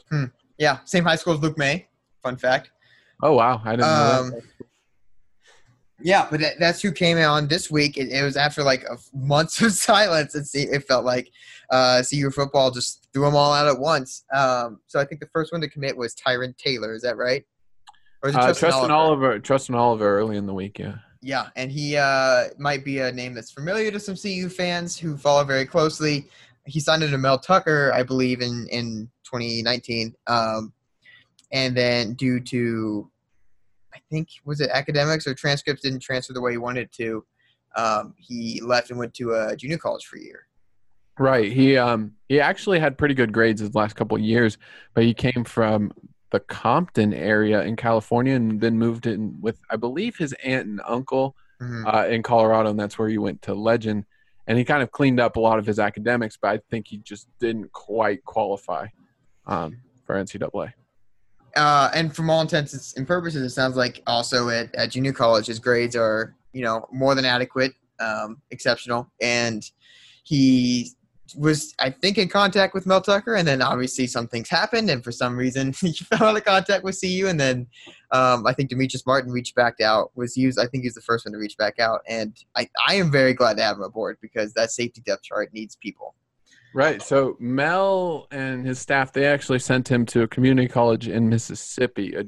Yeah, 0.59 0.79
same 0.85 1.05
high 1.05 1.16
school 1.16 1.35
as 1.35 1.40
Luke 1.40 1.59
Maye. 1.59 1.88
Fun 2.23 2.37
fact. 2.37 2.71
Oh 3.23 3.33
wow, 3.35 3.61
I 3.64 3.73
didn't 3.73 3.81
know 3.81 4.21
Um. 4.21 4.33
Yeah, 6.05 6.27
but 6.31 6.40
that, 6.40 6.55
that's 6.59 6.83
who 6.83 6.90
came 6.90 7.16
on 7.18 7.47
this 7.47 7.71
week. 7.71 7.97
It, 7.97 8.11
it 8.11 8.23
was 8.25 8.37
after 8.37 8.62
like 8.62 8.83
a 8.85 8.95
f- 8.95 9.09
months 9.14 9.61
of 9.62 9.73
silence. 9.73 10.35
It, 10.35 10.68
it 10.71 10.87
felt 10.87 11.05
like 11.05 11.31
uh, 11.71 12.03
CU 12.09 12.31
football 12.31 12.71
just 12.71 13.07
threw 13.12 13.25
them 13.25 13.37
all 13.37 13.53
out 13.53 13.68
at 13.68 13.79
once. 13.79 14.25
Um, 14.35 14.81
so 14.87 14.99
I 14.99 15.05
think 15.05 15.21
the 15.21 15.29
first 15.33 15.53
one 15.53 15.61
to 15.61 15.68
commit 15.68 15.97
was 15.97 16.14
Tyron 16.14 16.57
Taylor. 16.57 16.95
Is 16.95 17.03
that 17.03 17.16
right? 17.16 17.45
Or 18.22 18.28
is 18.30 18.35
it 18.35 18.38
Uh, 18.38 18.46
Tristan 18.46 18.70
Tristan 18.70 18.90
Oliver? 18.90 19.26
Oliver, 19.26 19.38
Tristan 19.40 19.74
Oliver, 19.74 20.18
early 20.18 20.37
in 20.37 20.46
the 20.46 20.54
week. 20.54 20.78
Yeah. 20.78 20.96
Yeah, 21.24 21.50
and 21.54 21.70
he 21.70 21.96
uh, 21.96 22.48
might 22.58 22.85
be 22.85 22.98
a 22.98 23.12
name 23.12 23.32
that's 23.32 23.52
familiar 23.52 23.92
to 23.92 24.00
some 24.00 24.16
CU 24.16 24.48
fans 24.48 24.98
who 24.98 25.16
follow 25.16 25.44
very 25.44 25.64
closely. 25.66 26.28
He 26.66 26.80
signed 26.80 27.04
under 27.04 27.16
Mel 27.16 27.38
Tucker, 27.38 27.92
I 27.94 28.02
believe, 28.02 28.40
in 28.40 28.66
in 28.70 29.08
2019, 29.24 30.14
um, 30.26 30.72
and 31.52 31.76
then 31.76 32.14
due 32.14 32.40
to, 32.40 33.08
I 33.94 33.98
think, 34.11 34.30
was 34.44 34.61
it 34.61 34.70
academics 34.70 35.26
or 35.26 35.35
transcripts 35.35 35.82
didn't 35.82 36.00
transfer 36.00 36.32
the 36.32 36.40
way 36.40 36.52
he 36.52 36.58
wanted 36.58 36.90
to, 36.94 37.24
um, 37.76 38.14
he 38.18 38.61
left 38.61 38.90
and 38.90 38.98
went 38.98 39.14
to 39.14 39.32
a 39.35 39.56
junior 39.56 39.78
college 39.78 40.06
for 40.06 40.16
a 40.16 40.22
year. 40.22 40.46
Right. 41.18 41.52
He 41.52 41.76
um 41.76 42.12
he 42.28 42.40
actually 42.40 42.80
had 42.80 42.98
pretty 42.98 43.14
good 43.14 43.32
grades 43.32 43.61
his 43.61 43.76
last 43.76 43.94
couple 43.94 44.16
of 44.16 44.22
years, 44.24 44.58
but 44.94 45.04
he 45.04 45.14
came 45.14 45.44
from 45.44 45.92
the 46.33 46.40
Compton 46.40 47.12
area 47.14 47.62
in 47.62 47.77
California 47.77 48.35
and 48.35 48.61
then 48.61 48.79
moved 48.79 49.07
in 49.07 49.40
with 49.40 49.61
I 49.71 49.77
believe 49.77 50.16
his 50.16 50.33
aunt 50.45 50.66
and 50.66 50.81
uncle 50.87 51.37
Mhm. 51.61 51.95
uh, 51.95 52.09
in 52.09 52.25
Colorado, 52.25 52.71
and 52.71 52.81
that's 52.81 52.99
where 52.99 53.09
he 53.09 53.18
went 53.18 53.40
to 53.42 53.55
Legend. 53.55 54.05
And 54.49 54.59
he 54.59 54.64
kind 54.64 54.83
of 54.83 54.90
cleaned 54.90 55.21
up 55.21 55.37
a 55.37 55.40
lot 55.40 55.61
of 55.61 55.66
his 55.66 55.79
academics, 55.79 56.37
but 56.40 56.49
I 56.51 56.61
think 56.71 56.88
he 56.88 56.97
just 56.97 57.29
didn't 57.38 57.71
quite 57.73 58.25
qualify 58.25 58.88
um, 59.47 59.77
for 60.05 60.16
NCAA. 60.16 60.73
uh, 61.55 61.90
and 61.95 62.16
from 62.16 62.31
all 62.31 62.40
intents 62.40 62.95
and 62.95 63.07
purposes, 63.07 63.42
it 63.45 63.55
sounds 63.55 63.77
like 63.77 64.03
also 64.09 64.49
at, 64.49 64.75
at 64.75 64.90
junior 64.90 65.12
college, 65.12 65.47
his 65.47 65.59
grades 65.61 65.95
are 65.95 66.35
you 66.53 66.62
know 66.64 66.88
more 66.90 67.14
than 67.14 67.25
adequate, 67.25 67.75
um, 68.01 68.40
exceptional, 68.51 69.09
and 69.21 69.71
he 70.25 70.90
was 71.37 71.75
I 71.79 71.90
think 71.90 72.18
in 72.18 72.29
contact 72.29 72.75
with 72.75 72.87
Mel 72.87 73.01
Tucker, 73.01 73.35
and 73.35 73.47
then 73.47 73.62
obviously 73.62 74.07
some 74.07 74.29
things 74.29 74.49
happened, 74.49 74.90
and 74.90 75.03
for 75.03 75.12
some 75.12 75.37
reason 75.37 75.73
he 75.81 75.92
fell 75.92 76.25
out 76.25 76.37
of 76.37 76.45
contact 76.45 76.85
with 76.85 77.01
CU, 77.01 77.27
and 77.29 77.38
then 77.38 77.66
um, 78.11 78.47
I 78.47 78.53
think 78.53 78.71
Demetrice 78.71 79.07
Martin 79.07 79.33
reached 79.33 79.55
back 79.55 79.81
out. 79.81 80.11
Was 80.14 80.37
used 80.37 80.59
I 80.59 80.66
think 80.66 80.83
he 80.83 80.88
was 80.88 80.95
the 80.95 81.03
first 81.03 81.25
one 81.25 81.33
to 81.33 81.38
reach 81.38 81.57
back 81.57 81.79
out, 81.79 82.01
and 82.09 82.37
I, 82.57 82.68
I 82.87 82.95
am 82.95 83.11
very 83.11 83.35
glad 83.35 83.57
to 83.57 83.62
have 83.62 83.77
him 83.77 83.83
aboard 83.83 84.18
because 84.21 84.53
that 84.55 84.71
safety 84.71 85.03
depth 85.05 85.25
chart 85.25 85.53
needs 85.53 85.77
people. 85.77 86.14
Right. 86.75 87.03
So 87.03 87.37
Mel 87.38 88.27
and 88.31 88.66
his 88.66 88.79
staff, 88.79 89.12
they 89.12 89.27
actually 89.27 89.59
sent 89.59 89.90
him 89.90 90.07
to 90.07 90.23
a 90.23 90.29
community 90.29 90.68
college 90.68 91.07
in 91.07 91.29
Mississippi. 91.29 92.16
I, 92.16 92.25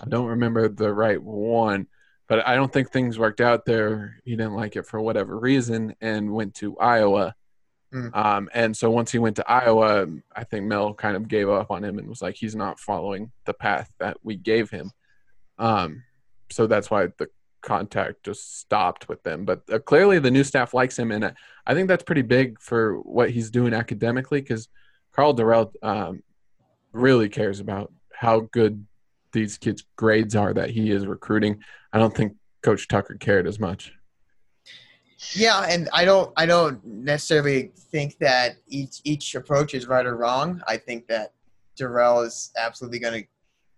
I 0.00 0.08
don't 0.08 0.26
remember 0.26 0.68
the 0.68 0.92
right 0.92 1.22
one, 1.22 1.86
but 2.28 2.46
I 2.46 2.56
don't 2.56 2.70
think 2.70 2.90
things 2.90 3.18
worked 3.18 3.40
out 3.40 3.64
there. 3.64 4.20
He 4.24 4.32
didn't 4.32 4.54
like 4.54 4.76
it 4.76 4.86
for 4.86 5.00
whatever 5.00 5.38
reason 5.38 5.94
and 6.00 6.32
went 6.32 6.54
to 6.56 6.76
Iowa. 6.78 7.34
Hmm. 7.92 8.08
Um, 8.14 8.48
and 8.54 8.76
so 8.76 8.90
once 8.90 9.10
he 9.10 9.18
went 9.18 9.36
to 9.36 9.50
Iowa, 9.50 10.06
I 10.34 10.44
think 10.44 10.66
Mel 10.66 10.94
kind 10.94 11.16
of 11.16 11.28
gave 11.28 11.48
up 11.48 11.70
on 11.70 11.84
him 11.84 11.98
and 11.98 12.08
was 12.08 12.22
like, 12.22 12.36
he's 12.36 12.54
not 12.54 12.78
following 12.78 13.32
the 13.46 13.54
path 13.54 13.92
that 13.98 14.18
we 14.22 14.36
gave 14.36 14.70
him. 14.70 14.92
Um, 15.58 16.04
so 16.50 16.66
that's 16.66 16.90
why 16.90 17.08
the 17.18 17.28
contact 17.62 18.24
just 18.24 18.58
stopped 18.58 19.08
with 19.08 19.22
them. 19.22 19.44
But 19.44 19.62
uh, 19.70 19.78
clearly, 19.78 20.18
the 20.18 20.30
new 20.30 20.44
staff 20.44 20.74
likes 20.74 20.98
him, 20.98 21.12
and 21.12 21.24
uh, 21.24 21.32
I 21.66 21.74
think 21.74 21.88
that's 21.88 22.04
pretty 22.04 22.22
big 22.22 22.60
for 22.60 22.98
what 23.00 23.30
he's 23.30 23.50
doing 23.50 23.74
academically 23.74 24.40
because 24.40 24.68
Karl 25.12 25.34
Dorrell 25.34 25.72
um, 25.82 26.22
really 26.92 27.28
cares 27.28 27.60
about 27.60 27.92
how 28.14 28.40
good 28.52 28.86
these 29.32 29.58
kids' 29.58 29.84
grades 29.96 30.34
are 30.34 30.52
that 30.54 30.70
he 30.70 30.90
is 30.90 31.06
recruiting. 31.06 31.62
I 31.92 31.98
don't 31.98 32.14
think 32.14 32.34
Coach 32.62 32.88
Tucker 32.88 33.14
cared 33.14 33.46
as 33.46 33.58
much. 33.58 33.92
Yeah, 35.32 35.66
and 35.68 35.88
I 35.92 36.04
don't 36.04 36.32
I 36.36 36.46
don't 36.46 36.84
necessarily 36.84 37.72
think 37.76 38.18
that 38.18 38.56
each 38.68 39.00
each 39.04 39.34
approach 39.34 39.74
is 39.74 39.86
right 39.86 40.06
or 40.06 40.16
wrong. 40.16 40.62
I 40.66 40.76
think 40.76 41.06
that 41.08 41.34
Dorrell 41.78 42.26
is 42.26 42.52
absolutely 42.56 42.98
going 42.98 43.22
to 43.22 43.28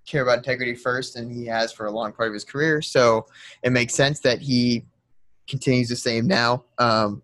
care 0.06 0.22
about 0.22 0.38
integrity 0.38 0.74
first, 0.74 1.16
and 1.16 1.32
he 1.32 1.46
has 1.46 1.72
for 1.72 1.86
a 1.86 1.90
long 1.90 2.12
part 2.12 2.28
of 2.28 2.34
his 2.34 2.44
career. 2.44 2.80
So 2.80 3.26
it 3.62 3.70
makes 3.70 3.94
sense 3.94 4.20
that 4.20 4.40
he 4.40 4.84
continues 5.48 5.88
the 5.88 5.96
same 5.96 6.26
now. 6.26 6.64
Um, 6.78 7.22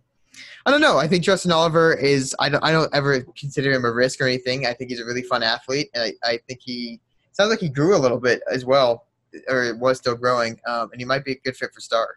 I 0.67 0.71
don't 0.71 0.81
know. 0.81 0.99
I 0.99 1.09
think 1.09 1.25
Justin 1.25 1.53
Oliver 1.53 1.95
is. 1.95 2.35
I 2.39 2.49
don't. 2.49 2.63
I 2.63 2.73
don't 2.73 2.93
ever 2.95 3.23
consider 3.37 3.73
him 3.73 3.85
a 3.85 3.93
risk 3.93 4.21
or 4.21 4.25
anything. 4.25 4.67
I 4.67 4.73
think 4.73 4.91
he's 4.91 5.01
a 5.01 5.05
really 5.05 5.23
fun 5.23 5.43
athlete, 5.43 5.91
and 5.95 6.03
I, 6.05 6.13
I 6.29 6.39
think 6.49 6.61
he 6.63 7.01
sounds 7.33 7.51
like 7.51 7.61
he 7.61 7.69
grew 7.69 7.97
a 7.97 7.99
little 7.99 8.21
bit 8.21 8.43
as 8.51 8.65
well, 8.65 9.07
or 9.49 9.77
was 9.77 9.99
still 9.99 10.17
growing, 10.17 10.61
um, 10.67 10.91
and 10.93 11.01
he 11.01 11.05
might 11.05 11.25
be 11.25 11.33
a 11.33 11.39
good 11.45 11.57
fit 11.57 11.73
for 11.73 11.81
Star. 11.81 12.17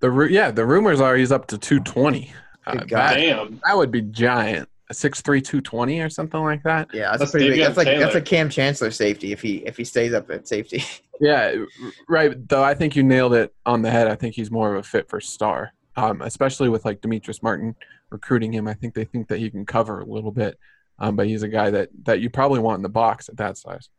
The 0.00 0.10
ru- 0.10 0.28
yeah, 0.28 0.50
the 0.50 0.64
rumors 0.66 1.00
are 1.00 1.16
he's 1.16 1.32
up 1.32 1.46
to 1.48 1.58
220. 1.58 2.32
Uh, 2.66 2.72
Good 2.72 2.88
God. 2.88 2.98
that, 3.10 3.14
Damn. 3.14 3.60
that 3.66 3.76
would 3.76 3.90
be 3.90 4.02
giant. 4.02 4.68
A 4.90 4.92
6'3", 4.92 5.22
220 5.22 6.00
or 6.00 6.10
something 6.10 6.40
like 6.42 6.64
that. 6.64 6.88
Yeah, 6.92 7.10
that's, 7.10 7.20
That's 7.20 7.30
a 7.30 7.32
pretty 7.32 7.50
big. 7.50 7.58
Davion 7.60 7.64
That's 7.66 7.76
like 7.76 7.86
that's 7.86 8.14
a 8.16 8.20
Kam 8.20 8.50
Chancellor 8.50 8.90
safety 8.90 9.30
if 9.30 9.40
he 9.40 9.58
if 9.58 9.76
he 9.76 9.84
stays 9.84 10.12
up 10.12 10.30
at 10.30 10.46
safety. 10.48 10.82
Yeah, 11.22 11.52
r- 11.54 11.66
right. 12.08 12.48
Though 12.48 12.64
I 12.64 12.72
think 12.72 12.96
you 12.96 13.02
nailed 13.02 13.34
it 13.34 13.54
on 13.66 13.82
the 13.82 13.90
head. 13.90 14.08
I 14.08 14.14
think 14.14 14.34
he's 14.34 14.50
more 14.50 14.72
of 14.74 14.80
a 14.80 14.82
fit 14.82 15.06
for 15.10 15.20
star, 15.20 15.70
um, 15.94 16.22
especially 16.22 16.70
with 16.70 16.86
like 16.86 17.02
Demetrice 17.02 17.42
Martin 17.42 17.76
recruiting 18.08 18.54
him. 18.54 18.66
I 18.66 18.72
think 18.72 18.94
they 18.94 19.04
think 19.04 19.28
that 19.28 19.38
he 19.38 19.50
can 19.50 19.66
cover 19.66 20.00
a 20.00 20.06
little 20.06 20.30
bit, 20.32 20.58
um, 20.98 21.16
but 21.16 21.26
he's 21.26 21.42
a 21.42 21.48
guy 21.48 21.68
that 21.72 21.90
that 22.04 22.20
you 22.20 22.30
probably 22.30 22.58
want 22.60 22.78
in 22.78 22.82
the 22.82 22.88
box 22.88 23.28
at 23.28 23.36
that 23.36 23.58
size. 23.58 23.90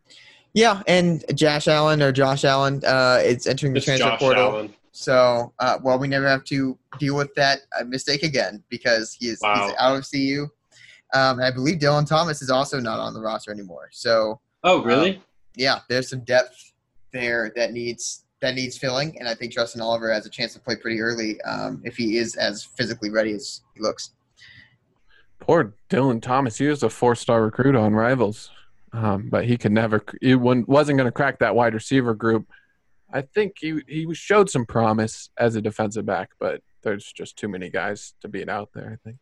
yeah, 0.55 0.81
and 0.87 1.23
Josh 1.37 1.67
Allen 1.67 2.01
or 2.01 2.11
Josh 2.11 2.43
Allen, 2.43 2.81
uh, 2.83 3.19
it's 3.23 3.45
entering 3.45 3.73
the 3.73 3.77
It's 3.77 3.85
transfer 3.85 4.07
Josh 4.09 4.19
portal. 4.19 4.43
Allen. 4.47 4.73
So, 4.91 5.53
uh, 5.59 5.77
well, 5.81 5.97
we 5.99 6.07
never 6.07 6.27
have 6.27 6.43
to 6.45 6.77
deal 6.99 7.15
with 7.15 7.33
that 7.35 7.59
uh, 7.79 7.85
mistake 7.85 8.23
again 8.23 8.63
because 8.69 9.13
he 9.13 9.27
is 9.29 9.39
Wow. 9.41 9.67
he's 9.67 9.75
out 9.79 9.95
of 9.97 10.05
CU. 10.09 10.47
Um, 11.13 11.39
and 11.39 11.45
I 11.45 11.51
believe 11.51 11.79
Dylan 11.79 12.07
Thomas 12.07 12.41
is 12.41 12.49
also 12.49 12.79
not 12.79 12.99
on 12.99 13.13
the 13.13 13.21
roster 13.21 13.51
anymore. 13.51 13.89
So, 13.91 14.39
Oh, 14.63 14.83
really? 14.83 15.21
yeah, 15.55 15.79
there's 15.89 16.09
some 16.09 16.21
depth 16.21 16.73
there 17.11 17.51
that 17.55 17.73
needs 17.73 18.25
that 18.41 18.55
needs 18.55 18.75
filling, 18.75 19.19
and 19.19 19.27
I 19.29 19.35
think 19.35 19.51
Justin 19.53 19.81
Oliver 19.81 20.11
has 20.11 20.25
a 20.25 20.29
chance 20.29 20.53
to 20.53 20.59
play 20.59 20.75
pretty 20.75 20.99
early 20.99 21.39
um, 21.41 21.79
if 21.85 21.95
he 21.95 22.17
is 22.17 22.35
as 22.37 22.63
physically 22.63 23.11
ready 23.11 23.33
as 23.33 23.61
he 23.75 23.81
looks. 23.81 24.11
Poor 25.39 25.75
Dylan 25.91 26.21
Thomas. 26.21 26.57
He 26.57 26.65
was 26.67 26.81
a 26.81 26.89
four-star 26.89 27.43
recruit 27.43 27.75
on 27.75 27.93
Rivals, 27.93 28.49
um, 28.93 29.29
but 29.29 29.45
he 29.45 29.57
could 29.57 29.71
never. 29.71 30.03
He 30.21 30.33
wasn't 30.33 30.97
going 30.97 31.05
to 31.07 31.11
crack 31.11 31.37
that 31.39 31.53
wide 31.55 31.73
receiver 31.75 32.15
group. 32.15 32.47
I 33.13 33.21
think 33.21 33.55
he 33.59 33.81
he 33.87 34.13
showed 34.13 34.49
some 34.49 34.65
promise 34.65 35.29
as 35.37 35.55
a 35.55 35.61
defensive 35.61 36.05
back, 36.05 36.31
but 36.39 36.61
there's 36.83 37.11
just 37.11 37.37
too 37.37 37.47
many 37.47 37.69
guys 37.69 38.13
to 38.21 38.27
beat 38.27 38.49
out 38.49 38.69
there. 38.73 38.91
I 38.91 39.07
think. 39.07 39.17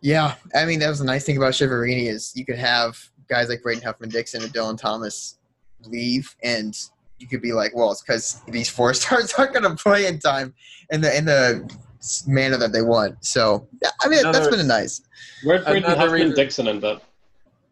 Yeah, 0.00 0.34
I 0.54 0.64
mean 0.64 0.80
that 0.80 0.88
was 0.88 0.98
the 0.98 1.04
nice 1.04 1.24
thing 1.24 1.36
about 1.36 1.52
Chiaverini 1.52 2.08
is 2.08 2.32
you 2.34 2.44
could 2.44 2.58
have 2.58 2.98
guys 3.28 3.48
like 3.48 3.62
Braden 3.62 3.82
Huffman 3.82 4.10
Dixon 4.10 4.42
and 4.42 4.52
Dylan 4.52 4.76
Thomas 4.76 5.38
leave, 5.86 6.34
and 6.42 6.76
you 7.18 7.28
could 7.28 7.40
be 7.40 7.52
like, 7.52 7.74
well, 7.74 7.92
it's 7.92 8.02
because 8.02 8.42
these 8.48 8.68
four 8.68 8.92
stars 8.94 9.32
aren't 9.34 9.54
going 9.54 9.64
to 9.64 9.80
play 9.82 10.06
in 10.06 10.18
time 10.18 10.54
in 10.90 11.00
the 11.00 11.16
in 11.16 11.24
the 11.24 11.78
manner 12.26 12.56
that 12.56 12.72
they 12.72 12.82
want. 12.82 13.24
So 13.24 13.68
yeah, 13.82 13.90
I 14.02 14.08
mean 14.08 14.22
that's 14.30 14.48
been 14.48 14.60
a 14.60 14.64
nice. 14.64 15.02
Where'd 15.44 15.64
Braden 15.64 15.84
Huffman 15.90 16.10
reason- 16.10 16.36
Dixon 16.36 16.68
end 16.68 16.84
up? 16.84 17.02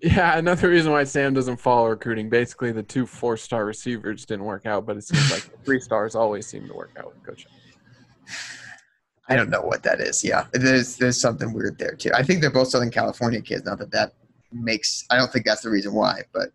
Yeah, 0.02 0.38
another 0.38 0.68
reason 0.70 0.92
why 0.92 1.04
Sam 1.04 1.34
doesn't 1.34 1.58
follow 1.58 1.88
recruiting. 1.88 2.30
Basically, 2.30 2.72
the 2.72 2.82
two 2.82 3.06
four-star 3.06 3.64
receivers 3.66 4.24
didn't 4.24 4.44
work 4.46 4.64
out, 4.64 4.86
but 4.86 4.96
it 4.96 5.02
seems 5.04 5.30
like 5.30 5.42
three 5.64 5.80
stars 5.80 6.14
always 6.14 6.46
seem 6.46 6.66
to 6.68 6.74
work 6.74 6.92
out 6.98 7.06
with 7.06 7.22
Coach. 7.22 7.46
I 9.28 9.36
don't 9.36 9.50
know 9.50 9.60
what 9.62 9.82
that 9.82 10.00
is. 10.00 10.24
Yeah, 10.24 10.46
there's 10.52 10.96
there's 10.96 11.20
something 11.20 11.52
weird 11.52 11.78
there 11.78 11.94
too. 11.94 12.10
I 12.14 12.22
think 12.22 12.40
they're 12.40 12.50
both 12.50 12.68
Southern 12.68 12.90
California 12.90 13.40
kids. 13.40 13.64
Not 13.64 13.78
that 13.78 13.90
that 13.92 14.12
makes. 14.52 15.04
I 15.10 15.16
don't 15.16 15.30
think 15.32 15.44
that's 15.44 15.60
the 15.62 15.70
reason 15.70 15.92
why, 15.92 16.22
but 16.32 16.48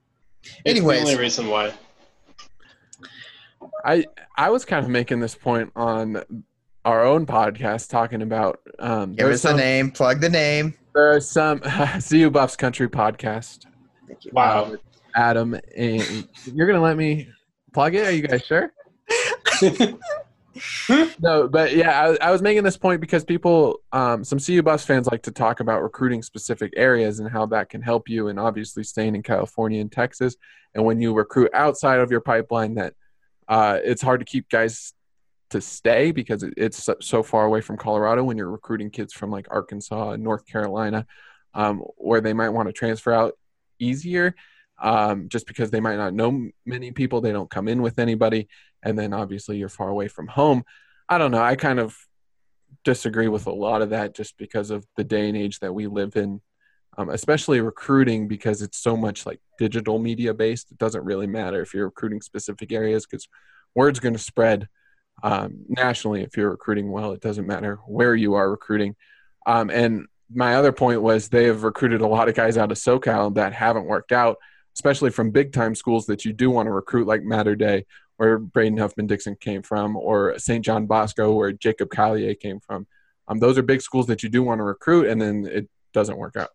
It's 0.44 0.54
anyways. 0.66 1.04
the 1.04 1.10
only 1.12 1.22
reason 1.22 1.48
why. 1.48 1.74
I 3.86 4.06
I 4.36 4.50
was 4.50 4.66
kind 4.66 4.84
of 4.84 4.90
making 4.92 5.20
this 5.20 5.36
point 5.36 5.72
on 5.76 6.22
our 6.86 7.04
own 7.04 7.26
podcast, 7.26 7.90
talking 7.90 8.22
about 8.22 8.62
um, 8.80 9.16
give 9.16 9.26
there's 9.26 9.36
us 9.36 9.42
the 9.42 9.48
some 9.50 9.58
name. 9.58 9.92
Plug 9.92 10.22
the 10.22 10.30
name. 10.30 10.76
there 10.94 11.12
are 11.12 11.20
some 11.20 11.60
CU 12.08 12.30
Buffs 12.30 12.56
Country 12.56 12.88
podcast. 12.88 13.66
Thank 14.08 14.26
you. 14.26 14.32
Wow. 14.34 14.76
Adam, 15.16 15.60
and 15.76 16.28
you're 16.46 16.68
gonna 16.68 16.82
let 16.82 16.98
me 16.98 17.28
plug 17.74 17.96
it? 17.96 18.06
Are 18.06 18.12
you 18.12 18.22
guys 18.22 18.46
sure? 18.46 18.72
no, 21.20 21.48
but 21.48 21.76
yeah, 21.76 22.16
I, 22.22 22.28
I 22.28 22.32
was 22.32 22.42
making 22.42 22.64
this 22.64 22.78
point 22.78 23.02
because 23.02 23.24
people, 23.24 23.80
um, 23.92 24.24
some 24.24 24.40
CU 24.40 24.62
Buffs 24.62 24.86
fans 24.86 25.08
like 25.08 25.24
to 25.24 25.32
talk 25.32 25.60
about 25.60 25.84
recruiting 25.84 26.22
specific 26.22 26.74
areas 26.76 27.20
and 27.20 27.30
how 27.30 27.46
that 27.48 27.70
can 27.70 27.82
help 27.82 28.10
you, 28.10 28.28
and 28.28 28.40
obviously 28.40 28.84
staying 28.84 29.16
in 29.16 29.24
California 29.24 29.82
and 29.82 29.92
Texas. 29.92 30.36
And 30.76 30.84
when 30.84 31.02
you 31.02 31.14
recruit 31.14 31.50
outside 31.54 32.00
of 32.00 32.12
your 32.12 32.22
pipeline, 32.22 32.76
that 32.76 32.94
uh, 33.48 33.80
it's 33.84 34.02
hard 34.02 34.20
to 34.20 34.26
keep 34.26 34.50
guys 34.50 34.94
to 35.50 35.62
stay 35.62 36.12
because 36.12 36.44
it's 36.58 36.90
so- 37.02 37.24
far 37.24 37.46
away 37.46 37.62
from 37.62 37.78
Colorado 37.78 38.24
when 38.24 38.38
you're 38.38 38.50
recruiting 38.50 38.90
kids 38.90 39.14
from 39.14 39.32
like 39.32 39.48
Arkansas 39.52 40.12
and 40.12 40.24
North 40.24 40.46
Carolina, 40.46 41.06
um, 41.54 41.80
where 41.98 42.22
they 42.22 42.34
might 42.34 42.50
want 42.50 42.68
to 42.68 42.74
transfer 42.74 43.14
out 43.14 43.38
easier 43.80 44.36
um, 44.82 45.30
just 45.30 45.48
because 45.48 45.72
they 45.72 45.80
might 45.80 45.98
not 45.98 46.14
know 46.14 46.50
many 46.66 46.92
people. 46.92 47.22
They 47.22 47.32
don't 47.32 47.50
come 47.50 47.68
in 47.68 47.82
with 47.82 48.00
anybody. 48.00 48.48
And 48.84 48.98
then 48.98 49.14
obviously 49.14 49.58
you're 49.58 49.70
far 49.70 49.90
away 49.90 50.08
from 50.08 50.28
home. 50.28 50.64
I 51.08 51.18
don't 51.18 51.32
know. 51.32 51.42
I 51.42 51.56
kind 51.56 51.80
of 51.80 51.96
disagree 52.84 53.28
with 53.28 53.48
a 53.48 53.52
lot 53.52 53.82
of 53.82 53.92
that 53.92 54.16
just 54.16 54.38
because 54.38 54.70
of 54.70 54.86
the 54.98 55.04
day 55.04 55.28
and 55.28 55.38
age 55.38 55.60
that 55.60 55.74
we 55.74 55.88
live 55.88 56.16
in, 56.16 56.42
um, 56.98 57.10
especially 57.10 57.62
recruiting 57.62 58.28
because 58.28 58.62
it's 58.62 58.78
so 58.78 58.98
much 58.98 59.26
like 59.26 59.40
digital 59.58 60.00
media 60.00 60.34
based. 60.34 60.72
It 60.72 60.78
doesn't 60.78 61.04
really 61.04 61.28
matter 61.28 61.62
if 61.62 61.74
you're 61.74 61.86
recruiting 61.86 62.22
specific 62.22 62.72
areas 62.72 63.06
because 63.06 63.28
word's 63.76 64.00
going 64.00 64.14
to 64.14 64.20
spread 64.20 64.68
um, 65.24 65.66
nationally 65.68 66.22
if 66.22 66.38
you're 66.38 66.52
recruiting 66.52 66.92
well. 66.92 67.12
It 67.12 67.22
doesn't 67.22 67.48
matter 67.48 67.80
where 67.88 68.16
you 68.16 68.34
are 68.36 68.50
recruiting. 68.50 68.96
Um, 69.46 69.70
and 69.70 70.08
my 70.34 70.56
other 70.56 70.72
point 70.72 71.02
was 71.02 71.30
they 71.30 71.46
have 71.46 71.64
recruited 71.64 72.02
a 72.02 72.08
lot 72.08 72.30
of 72.30 72.36
guys 72.36 72.58
out 72.58 72.72
of 72.72 72.78
SoCal 72.78 73.36
that 73.36 73.54
haven't 73.54 73.86
worked 73.86 74.12
out, 74.12 74.38
especially 74.76 75.12
from 75.12 75.32
big 75.32 75.54
time 75.54 75.76
schools 75.76 76.08
that 76.08 76.26
you 76.26 76.34
do 76.34 76.50
want 76.50 76.68
to 76.68 76.72
recruit, 76.72 77.08
like 77.08 77.24
Mater 77.24 77.56
Dei, 77.56 77.86
where 78.18 78.38
Braden 78.38 78.78
Huffman 78.78 79.08
Dixon 79.08 79.36
came 79.36 79.62
from, 79.62 79.96
or 79.96 80.38
St. 80.40 80.64
John 80.64 80.86
Bosco, 80.86 81.34
where 81.34 81.52
Jacob 81.52 81.90
Collier 81.90 82.34
came 82.34 82.60
from. 82.60 82.88
Um, 83.28 83.40
those 83.40 83.58
are 83.58 83.64
big 83.64 83.82
schools 83.82 84.08
that 84.08 84.24
you 84.24 84.30
do 84.30 84.44
want 84.44 84.60
to 84.60 84.64
recruit, 84.64 85.08
and 85.08 85.22
then 85.22 85.48
it 85.52 85.70
doesn't 85.94 86.18
work 86.18 86.36
out. 86.36 86.50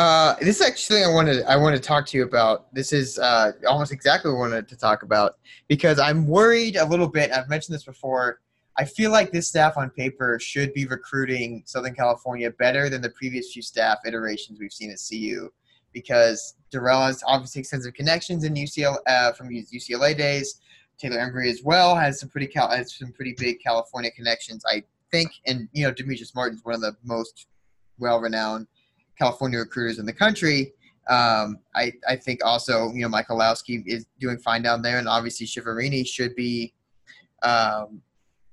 Uh, 0.00 0.34
this 0.40 0.58
is 0.58 0.66
actually 0.66 1.04
I 1.04 1.08
wanted 1.08 1.44
I 1.44 1.58
want 1.58 1.76
to 1.76 1.82
talk 1.82 2.06
to 2.06 2.16
you 2.16 2.24
about. 2.24 2.74
This 2.74 2.90
is 2.90 3.18
uh, 3.18 3.52
almost 3.68 3.92
exactly 3.92 4.30
what 4.30 4.38
I 4.38 4.40
wanted 4.40 4.68
to 4.68 4.76
talk 4.76 5.02
about 5.02 5.34
because 5.68 5.98
I'm 5.98 6.26
worried 6.26 6.76
a 6.76 6.86
little 6.86 7.06
bit. 7.06 7.30
I've 7.30 7.50
mentioned 7.50 7.74
this 7.74 7.84
before. 7.84 8.40
I 8.78 8.86
feel 8.86 9.10
like 9.10 9.30
this 9.30 9.48
staff 9.48 9.76
on 9.76 9.90
paper 9.90 10.38
should 10.40 10.72
be 10.72 10.86
recruiting 10.86 11.64
Southern 11.66 11.94
California 11.94 12.50
better 12.50 12.88
than 12.88 13.02
the 13.02 13.10
previous 13.10 13.52
few 13.52 13.60
staff 13.60 13.98
iterations 14.06 14.58
we've 14.58 14.72
seen 14.72 14.90
at 14.90 14.98
CU 15.06 15.50
because 15.92 16.54
Dorrell 16.72 17.04
has 17.04 17.22
obviously 17.26 17.60
extensive 17.60 17.92
connections 17.92 18.44
in 18.44 18.54
UCLA 18.54 18.96
uh, 19.06 19.32
from 19.32 19.50
his 19.50 19.70
UCLA 19.70 20.16
days. 20.16 20.62
Taylor 20.96 21.18
Embree 21.18 21.50
as 21.50 21.60
well 21.62 21.94
has 21.94 22.18
some 22.18 22.30
pretty 22.30 22.46
Cal- 22.46 22.70
has 22.70 22.96
some 22.96 23.12
pretty 23.12 23.34
big 23.36 23.58
California 23.62 24.10
connections, 24.12 24.64
I 24.66 24.82
think. 25.12 25.30
And 25.46 25.68
you 25.74 25.86
know, 25.86 25.92
Demetrice 25.92 26.34
Martin's 26.34 26.64
one 26.64 26.76
of 26.76 26.80
the 26.80 26.96
most 27.04 27.48
well-renowned 27.98 28.66
California 29.20 29.58
recruiters 29.58 29.98
in 29.98 30.06
the 30.06 30.12
country. 30.12 30.72
Um, 31.08 31.58
I, 31.74 31.92
I 32.08 32.16
think 32.16 32.40
also, 32.44 32.90
you 32.92 33.02
know, 33.02 33.08
Michael 33.08 33.38
Lowski 33.38 33.82
is 33.86 34.06
doing 34.18 34.38
fine 34.38 34.62
down 34.62 34.80
there, 34.82 34.98
and 34.98 35.08
obviously 35.08 35.46
Chiaverini 35.46 36.06
should 36.06 36.34
be 36.34 36.72
um, 37.42 38.00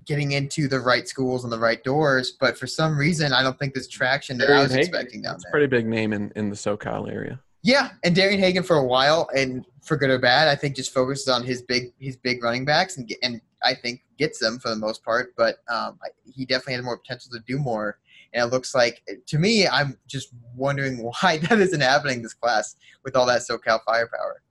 getting 0.06 0.34
into 0.34 0.68
the 0.68 0.80
right 0.80 1.08
schools 1.08 1.44
and 1.44 1.54
the 1.54 1.60
right 1.60 1.84
doors. 1.84 2.36
But 2.40 2.58
for 2.58 2.68
some 2.68 2.98
reason, 2.98 3.32
I 3.32 3.44
don't 3.44 3.58
think 3.60 3.74
there's 3.74 3.88
traction 3.88 4.38
that 4.40 4.50
I 4.50 4.62
was 4.64 4.72
Hagan, 4.72 4.80
expecting 4.80 5.22
down 5.22 5.36
It's 5.36 5.44
a 5.44 5.48
there. 5.48 5.52
pretty 5.52 5.68
big 5.68 5.88
name 5.88 6.14
in, 6.14 6.32
in 6.36 6.50
the 6.50 6.56
SoCal 6.56 7.12
area. 7.12 7.40
Yeah, 7.64 7.92
and 8.04 8.16
Darian 8.16 8.40
Hagan 8.40 8.64
for 8.64 8.78
a 8.78 8.86
while, 8.86 9.30
and 9.36 9.66
for 9.84 9.98
good 9.98 10.10
or 10.10 10.20
bad, 10.20 10.48
I 10.48 10.56
think 10.56 10.76
just 10.76 10.94
focuses 10.94 11.28
on 11.28 11.44
his 11.44 11.62
big 11.62 11.94
his 12.00 12.16
big 12.16 12.44
running 12.44 12.66
backs, 12.66 12.98
and 12.98 13.12
and 13.24 13.42
I 13.64 13.74
think 13.74 14.04
gets 14.18 14.40
them 14.40 14.58
for 14.60 14.70
the 14.70 14.76
most 14.76 15.04
part. 15.04 15.34
But 15.36 15.56
um, 15.70 16.00
I, 16.04 16.10
he 16.26 16.46
definitely 16.46 16.76
has 16.76 16.84
more 16.84 16.98
potential 16.98 17.32
to 17.34 17.40
do 17.46 17.58
more. 17.60 17.98
And 18.34 18.44
it 18.44 18.54
looks 18.54 18.76
like 18.76 19.04
to 19.28 19.38
me, 19.38 19.68
I'm 19.68 19.98
just 20.08 20.30
wondering 20.56 20.98
why 21.22 21.38
that 21.38 21.60
isn't 21.60 21.82
happening 21.82 22.22
this 22.22 22.34
class 22.34 22.76
with 23.04 23.16
all 23.16 23.26
that 23.28 23.42
SoCal 23.42 23.80
firepower. 23.86 24.42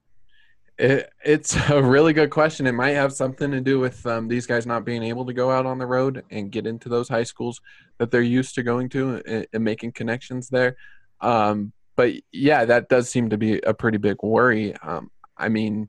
It, 0.78 1.10
it's 1.24 1.56
a 1.70 1.82
really 1.82 2.12
good 2.12 2.30
question. 2.30 2.66
It 2.66 2.72
might 2.72 2.90
have 2.90 3.12
something 3.12 3.50
to 3.50 3.60
do 3.60 3.78
with 3.78 4.04
um, 4.06 4.28
these 4.28 4.46
guys 4.46 4.66
not 4.66 4.84
being 4.84 5.02
able 5.02 5.26
to 5.26 5.32
go 5.32 5.50
out 5.50 5.66
on 5.66 5.78
the 5.78 5.86
road 5.86 6.24
and 6.30 6.50
get 6.50 6.66
into 6.66 6.88
those 6.88 7.08
high 7.08 7.22
schools 7.22 7.60
that 7.98 8.10
they're 8.10 8.22
used 8.22 8.54
to 8.56 8.62
going 8.62 8.88
to 8.90 9.22
and, 9.26 9.46
and 9.52 9.64
making 9.64 9.92
connections 9.92 10.48
there. 10.48 10.76
Um, 11.20 11.72
but 11.96 12.12
yeah, 12.30 12.66
that 12.66 12.88
does 12.88 13.08
seem 13.08 13.30
to 13.30 13.38
be 13.38 13.58
a 13.60 13.72
pretty 13.72 13.98
big 13.98 14.16
worry. 14.22 14.76
Um, 14.76 15.10
I 15.36 15.48
mean, 15.48 15.88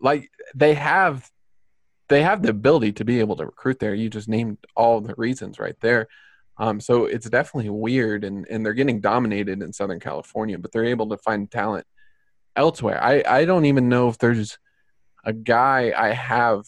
like 0.00 0.30
they 0.54 0.74
have, 0.74 1.30
they 2.08 2.22
have 2.22 2.42
the 2.42 2.50
ability 2.50 2.92
to 2.92 3.04
be 3.04 3.20
able 3.20 3.36
to 3.36 3.46
recruit 3.46 3.78
there. 3.78 3.94
You 3.94 4.10
just 4.10 4.28
named 4.28 4.58
all 4.74 5.00
the 5.00 5.14
reasons 5.16 5.58
right 5.58 5.76
there. 5.80 6.08
Um, 6.58 6.80
so 6.80 7.04
it's 7.04 7.28
definitely 7.30 7.70
weird, 7.70 8.24
and, 8.24 8.46
and 8.50 8.66
they're 8.66 8.74
getting 8.74 9.00
dominated 9.00 9.62
in 9.62 9.72
Southern 9.72 10.00
California, 10.00 10.58
but 10.58 10.72
they're 10.72 10.84
able 10.84 11.08
to 11.10 11.16
find 11.18 11.50
talent 11.50 11.86
elsewhere. 12.56 13.02
I, 13.02 13.22
I 13.26 13.44
don't 13.44 13.66
even 13.66 13.88
know 13.88 14.08
if 14.08 14.18
there's 14.18 14.58
a 15.24 15.32
guy 15.32 15.92
I 15.96 16.12
have 16.12 16.66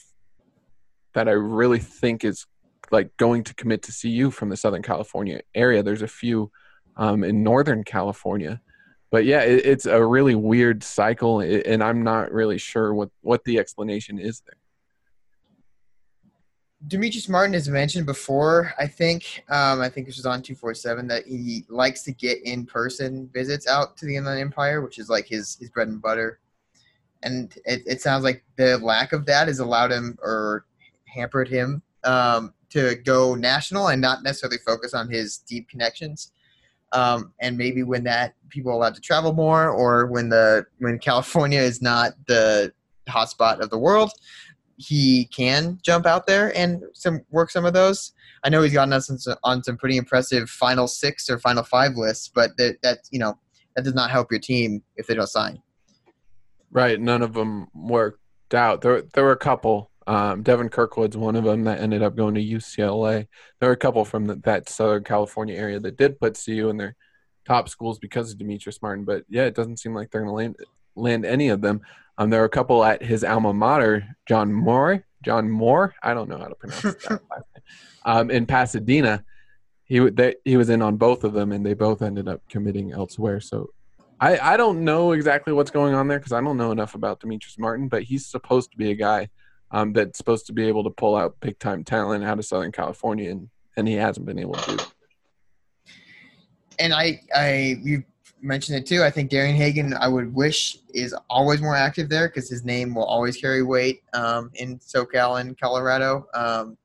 that 1.14 1.28
I 1.28 1.32
really 1.32 1.80
think 1.80 2.24
is 2.24 2.46
like 2.92 3.16
going 3.16 3.44
to 3.44 3.54
commit 3.54 3.82
to 3.82 3.92
CU 3.92 4.30
from 4.30 4.48
the 4.48 4.56
Southern 4.56 4.82
California 4.82 5.40
area. 5.54 5.82
There's 5.82 6.02
a 6.02 6.08
few 6.08 6.50
um, 6.96 7.24
in 7.24 7.42
Northern 7.42 7.82
California, 7.82 8.60
but 9.10 9.24
yeah, 9.24 9.42
it, 9.42 9.66
it's 9.66 9.86
a 9.86 10.04
really 10.04 10.36
weird 10.36 10.84
cycle, 10.84 11.40
and 11.40 11.82
I'm 11.82 12.04
not 12.04 12.32
really 12.32 12.58
sure 12.58 12.94
what 12.94 13.10
what 13.22 13.44
the 13.44 13.58
explanation 13.58 14.18
is 14.18 14.42
there. 14.46 14.59
Demetrice 16.88 17.28
Martin 17.28 17.52
has 17.52 17.68
mentioned 17.68 18.06
before, 18.06 18.72
I 18.78 18.86
think, 18.86 19.44
um, 19.50 19.80
I 19.80 19.88
think 19.90 20.06
this 20.06 20.16
was 20.16 20.24
on 20.24 20.40
247, 20.42 21.06
that 21.08 21.26
he 21.26 21.64
likes 21.68 22.02
to 22.04 22.12
get 22.12 22.42
in 22.42 22.64
person 22.64 23.28
visits 23.34 23.68
out 23.68 23.98
to 23.98 24.06
the 24.06 24.16
Inland 24.16 24.40
Empire, 24.40 24.80
which 24.80 24.98
is 24.98 25.10
like 25.10 25.26
his, 25.26 25.56
his 25.60 25.68
bread 25.68 25.88
and 25.88 26.00
butter. 26.00 26.40
And 27.22 27.54
it, 27.66 27.82
it 27.86 28.00
sounds 28.00 28.24
like 28.24 28.42
the 28.56 28.78
lack 28.78 29.12
of 29.12 29.26
that 29.26 29.48
has 29.48 29.58
allowed 29.58 29.92
him 29.92 30.18
or 30.22 30.64
hampered 31.04 31.48
him 31.48 31.82
um, 32.04 32.54
to 32.70 32.94
go 33.04 33.34
national 33.34 33.88
and 33.88 34.00
not 34.00 34.22
necessarily 34.22 34.58
focus 34.58 34.94
on 34.94 35.10
his 35.10 35.38
deep 35.38 35.68
connections. 35.68 36.32
Um, 36.92 37.34
and 37.40 37.58
maybe 37.58 37.82
when 37.82 38.04
that 38.04 38.34
people 38.48 38.72
are 38.72 38.74
allowed 38.74 38.94
to 38.94 39.00
travel 39.00 39.32
more, 39.32 39.68
or 39.68 40.06
when 40.06 40.28
the 40.28 40.66
when 40.78 40.98
California 40.98 41.60
is 41.60 41.80
not 41.80 42.14
the 42.26 42.72
hotspot 43.08 43.60
of 43.60 43.70
the 43.70 43.78
world, 43.78 44.10
he 44.80 45.26
can 45.26 45.78
jump 45.82 46.06
out 46.06 46.26
there 46.26 46.56
and 46.56 46.82
some 46.94 47.20
work 47.30 47.50
some 47.50 47.66
of 47.66 47.74
those. 47.74 48.12
I 48.42 48.48
know 48.48 48.62
he's 48.62 48.72
gotten 48.72 48.94
us 48.94 49.10
on 49.44 49.62
some, 49.62 49.76
pretty 49.76 49.98
impressive 49.98 50.48
final 50.48 50.88
six 50.88 51.28
or 51.28 51.38
final 51.38 51.62
five 51.62 51.96
lists, 51.96 52.30
but 52.34 52.56
that 52.56 52.78
that 52.82 53.00
you 53.10 53.18
know 53.18 53.38
that 53.76 53.84
does 53.84 53.94
not 53.94 54.10
help 54.10 54.30
your 54.30 54.40
team 54.40 54.82
if 54.96 55.06
they 55.06 55.14
don't 55.14 55.26
sign. 55.26 55.60
Right, 56.70 56.98
none 56.98 57.20
of 57.20 57.34
them 57.34 57.68
worked 57.74 58.54
out. 58.54 58.80
There, 58.80 59.02
there 59.12 59.24
were 59.24 59.32
a 59.32 59.36
couple. 59.36 59.90
Um, 60.06 60.42
Devin 60.42 60.70
Kirkwood's 60.70 61.16
one 61.16 61.36
of 61.36 61.44
them 61.44 61.64
that 61.64 61.80
ended 61.80 62.02
up 62.02 62.16
going 62.16 62.34
to 62.34 62.42
UCLA. 62.42 63.26
There 63.58 63.68
were 63.68 63.74
a 63.74 63.76
couple 63.76 64.04
from 64.06 64.26
the, 64.26 64.36
that 64.36 64.68
Southern 64.68 65.04
California 65.04 65.56
area 65.56 65.78
that 65.78 65.98
did 65.98 66.18
put 66.18 66.40
CU 66.42 66.70
in 66.70 66.78
their 66.78 66.96
top 67.44 67.68
schools 67.68 67.98
because 67.98 68.32
of 68.32 68.38
Demetrice 68.38 68.80
Martin. 68.80 69.04
But 69.04 69.24
yeah, 69.28 69.44
it 69.44 69.54
doesn't 69.54 69.78
seem 69.78 69.94
like 69.94 70.10
they're 70.10 70.22
going 70.22 70.30
to 70.30 70.34
land 70.34 70.56
land 71.00 71.24
any 71.24 71.48
of 71.48 71.60
them. 71.60 71.80
Um, 72.18 72.30
there 72.30 72.40
were 72.40 72.46
a 72.46 72.50
couple 72.50 72.84
at 72.84 73.02
his 73.02 73.24
alma 73.24 73.52
mater, 73.52 74.04
John 74.26 74.52
Muir. 74.52 75.04
John 75.22 75.50
Muir. 75.50 75.94
I 76.02 76.14
don't 76.14 76.28
know 76.28 76.38
how 76.38 76.48
to 76.48 76.54
pronounce 76.54 76.82
that. 76.82 77.20
Um, 78.02 78.30
in 78.30 78.46
Pasadena, 78.46 79.22
he 79.84 79.98
they, 79.98 80.36
he 80.42 80.56
was 80.56 80.70
in 80.70 80.80
on 80.80 80.96
both 80.96 81.22
of 81.22 81.34
them, 81.34 81.52
and 81.52 81.66
they 81.66 81.74
both 81.74 82.00
ended 82.00 82.28
up 82.28 82.40
committing 82.48 82.92
elsewhere. 82.92 83.40
So 83.40 83.68
I 84.18 84.38
I 84.38 84.56
don't 84.56 84.84
know 84.84 85.12
exactly 85.12 85.52
what's 85.52 85.70
going 85.70 85.94
on 85.94 86.08
there 86.08 86.18
because 86.18 86.32
I 86.32 86.40
don't 86.40 86.56
know 86.56 86.72
enough 86.72 86.94
about 86.94 87.20
Demetrice 87.20 87.58
Martin, 87.58 87.88
but 87.88 88.04
he's 88.04 88.24
supposed 88.24 88.70
to 88.70 88.78
be 88.78 88.90
a 88.90 88.94
guy 88.94 89.28
um, 89.70 89.92
that's 89.92 90.16
supposed 90.16 90.46
to 90.46 90.54
be 90.54 90.66
able 90.66 90.84
to 90.84 90.90
pull 90.90 91.14
out 91.14 91.36
big 91.40 91.58
time 91.58 91.84
talent 91.84 92.24
out 92.24 92.38
of 92.38 92.46
Southern 92.46 92.72
California, 92.72 93.30
and 93.30 93.50
and 93.76 93.86
he 93.86 93.94
hasn't 93.94 94.24
been 94.24 94.38
able 94.38 94.54
to 94.54 94.76
do. 94.76 94.84
and 96.78 96.94
I, 96.94 97.20
I, 97.34 97.78
you 97.82 98.02
mentioned 98.42 98.78
it 98.78 98.86
too. 98.86 99.02
I 99.02 99.10
think 99.10 99.30
Darian 99.30 99.56
Hagan, 99.56 99.94
I 99.94 100.08
would 100.08 100.34
wish 100.34 100.78
is 100.94 101.14
always 101.28 101.60
more 101.60 101.76
active 101.76 102.08
there 102.08 102.28
because 102.28 102.48
his 102.48 102.64
name 102.64 102.94
will 102.94 103.04
always 103.04 103.36
carry 103.36 103.62
weight 103.62 104.02
um, 104.12 104.50
in 104.54 104.78
SoCal 104.78 105.40
and 105.40 105.58
Colorado. 105.58 106.26
Um, 106.34 106.76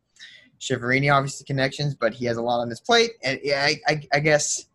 Chiaverini 0.59 1.13
obviously 1.13 1.45
connections, 1.45 1.95
but 1.95 2.13
he 2.13 2.25
has 2.25 2.37
a 2.37 2.41
lot 2.41 2.59
on 2.59 2.69
his 2.69 2.79
plate, 2.79 3.11
and 3.23 3.39
yeah, 3.43 3.67
I, 3.67 3.75
I, 3.87 4.01
I 4.13 4.19
guess 4.19 4.65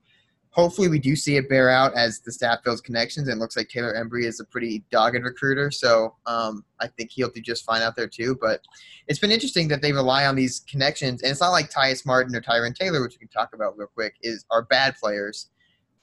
hopefully 0.50 0.88
we 0.88 0.98
do 0.98 1.14
see 1.14 1.36
it 1.36 1.48
bear 1.48 1.70
out 1.70 1.94
as 1.94 2.20
the 2.20 2.32
staff 2.32 2.62
builds 2.64 2.80
connections. 2.80 3.28
And 3.28 3.36
it 3.36 3.40
looks 3.40 3.56
like 3.56 3.68
Taylor 3.68 3.94
Embree 3.94 4.24
is 4.24 4.40
a 4.40 4.44
pretty 4.44 4.84
dogged 4.90 5.22
recruiter, 5.22 5.70
so 5.70 6.16
um, 6.26 6.64
I 6.80 6.88
think 6.88 7.10
he'll 7.10 7.30
do 7.30 7.40
just 7.40 7.64
fine 7.64 7.82
out 7.82 7.96
there 7.96 8.08
too. 8.08 8.36
But 8.40 8.60
it's 9.06 9.18
been 9.18 9.30
interesting 9.30 9.68
that 9.68 9.82
they 9.82 9.92
rely 9.92 10.26
on 10.26 10.36
these 10.36 10.60
connections, 10.68 11.22
and 11.22 11.30
it's 11.30 11.40
not 11.40 11.50
like 11.50 11.70
Tyus 11.70 12.04
Martin 12.04 12.34
or 12.34 12.40
Tyron 12.40 12.74
Taylor, 12.74 13.00
which 13.02 13.14
we 13.14 13.18
can 13.18 13.28
talk 13.28 13.54
about 13.54 13.78
real 13.78 13.88
quick, 13.88 14.14
is 14.22 14.44
are 14.50 14.62
bad 14.62 14.96
players. 14.96 15.50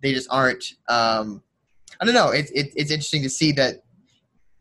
They 0.02 0.14
just 0.14 0.28
aren't. 0.32 0.74
Um, 0.88 1.44
I 2.00 2.06
don't 2.06 2.14
know. 2.14 2.30
It's 2.30 2.52
it, 2.52 2.72
it's 2.76 2.92
interesting 2.92 3.24
to 3.24 3.30
see 3.30 3.52
that. 3.54 3.84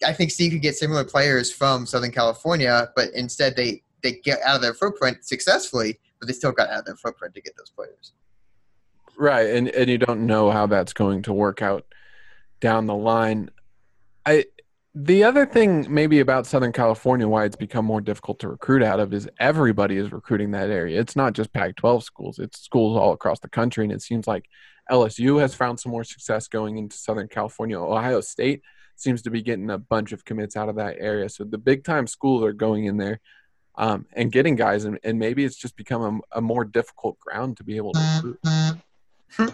I 0.05 0.13
think 0.13 0.31
Steve 0.31 0.53
could 0.53 0.63
get 0.63 0.77
similar 0.77 1.05
players 1.05 1.51
from 1.51 1.87
Southern 1.87 2.13
California, 2.13 2.91
but 2.95 3.09
instead 3.15 3.57
they 3.57 3.83
they 4.03 4.13
get 4.13 4.41
out 4.43 4.57
of 4.57 4.63
their 4.63 4.75
footprint 4.75 5.25
successfully, 5.25 5.99
but 6.19 6.27
they 6.27 6.33
still 6.33 6.53
got 6.53 6.69
out 6.69 6.81
of 6.81 6.85
their 6.85 6.97
footprint 6.97 7.35
to 7.35 7.41
get 7.41 7.57
those 7.57 7.71
players. 7.71 8.13
Right, 9.17 9.51
and 9.51 9.69
and 9.69 9.89
you 9.89 9.99
don't 9.99 10.27
know 10.27 10.51
how 10.51 10.67
that's 10.67 10.93
going 10.93 11.23
to 11.23 11.33
work 11.33 11.63
out 11.63 11.87
down 12.61 12.87
the 12.87 12.95
line. 12.95 13.51
I 14.25 14.45
the 14.95 15.25
other 15.25 15.45
thing 15.45 15.87
maybe 15.91 16.21
about 16.21 16.47
Southern 16.47 16.73
California 16.73 17.29
why 17.29 17.45
it's 17.45 17.57
become 17.57 17.85
more 17.85 18.01
difficult 18.01 18.39
to 18.41 18.49
recruit 18.49 18.83
out 18.83 18.99
of 18.99 19.13
is 19.13 19.29
everybody 19.39 19.99
is 19.99 20.11
recruiting 20.11 20.53
that 20.53 20.71
area. 20.71 20.99
It's 20.99 21.17
not 21.17 21.35
just 21.35 21.53
Pac-12 21.53 22.03
schools; 22.03 22.39
it's 22.39 22.61
schools 22.61 22.97
all 22.97 23.13
across 23.13 23.41
the 23.41 23.49
country, 23.49 23.85
and 23.85 23.93
it 23.93 24.03
seems 24.03 24.27
like 24.27 24.47
LSU 24.91 25.41
has 25.41 25.55
found 25.55 25.81
some 25.81 25.93
more 25.93 26.05
success 26.05 26.49
going 26.49 26.79
into 26.79 26.97
Southern 26.97 27.29
California. 27.29 27.79
Ohio 27.79 28.21
State 28.21 28.63
seems 28.95 29.23
to 29.23 29.31
be 29.31 29.43
getting 29.43 29.71
a 29.71 29.79
bunch 29.79 30.13
of 30.13 30.25
commits 30.25 30.57
out 30.57 30.69
of 30.69 30.77
that 30.77 30.97
area. 30.99 31.29
So 31.29 31.45
the 31.45 31.59
big 31.59 31.85
time 31.85 32.07
schools 32.07 32.43
are 32.45 32.53
going 32.53 32.85
in 32.87 32.97
there 32.97 33.21
um, 33.77 34.07
and 34.15 34.33
getting 34.33 34.57
guys, 34.57 34.85
and, 34.85 34.99
and 35.05 35.19
maybe 35.19 35.45
it's 35.45 35.57
just 35.57 35.77
become 35.77 36.23
a, 36.33 36.39
a 36.39 36.41
more 36.41 36.65
difficult 36.65 37.19
ground 37.21 37.59
to 37.59 37.65
be 37.65 37.77
able 37.77 37.93
to. 37.93 38.39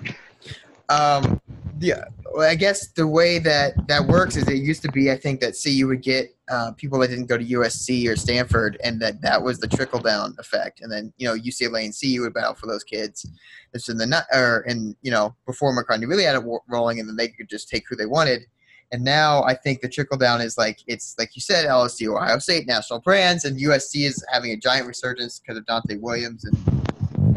Um, 0.88 1.40
yeah, 1.82 2.04
well, 2.32 2.48
I 2.48 2.54
guess 2.54 2.88
the 2.92 3.08
way 3.08 3.40
that 3.40 3.74
that 3.88 4.06
works 4.06 4.36
is 4.36 4.48
it 4.48 4.54
used 4.54 4.82
to 4.82 4.92
be, 4.92 5.10
I 5.10 5.16
think, 5.16 5.40
that 5.40 5.56
CU 5.60 5.88
would 5.88 6.00
get 6.00 6.34
uh, 6.48 6.70
people 6.76 6.98
that 7.00 7.08
didn't 7.08 7.26
go 7.26 7.36
to 7.36 7.44
USC 7.44 8.08
or 8.08 8.14
Stanford, 8.14 8.78
and 8.84 9.00
that 9.02 9.20
that 9.22 9.42
was 9.42 9.58
the 9.58 9.66
trickle 9.66 9.98
down 9.98 10.36
effect. 10.38 10.80
And 10.80 10.92
then 10.92 11.12
you 11.16 11.26
know 11.26 11.34
UCLA 11.34 11.84
and 11.84 11.94
CU 11.98 12.22
would 12.22 12.34
battle 12.34 12.54
for 12.54 12.68
those 12.68 12.84
kids. 12.84 13.26
It's 13.74 13.88
in 13.88 13.96
the 13.98 14.06
not 14.06 14.24
or 14.32 14.60
and 14.60 14.94
you 15.02 15.10
know 15.10 15.34
before 15.44 15.76
McCartney 15.76 16.06
really 16.06 16.22
had 16.22 16.36
it 16.36 16.44
rolling, 16.68 17.00
and 17.00 17.08
then 17.08 17.16
they 17.16 17.28
could 17.28 17.48
just 17.48 17.68
take 17.68 17.82
who 17.88 17.96
they 17.96 18.06
wanted. 18.06 18.46
And 18.92 19.02
now 19.02 19.42
I 19.42 19.54
think 19.54 19.80
the 19.80 19.88
trickle 19.88 20.18
down 20.18 20.40
is 20.40 20.56
like 20.56 20.78
it's 20.86 21.16
like 21.18 21.34
you 21.34 21.42
said, 21.42 21.66
LSU, 21.66 22.16
Ohio 22.16 22.38
State, 22.38 22.68
national 22.68 23.00
brands, 23.00 23.44
and 23.44 23.58
USC 23.58 24.06
is 24.06 24.24
having 24.30 24.52
a 24.52 24.56
giant 24.56 24.86
resurgence 24.86 25.40
because 25.40 25.58
of 25.58 25.66
Donte 25.66 26.00
Williams 26.00 26.44
and 26.44 26.56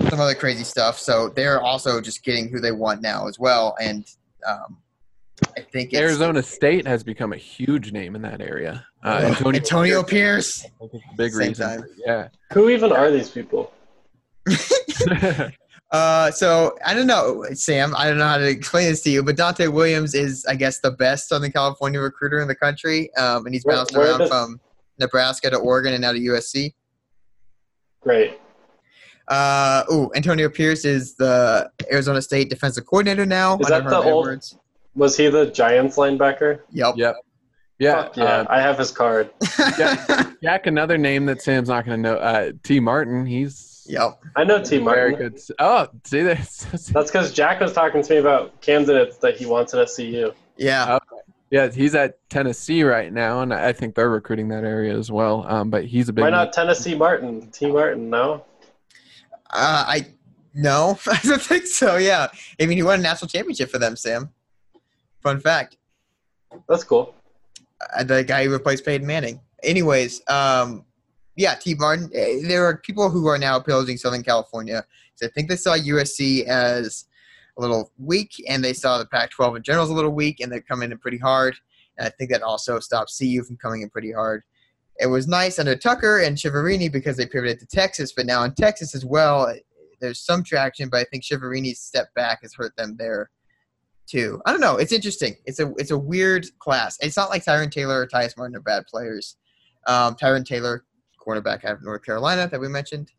some 0.10 0.20
other 0.20 0.36
crazy 0.36 0.64
stuff. 0.64 1.00
So 1.00 1.30
they're 1.30 1.62
also 1.62 2.00
just 2.00 2.24
getting 2.24 2.48
who 2.50 2.60
they 2.60 2.72
want 2.72 3.02
now 3.02 3.28
as 3.28 3.39
well. 3.39 3.76
And 3.82 4.06
um, 4.48 4.78
I 5.58 5.62
think 5.62 5.91
it's, 5.93 6.00
Arizona 6.02 6.41
State 6.41 6.88
has 6.88 7.04
become 7.04 7.34
a 7.34 7.38
huge 7.38 7.91
name 7.91 8.16
in 8.16 8.22
that 8.22 8.41
area. 8.41 8.86
Uh, 9.04 9.20
Oh, 9.22 9.28
Antonio, 9.28 9.60
Antonio 9.60 10.04
Pierce. 10.04 10.64
I 10.66 10.70
think 10.88 10.93
it's 10.93 11.04
a 11.14 11.18
big 11.18 11.32
Same 11.34 11.48
reason. 11.50 11.68
time. 11.82 11.89
Yeah. 12.06 12.28
Who 12.54 12.70
even 12.70 12.91
are 12.91 13.12
these 13.12 13.30
people? 13.30 13.72
Uh, 15.91 16.30
so 16.32 16.76
I 16.86 16.93
don't 16.93 17.08
know, 17.08 17.46
Sam. 17.54 17.96
I 17.96 18.08
don't 18.10 18.18
know 18.18 18.28
how 18.28 18.38
to 18.39 18.50
explain 18.50 18.89
this 18.89 19.02
to 19.04 19.10
you, 19.12 19.24
but 19.24 19.38
Donte 19.38 19.72
Williams 19.72 20.14
is, 20.14 20.43
I 20.46 20.56
guess, 20.56 20.80
the 20.80 20.91
best 20.91 21.30
Southern 21.30 21.52
California 21.54 22.02
recruiter 22.02 22.41
in 22.41 22.48
the 22.50 22.56
country, 22.56 23.14
um, 23.16 23.46
and 23.46 23.54
he's 23.56 23.64
Where- 23.64 23.78
bounced 23.78 23.96
where 23.96 24.08
around 24.10 24.20
does- 24.20 24.30
from 24.30 24.60
Nebraska 25.00 25.52
to 25.52 25.58
Oregon 25.58 25.93
and 25.93 26.02
now 26.02 26.12
to 26.12 26.20
USC. 26.20 26.74
Great. 28.02 28.39
Uh, 29.28 29.84
oh, 29.89 30.11
Antonio 30.15 30.49
Pierce 30.49 30.86
is 30.86 31.15
the 31.15 31.69
Arizona 31.91 32.21
State 32.21 32.49
defensive 32.49 32.86
coordinator 32.86 33.26
now. 33.26 33.57
Is 33.57 33.67
that 33.67 33.84
the 33.84 33.89
Herm 33.95 34.07
old- 34.07 34.26
Edwards. 34.26 34.57
Was 34.95 35.17
he 35.17 35.28
the 35.28 35.47
Giants 35.47 35.97
linebacker? 35.97 36.61
Yep. 36.71 36.95
yep. 36.97 37.15
Yeah. 37.78 38.03
Fuck 38.03 38.17
yeah, 38.17 38.23
uh, 38.23 38.45
I 38.49 38.61
have 38.61 38.78
his 38.78 38.91
card. 38.91 39.30
Jack, 40.41 40.65
another 40.65 40.97
name 40.97 41.26
that 41.26 41.41
Sam's 41.41 41.67
not 41.67 41.86
going 41.86 42.01
to 42.01 42.09
know. 42.09 42.15
Uh, 42.15 42.53
Tee 42.63 42.80
Martin. 42.80 43.26
He's 43.26 43.86
yep. 43.89 44.21
I 44.38 44.45
know 44.45 44.63
Tee 44.63 44.80
Martin. 44.80 45.15
good. 45.15 45.39
Oh, 45.59 45.88
see 46.05 46.21
this. 46.21 46.65
That's 46.93 47.11
because 47.11 47.34
Jack 47.34 47.59
was 47.59 47.73
talking 47.73 48.01
to 48.01 48.13
me 48.13 48.19
about 48.19 48.61
candidates 48.61 49.17
that 49.17 49.36
he 49.36 49.45
wants 49.45 49.73
at 49.73 49.88
SCU. 49.88 50.34
Yeah. 50.55 50.99
Yeah, 51.51 51.69
he's 51.69 51.95
at 51.95 52.17
Tennessee 52.30 52.84
right 52.84 53.13
now, 53.13 53.41
and 53.41 53.53
I 53.53 53.71
think 53.71 53.95
they're 53.95 54.09
recruiting 54.09 54.47
that 54.49 54.63
area 54.63 54.97
as 54.97 55.11
well. 55.11 55.45
Um, 55.47 55.69
but 55.69 55.86
he's 55.86 56.09
a 56.09 56.13
big. 56.13 56.23
Why 56.23 56.30
not 56.30 56.53
Tennessee 56.53 56.95
Martin? 56.95 57.49
Tee 57.51 57.71
Martin, 57.71 58.09
no? 58.09 58.43
Uh, 59.52 59.86
I 59.88 60.08
no, 60.54 60.98
I 61.08 61.20
don't 61.24 61.41
think 61.41 61.68
so. 61.68 61.98
Yeah, 61.98 62.28
I 62.60 62.66
mean, 62.66 62.78
he 62.78 62.84
won 62.84 63.00
a 63.00 63.04
national 63.04 63.30
championship 63.30 63.70
for 63.70 63.80
them, 63.80 63.96
Sam. 63.96 64.30
Fun 65.22 65.39
fact: 65.39 65.78
That's 66.70 66.84
cool. 66.84 67.14
uh, 67.98 68.04
the 68.04 68.24
guy 68.24 68.46
who 68.46 68.52
replaced 68.52 68.86
Peyton 68.86 69.06
Manning. 69.08 69.39
Anyways, 69.64 70.22
um, 70.30 70.86
yeah, 71.36 71.56
Tee 71.56 71.76
Martin. 71.76 72.10
eh, 72.14 72.39
There 72.48 72.66
are 72.66 72.78
people 72.78 73.10
who 73.10 73.28
are 73.28 73.38
now 73.38 73.58
opposing 73.58 73.98
Southern 73.98 74.24
California. 74.24 74.84
So 75.16 75.26
I 75.26 75.30
think 75.30 75.50
they 75.50 75.56
saw 75.56 75.76
USC 75.78 76.43
as 76.46 77.06
a 77.58 77.62
little 77.62 77.91
weak, 77.98 78.32
and 78.50 78.64
they 78.64 78.74
saw 78.74 78.98
the 78.98 79.06
Pac-12 79.06 79.58
in 79.58 79.64
general 79.64 79.86
as 79.86 79.89
a 79.89 79.93
little 79.93 80.12
weak, 80.12 80.39
and 80.41 80.52
they're 80.52 80.62
coming 80.62 80.91
in 80.91 80.98
pretty 80.98 81.18
hard. 81.18 81.56
And 81.98 82.06
I 82.06 82.10
think 82.12 82.30
that 82.32 82.41
also 82.43 82.80
stops 82.80 83.18
CU 83.18 83.43
from 83.43 83.56
coming 83.58 83.82
in 83.82 83.89
pretty 83.89 84.12
hard. 84.12 84.43
It 85.00 85.08
was 85.08 85.28
nice 85.28 85.60
under 85.60 85.76
Tucker 85.76 86.20
and 86.20 86.38
Chiaverini 86.38 86.91
because 86.91 87.18
they 87.18 87.26
pivoted 87.26 87.60
to 87.60 87.66
Texas, 87.66 88.14
but 88.16 88.26
now 88.26 88.43
in 88.43 88.54
Texas 88.54 88.96
as 88.96 89.04
well, 89.06 89.54
there's 90.00 90.20
some 90.20 90.43
traction. 90.43 90.89
But 90.89 91.00
I 91.02 91.04
think 91.06 91.24
Chiaverini's 91.24 91.80
step 91.80 92.14
back 92.16 92.39
has 92.43 92.54
hurt 92.54 92.76
them 92.78 92.96
there 92.98 93.30
too. 94.08 94.41
I 94.46 94.52
don't 94.52 94.62
know. 94.62 94.78
It's 94.78 94.91
interesting. 94.93 95.36
It's 95.46 95.60
a 95.60 95.74
it's 95.78 95.91
a 95.91 95.98
weird 95.98 96.46
class. 96.60 96.98
It's 97.02 97.18
not 97.18 97.30
like 97.30 97.43
Tyron 97.43 97.72
Taylor 97.72 98.02
or 98.02 98.08
Tyus 98.08 98.38
Martin 98.38 98.56
are 98.56 98.62
bad 98.62 98.86
players. 98.88 99.36
Um, 99.88 100.16
Tyron 100.16 100.46
Taylor, 100.46 100.86
cornerback 101.26 101.66
out 101.66 101.74
of 101.74 101.84
North 101.84 102.04
Carolina 102.04 102.48
that 102.50 102.60
we 102.60 102.68
mentioned, 102.68 103.12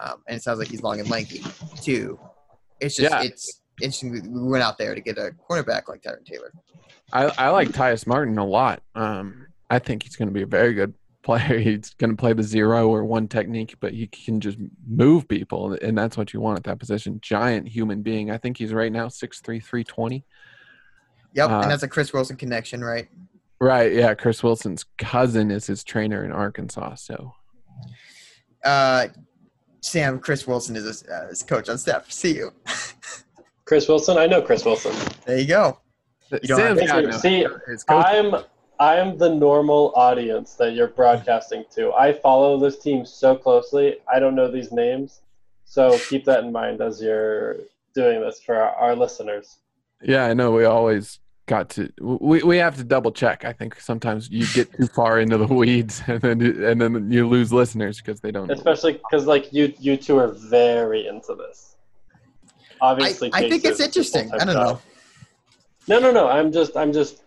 um, 0.00 0.22
and 0.28 0.36
it 0.36 0.42
sounds 0.42 0.58
like 0.58 0.68
he's 0.68 0.82
long 0.82 1.00
and 1.00 1.08
lanky 1.10 1.42
too. 1.82 2.18
It's 2.80 2.96
just 2.96 3.10
Yeah. 3.10 3.22
it's 3.22 3.62
interesting. 3.80 4.12
We 4.12 4.20
we 4.20 4.48
went 4.48 4.62
out 4.62 4.76
there 4.78 4.94
to 4.94 5.00
get 5.00 5.18
a 5.18 5.32
cornerback 5.48 5.88
like 5.88 6.02
Tyron 6.02 6.24
Taylor. 6.26 6.52
I, 7.12 7.32
I 7.38 7.48
like 7.48 7.68
Tyus 7.70 8.06
Martin 8.06 8.36
a 8.38 8.44
lot. 8.44 8.82
Um, 8.94 9.46
I 9.70 9.78
think 9.78 10.02
he's 10.02 10.16
going 10.16 10.28
to 10.28 10.34
be 10.34 10.42
a 10.42 10.46
very 10.46 10.74
good 10.74 10.94
player. 11.22 11.58
He's 11.58 11.90
going 11.94 12.10
to 12.10 12.16
play 12.16 12.32
the 12.32 12.42
zero 12.42 12.88
or 12.88 13.04
one 13.04 13.28
technique, 13.28 13.74
but 13.80 13.92
he 13.92 14.06
can 14.06 14.40
just 14.40 14.56
move 14.86 15.28
people, 15.28 15.76
and 15.82 15.96
that's 15.98 16.16
what 16.16 16.32
you 16.32 16.40
want 16.40 16.58
at 16.58 16.64
that 16.64 16.78
position. 16.78 17.18
Giant 17.20 17.68
human 17.68 18.00
being. 18.02 18.30
I 18.30 18.38
think 18.38 18.56
he's 18.56 18.72
right 18.72 18.90
now 18.90 19.08
6'3", 19.08 19.42
320. 19.62 20.24
Yep, 21.34 21.50
Uh, 21.50 21.60
and 21.60 21.70
that's 21.70 21.82
a 21.82 21.88
Chris 21.88 22.12
Wilson 22.14 22.36
connection, 22.36 22.82
right? 22.82 23.08
Right. 23.60 23.92
Yeah. 23.92 24.14
Chris 24.14 24.42
Wilson's 24.42 24.84
cousin 24.96 25.50
is 25.50 25.66
his 25.66 25.84
trainer 25.84 26.24
in 26.24 26.32
Arkansas. 26.32 26.94
So 26.94 27.34
Uh, 28.64 29.08
Sam, 29.80 30.18
Chris 30.20 30.46
Wilson 30.46 30.76
is 30.76 30.84
his, 30.84 31.02
uh, 31.04 31.26
his 31.28 31.42
coach 31.42 31.68
on 31.68 31.76
staff. 31.78 32.10
See 32.10 32.34
you. 32.36 32.52
Chris 33.64 33.86
Wilson? 33.88 34.16
I 34.16 34.26
know 34.26 34.40
Chris 34.42 34.64
Wilson. 34.64 34.94
There 35.26 35.38
you 35.38 35.46
go. 35.46 35.78
don't 36.30 36.58
have 36.60 36.78
to 36.78 36.88
see- 36.88 37.02
no- 37.02 37.10
see, 37.18 37.46
his 37.70 37.84
coach. 37.84 38.04
I'm 38.06 38.34
I'm 38.80 39.18
the 39.18 39.34
normal 39.34 39.92
audience 39.96 40.54
that 40.54 40.74
you're 40.74 40.88
broadcasting 40.88 41.64
to. 41.74 41.92
I 41.94 42.12
follow 42.12 42.58
this 42.58 42.78
team 42.78 43.04
so 43.04 43.34
closely. 43.34 43.96
I 44.12 44.20
don't 44.20 44.34
know 44.34 44.50
these 44.50 44.70
names. 44.70 45.20
So 45.64 45.98
keep 45.98 46.24
that 46.26 46.44
in 46.44 46.52
mind 46.52 46.80
as 46.80 47.02
you're 47.02 47.56
doing 47.94 48.20
this 48.20 48.40
for 48.40 48.54
our, 48.54 48.74
our 48.76 48.96
listeners. 48.96 49.58
Yeah, 50.00 50.26
I 50.26 50.34
know. 50.34 50.52
We 50.52 50.64
always 50.64 51.18
got 51.46 51.70
to. 51.70 51.92
We 52.00 52.42
we 52.42 52.56
have 52.58 52.76
to 52.76 52.84
double 52.84 53.10
check. 53.10 53.44
I 53.44 53.52
think 53.52 53.80
sometimes 53.80 54.30
you 54.30 54.46
get 54.54 54.72
too 54.72 54.86
far 54.86 55.18
into 55.18 55.36
the 55.36 55.46
weeds, 55.46 56.00
and 56.06 56.20
then 56.20 56.40
and 56.40 56.80
then 56.80 57.10
you 57.10 57.28
lose 57.28 57.52
listeners 57.52 58.00
because 58.00 58.20
they 58.20 58.30
don't. 58.30 58.50
Especially 58.50 58.92
because 58.92 59.26
like 59.26 59.52
you 59.52 59.74
you 59.80 59.96
two 59.96 60.16
are 60.18 60.28
very 60.28 61.08
into 61.08 61.34
this. 61.34 61.74
I, 62.80 62.92
Obviously, 62.92 63.30
I 63.32 63.48
think 63.48 63.64
it's 63.64 63.80
interesting. 63.80 64.30
I 64.32 64.38
don't 64.38 64.46
know. 64.46 64.52
job. 64.54 64.82
No, 65.88 65.98
no, 65.98 66.12
no. 66.12 66.28
I'm 66.28 66.52
just 66.52 66.76
I'm 66.76 66.92
just 66.92 67.22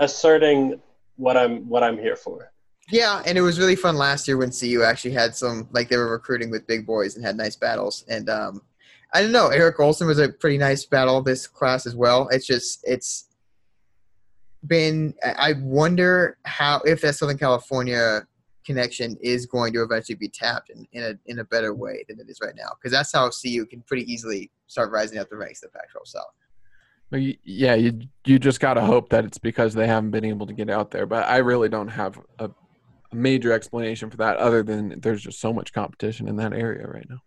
asserting 0.00 0.80
what 1.16 1.36
I'm 1.36 1.68
what 1.68 1.82
I'm 1.82 1.98
here 1.98 2.16
for. 2.16 2.52
Yeah, 2.90 3.22
and 3.26 3.36
it 3.36 3.42
was 3.42 3.58
really 3.58 3.76
fun 3.76 3.96
last 3.96 4.26
year 4.26 4.38
when 4.38 4.50
CU 4.50 4.82
actually 4.82 5.12
had 5.12 5.34
some 5.34 5.68
like 5.72 5.88
they 5.88 5.96
were 5.96 6.10
recruiting 6.10 6.50
with 6.50 6.66
big 6.66 6.86
boys 6.86 7.16
and 7.16 7.24
had 7.24 7.36
nice 7.36 7.56
battles. 7.56 8.04
And 8.08 8.30
um, 8.30 8.62
I 9.12 9.20
don't 9.20 9.32
know. 9.32 9.48
Eric 9.48 9.78
Olson 9.78 10.06
was 10.06 10.18
a 10.18 10.28
pretty 10.28 10.58
nice 10.58 10.84
battle 10.86 11.22
this 11.22 11.46
class 11.46 11.86
as 11.86 11.94
well. 11.94 12.28
It's 12.28 12.46
just 12.46 12.80
it's 12.84 13.26
been. 14.66 15.14
I 15.22 15.54
wonder 15.60 16.38
how 16.44 16.80
if 16.80 17.02
that 17.02 17.16
Southern 17.16 17.38
California 17.38 18.26
connection 18.64 19.16
is 19.22 19.46
going 19.46 19.72
to 19.72 19.82
eventually 19.82 20.16
be 20.16 20.28
tapped 20.28 20.70
in, 20.70 20.86
in 20.92 21.02
a 21.02 21.14
in 21.30 21.38
a 21.38 21.44
better 21.44 21.74
way 21.74 22.04
than 22.08 22.20
it 22.20 22.28
is 22.28 22.38
right 22.42 22.54
now 22.54 22.68
because 22.74 22.92
that's 22.92 23.12
how 23.12 23.30
CU 23.30 23.64
can 23.66 23.82
pretty 23.82 24.10
easily 24.10 24.50
start 24.66 24.90
rising 24.90 25.18
up 25.18 25.28
the 25.30 25.36
ranks 25.36 25.62
of 25.62 25.72
the 25.72 25.78
Pac-12 25.78 26.06
South. 26.06 26.24
Well, 27.10 27.20
y- 27.20 27.38
Yeah, 27.44 27.74
you 27.74 28.00
you 28.26 28.38
just 28.38 28.60
gotta 28.60 28.80
hope 28.82 29.08
that 29.10 29.24
it's 29.24 29.38
because 29.38 29.74
they 29.74 29.86
haven't 29.86 30.10
been 30.10 30.24
able 30.24 30.46
to 30.46 30.52
get 30.52 30.68
out 30.70 30.90
there. 30.90 31.06
But 31.06 31.26
I 31.28 31.38
really 31.38 31.68
don't 31.68 31.88
have 31.88 32.18
a, 32.38 32.50
a 33.10 33.14
major 33.16 33.52
explanation 33.52 34.10
for 34.10 34.18
that, 34.18 34.36
other 34.36 34.62
than 34.62 35.00
there's 35.00 35.22
just 35.22 35.40
so 35.40 35.52
much 35.52 35.72
competition 35.72 36.28
in 36.28 36.36
that 36.36 36.52
area 36.52 36.86
right 36.86 37.06
now. 37.08 37.18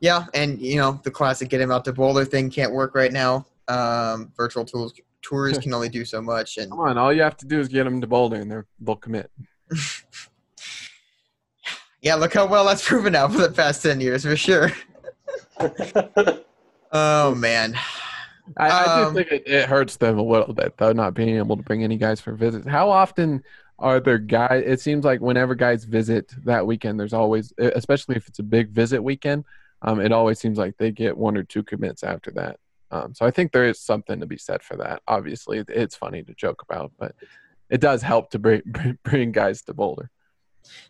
Yeah, 0.00 0.26
and 0.34 0.60
you 0.60 0.76
know 0.76 1.00
the 1.04 1.10
classic 1.10 1.48
get 1.48 1.60
him 1.60 1.70
out 1.70 1.84
to 1.86 1.92
Boulder 1.92 2.24
thing 2.24 2.50
can't 2.50 2.72
work 2.72 2.94
right 2.94 3.12
now. 3.12 3.46
Um, 3.68 4.32
virtual 4.36 4.64
tools 4.64 4.94
tours 5.22 5.58
can 5.58 5.74
only 5.74 5.88
do 5.88 6.04
so 6.04 6.22
much, 6.22 6.56
and 6.58 6.70
Come 6.70 6.80
on, 6.80 6.96
all 6.98 7.12
you 7.12 7.22
have 7.22 7.36
to 7.38 7.46
do 7.46 7.58
is 7.60 7.68
get 7.68 7.84
them 7.84 8.00
to 8.00 8.06
Boulder, 8.06 8.36
and 8.36 8.64
they'll 8.80 8.96
commit. 8.96 9.30
yeah, 12.00 12.14
look 12.14 12.32
how 12.34 12.46
well 12.46 12.64
that's 12.64 12.86
proven 12.86 13.14
out 13.16 13.32
for 13.32 13.38
the 13.38 13.50
past 13.50 13.82
ten 13.82 14.00
years 14.00 14.24
for 14.24 14.36
sure. 14.36 14.70
Oh 16.92 17.34
man, 17.34 17.74
I, 18.56 18.68
I 18.68 19.02
Um, 19.02 19.14
do 19.14 19.24
think 19.24 19.32
it, 19.32 19.48
it 19.48 19.68
hurts 19.68 19.96
them 19.96 20.18
a 20.18 20.22
little 20.22 20.54
bit 20.54 20.76
though, 20.76 20.92
not 20.92 21.14
being 21.14 21.36
able 21.36 21.56
to 21.56 21.62
bring 21.62 21.82
any 21.84 21.96
guys 21.96 22.20
for 22.20 22.32
visits. 22.34 22.66
How 22.66 22.90
often 22.90 23.42
are 23.78 24.00
there 24.00 24.18
guys? 24.18 24.62
It 24.66 24.80
seems 24.80 25.04
like 25.04 25.20
whenever 25.20 25.54
guys 25.54 25.84
visit 25.84 26.32
that 26.44 26.66
weekend, 26.66 26.98
there's 26.98 27.12
always, 27.12 27.52
especially 27.58 28.16
if 28.16 28.28
it's 28.28 28.38
a 28.38 28.42
big 28.44 28.70
visit 28.70 29.02
weekend, 29.02 29.44
um, 29.82 30.00
it 30.00 30.12
always 30.12 30.38
seems 30.38 30.58
like 30.58 30.76
they 30.78 30.90
get 30.90 31.16
one 31.16 31.36
or 31.36 31.42
two 31.42 31.62
commits 31.62 32.02
after 32.02 32.30
that. 32.32 32.58
Um, 32.90 33.14
so 33.14 33.26
I 33.26 33.30
think 33.30 33.52
there 33.52 33.68
is 33.68 33.80
something 33.80 34.20
to 34.20 34.26
be 34.26 34.38
said 34.38 34.62
for 34.62 34.76
that. 34.76 35.02
Obviously, 35.08 35.62
it's 35.68 35.96
funny 35.96 36.22
to 36.22 36.34
joke 36.34 36.62
about, 36.62 36.92
but 36.98 37.14
it 37.68 37.80
does 37.80 38.00
help 38.00 38.30
to 38.30 38.38
bring 38.38 38.62
bring 39.02 39.32
guys 39.32 39.62
to 39.62 39.74
Boulder. 39.74 40.10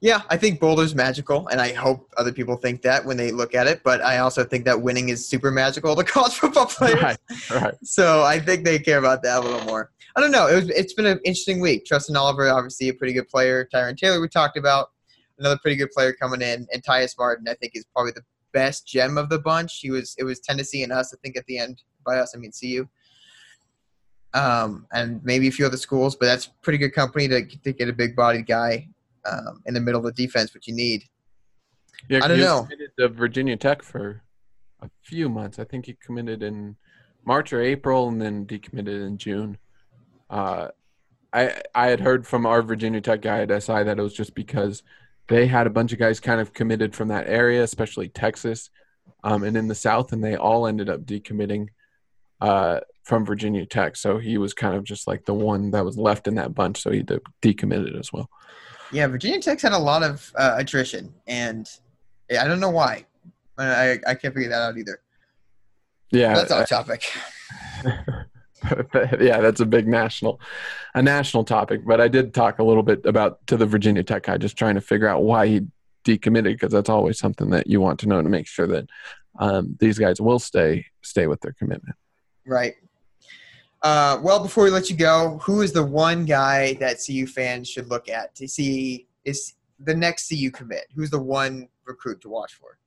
Yeah, 0.00 0.22
I 0.28 0.36
think 0.36 0.60
Boulder's 0.60 0.94
magical, 0.94 1.48
and 1.48 1.60
I 1.60 1.72
hope 1.72 2.12
other 2.16 2.32
people 2.32 2.56
think 2.56 2.82
that 2.82 3.04
when 3.04 3.16
they 3.16 3.30
look 3.32 3.54
at 3.54 3.66
it. 3.66 3.82
But 3.82 4.02
I 4.02 4.18
also 4.18 4.44
think 4.44 4.64
that 4.64 4.80
winning 4.80 5.08
is 5.08 5.26
super 5.26 5.50
magical 5.50 5.96
to 5.96 6.04
college 6.04 6.34
football 6.34 6.66
players. 6.66 7.02
Right, 7.02 7.18
right. 7.50 7.74
So 7.82 8.22
I 8.22 8.38
think 8.38 8.64
they 8.64 8.78
care 8.78 8.98
about 8.98 9.22
that 9.22 9.38
a 9.38 9.40
little 9.40 9.64
more. 9.64 9.90
I 10.14 10.20
don't 10.20 10.30
know. 10.30 10.46
It 10.46 10.54
was, 10.54 10.70
it's 10.70 10.94
been 10.94 11.06
an 11.06 11.18
interesting 11.24 11.60
week. 11.60 11.84
Tristan 11.84 12.16
Oliver, 12.16 12.48
obviously 12.48 12.88
a 12.88 12.94
pretty 12.94 13.12
good 13.12 13.28
player. 13.28 13.68
Tyron 13.72 13.96
Taylor, 13.96 14.20
we 14.20 14.28
talked 14.28 14.56
about, 14.56 14.90
another 15.38 15.58
pretty 15.60 15.76
good 15.76 15.90
player 15.90 16.12
coming 16.12 16.40
in, 16.40 16.66
and 16.72 16.82
Tyus 16.82 17.16
Martin, 17.18 17.46
I 17.48 17.54
think, 17.54 17.72
is 17.74 17.84
probably 17.92 18.12
the 18.12 18.24
best 18.52 18.86
gem 18.86 19.18
of 19.18 19.28
the 19.28 19.38
bunch. 19.38 19.80
He 19.80 19.90
was 19.90 20.14
it 20.18 20.24
was 20.24 20.40
Tennessee 20.40 20.82
and 20.82 20.92
us, 20.92 21.12
I 21.12 21.18
think, 21.22 21.36
at 21.36 21.44
the 21.46 21.58
end. 21.58 21.82
By 22.04 22.18
us, 22.18 22.34
I 22.34 22.38
mean 22.38 22.52
CU. 22.58 22.88
Um, 24.32 24.86
and 24.92 25.24
maybe 25.24 25.48
a 25.48 25.50
few 25.50 25.66
other 25.66 25.76
schools, 25.76 26.14
but 26.14 26.26
that's 26.26 26.46
pretty 26.62 26.78
good 26.78 26.92
company 26.92 27.26
to, 27.28 27.44
to 27.44 27.72
get 27.72 27.88
a 27.88 27.92
big 27.92 28.14
bodied 28.14 28.46
guy 28.46 28.88
um, 29.30 29.62
in 29.66 29.74
the 29.74 29.80
middle 29.80 30.04
of 30.04 30.14
the 30.14 30.26
defense, 30.26 30.54
which 30.54 30.66
you 30.66 30.74
need. 30.74 31.04
Yeah, 32.08 32.20
I 32.22 32.28
don't 32.28 32.40
know. 32.40 32.62
Committed 32.62 32.90
to 32.98 33.08
Virginia 33.08 33.56
Tech 33.56 33.82
for 33.82 34.22
a 34.80 34.90
few 35.02 35.28
months. 35.28 35.58
I 35.58 35.64
think 35.64 35.86
he 35.86 35.94
committed 35.94 36.42
in 36.42 36.76
March 37.24 37.52
or 37.52 37.60
April, 37.60 38.08
and 38.08 38.20
then 38.20 38.46
decommitted 38.46 39.06
in 39.06 39.18
June. 39.18 39.58
Uh, 40.30 40.68
I 41.32 41.62
I 41.74 41.88
had 41.88 42.00
heard 42.00 42.26
from 42.26 42.46
our 42.46 42.62
Virginia 42.62 43.00
Tech 43.00 43.22
guy 43.22 43.40
at 43.40 43.62
SI 43.62 43.82
that 43.84 43.98
it 43.98 44.02
was 44.02 44.14
just 44.14 44.34
because 44.34 44.82
they 45.28 45.46
had 45.46 45.66
a 45.66 45.70
bunch 45.70 45.92
of 45.92 45.98
guys 45.98 46.20
kind 46.20 46.40
of 46.40 46.52
committed 46.52 46.94
from 46.94 47.08
that 47.08 47.28
area, 47.28 47.62
especially 47.62 48.08
Texas, 48.08 48.70
um, 49.24 49.42
and 49.42 49.56
in 49.56 49.68
the 49.68 49.74
South, 49.74 50.12
and 50.12 50.22
they 50.22 50.36
all 50.36 50.66
ended 50.66 50.88
up 50.88 51.02
decommitting 51.02 51.68
uh, 52.40 52.80
from 53.02 53.24
Virginia 53.24 53.66
Tech. 53.66 53.96
So 53.96 54.18
he 54.18 54.38
was 54.38 54.54
kind 54.54 54.74
of 54.74 54.84
just 54.84 55.06
like 55.06 55.24
the 55.24 55.34
one 55.34 55.70
that 55.72 55.84
was 55.84 55.98
left 55.98 56.28
in 56.28 56.36
that 56.36 56.54
bunch, 56.54 56.80
so 56.82 56.90
he 56.90 57.02
de- 57.02 57.20
decommitted 57.42 57.98
as 57.98 58.12
well. 58.12 58.28
Yeah, 58.92 59.06
Virginia 59.08 59.40
Tech's 59.40 59.62
had 59.62 59.72
a 59.72 59.78
lot 59.78 60.02
of 60.02 60.32
uh, 60.36 60.54
attrition, 60.58 61.12
and 61.26 61.68
I 62.30 62.46
don't 62.46 62.60
know 62.60 62.70
why. 62.70 63.04
I, 63.58 63.98
I 64.06 64.14
can't 64.14 64.34
figure 64.34 64.50
that 64.50 64.60
out 64.60 64.78
either. 64.78 65.00
Yeah, 66.10 66.34
That's 66.34 66.52
off 66.52 66.68
topic. 66.68 67.04
yeah, 69.20 69.40
that's 69.40 69.60
a 69.60 69.66
big 69.66 69.88
national, 69.88 70.40
a 70.94 71.02
national 71.02 71.44
topic. 71.44 71.84
But 71.84 72.00
I 72.00 72.08
did 72.08 72.32
talk 72.32 72.58
a 72.58 72.64
little 72.64 72.82
bit 72.82 73.04
about 73.04 73.44
to 73.48 73.56
the 73.56 73.66
Virginia 73.66 74.02
Tech 74.02 74.24
guy, 74.24 74.38
just 74.38 74.56
trying 74.56 74.76
to 74.76 74.80
figure 74.80 75.08
out 75.08 75.22
why 75.22 75.46
he 75.46 75.60
decommitted, 76.04 76.54
because 76.54 76.72
that's 76.72 76.88
always 76.88 77.18
something 77.18 77.50
that 77.50 77.66
you 77.66 77.80
want 77.80 77.98
to 78.00 78.08
know 78.08 78.22
to 78.22 78.28
make 78.28 78.46
sure 78.46 78.66
that 78.66 78.88
um, 79.38 79.76
these 79.80 79.98
guys 79.98 80.20
will 80.20 80.38
stay 80.38 80.86
stay 81.02 81.26
with 81.26 81.40
their 81.40 81.52
commitment. 81.52 81.96
Right. 82.46 82.74
Uh, 83.86 84.18
well, 84.20 84.42
before 84.42 84.64
we 84.64 84.70
let 84.70 84.90
you 84.90 84.96
go, 84.96 85.38
who 85.44 85.62
is 85.62 85.70
the 85.70 85.84
one 85.84 86.24
guy 86.24 86.74
that 86.74 86.96
CU 87.06 87.24
fans 87.24 87.68
should 87.68 87.88
look 87.88 88.08
at 88.08 88.34
to 88.34 88.48
see 88.48 89.06
is 89.24 89.54
the 89.78 89.94
next 89.94 90.28
CU 90.28 90.50
commit? 90.50 90.86
Who's 90.96 91.10
the 91.10 91.22
one 91.22 91.68
recruit 91.84 92.20
to 92.22 92.28
watch 92.28 92.54
for? 92.54 92.78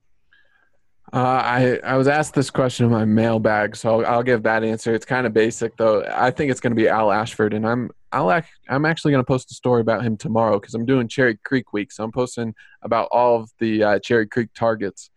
Uh, 1.10 1.40
I 1.42 1.78
I 1.82 1.96
was 1.96 2.06
asked 2.06 2.34
this 2.34 2.50
question 2.50 2.84
in 2.84 2.92
my 2.92 3.06
mailbag, 3.06 3.76
so 3.76 4.02
I'll, 4.02 4.06
I'll 4.16 4.22
give 4.22 4.42
that 4.42 4.62
answer. 4.62 4.94
It's 4.94 5.06
kind 5.06 5.26
of 5.26 5.32
basic 5.32 5.74
though. 5.78 6.04
I 6.14 6.30
think 6.30 6.50
it's 6.50 6.60
going 6.60 6.72
to 6.72 6.82
be 6.82 6.86
Al 6.86 7.10
Ashford, 7.10 7.54
and 7.54 7.66
I'm 7.66 7.90
I'll 8.12 8.30
ac- 8.30 8.48
I'm 8.68 8.84
actually 8.84 9.12
going 9.12 9.24
to 9.24 9.26
post 9.26 9.50
a 9.50 9.54
story 9.54 9.80
about 9.80 10.04
him 10.04 10.18
tomorrow 10.18 10.60
because 10.60 10.74
I'm 10.74 10.84
doing 10.84 11.08
Cherry 11.08 11.38
Creek 11.46 11.72
week, 11.72 11.92
so 11.92 12.04
I'm 12.04 12.12
posting 12.12 12.54
about 12.82 13.08
all 13.10 13.40
of 13.40 13.50
the 13.58 13.82
uh, 13.82 13.98
Cherry 14.00 14.26
Creek 14.26 14.50
targets 14.54 15.08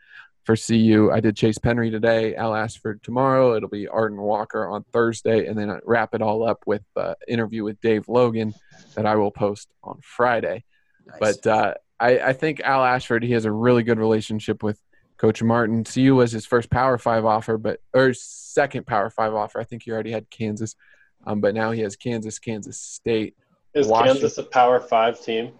for 0.43 0.55
CU. 0.55 1.09
I 1.11 1.19
did 1.19 1.35
Chase 1.35 1.57
Penry 1.57 1.89
today, 1.89 2.35
Al 2.35 2.53
Ashford 2.53 3.01
tomorrow. 3.01 3.55
It'll 3.55 3.69
be 3.69 3.87
Arden 3.87 4.19
Walker 4.19 4.67
on 4.67 4.83
Thursday, 4.91 5.47
and 5.47 5.57
then 5.57 5.69
I 5.69 5.79
wrap 5.85 6.13
it 6.13 6.21
all 6.21 6.47
up 6.47 6.63
with 6.65 6.83
uh, 6.95 7.15
interview 7.27 7.63
with 7.63 7.79
Dave 7.81 8.07
Logan 8.07 8.53
that 8.95 9.05
I 9.05 9.15
will 9.15 9.31
post 9.31 9.69
on 9.83 9.99
Friday. 10.01 10.63
Nice. 11.05 11.17
But 11.19 11.47
uh, 11.47 11.73
I, 11.99 12.19
I 12.19 12.33
think 12.33 12.59
Al 12.59 12.83
Ashford, 12.83 13.23
he 13.23 13.31
has 13.31 13.45
a 13.45 13.51
really 13.51 13.83
good 13.83 13.99
relationship 13.99 14.63
with 14.63 14.79
Coach 15.17 15.41
Martin. 15.41 15.85
CU 15.85 16.15
was 16.15 16.31
his 16.31 16.45
first 16.45 16.69
Power 16.69 16.97
Five 16.97 17.23
offer, 17.25 17.57
but 17.57 17.79
or 17.93 18.13
second 18.13 18.85
Power 18.85 19.09
Five 19.09 19.33
offer. 19.33 19.59
I 19.59 19.63
think 19.63 19.83
he 19.83 19.91
already 19.91 20.11
had 20.11 20.29
Kansas, 20.29 20.75
um, 21.25 21.39
but 21.39 21.55
now 21.55 21.71
he 21.71 21.81
has 21.81 21.95
Kansas, 21.95 22.39
Kansas 22.39 22.77
State. 22.77 23.35
Is 23.73 23.87
Washington- 23.87 24.21
Kansas 24.21 24.37
a 24.37 24.43
Power 24.43 24.81
Five 24.81 25.21
team? 25.21 25.53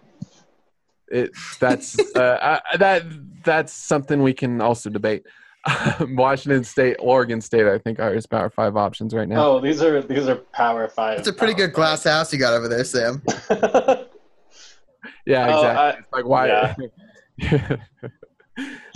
It 1.10 1.32
that's 1.60 1.98
uh, 2.16 2.60
I, 2.72 2.78
that 2.78 3.04
that's 3.44 3.74
something 3.74 4.24
we 4.24 4.34
can 4.34 4.62
also 4.62 4.90
debate. 4.90 5.24
Washington 6.10 6.64
State, 6.66 6.98
Oregon 7.00 7.40
State, 7.40 7.68
I 7.68 7.78
think 7.78 8.00
are 8.00 8.14
his 8.14 8.26
Power 8.26 8.50
Five 8.50 8.76
options 8.76 9.14
right 9.14 9.28
now. 9.28 9.46
Oh, 9.46 9.60
these 9.62 9.82
are 9.82 10.02
these 10.02 10.28
are 10.28 10.36
Power 10.54 10.88
Five. 10.90 11.20
It's 11.20 11.28
a 11.28 11.34
pretty 11.34 11.54
good 11.54 11.72
glass 11.74 12.04
house 12.04 12.34
you 12.34 12.40
got 12.40 12.54
over 12.54 12.68
there, 12.68 12.84
Sam. 12.84 13.22
glass. 13.26 13.50
yeah, 15.26 15.48
oh, 15.48 15.60
exactly. 15.60 15.78
I- 15.78 15.90
it's 15.92 16.12
like 16.12 16.26
why? 16.26 16.76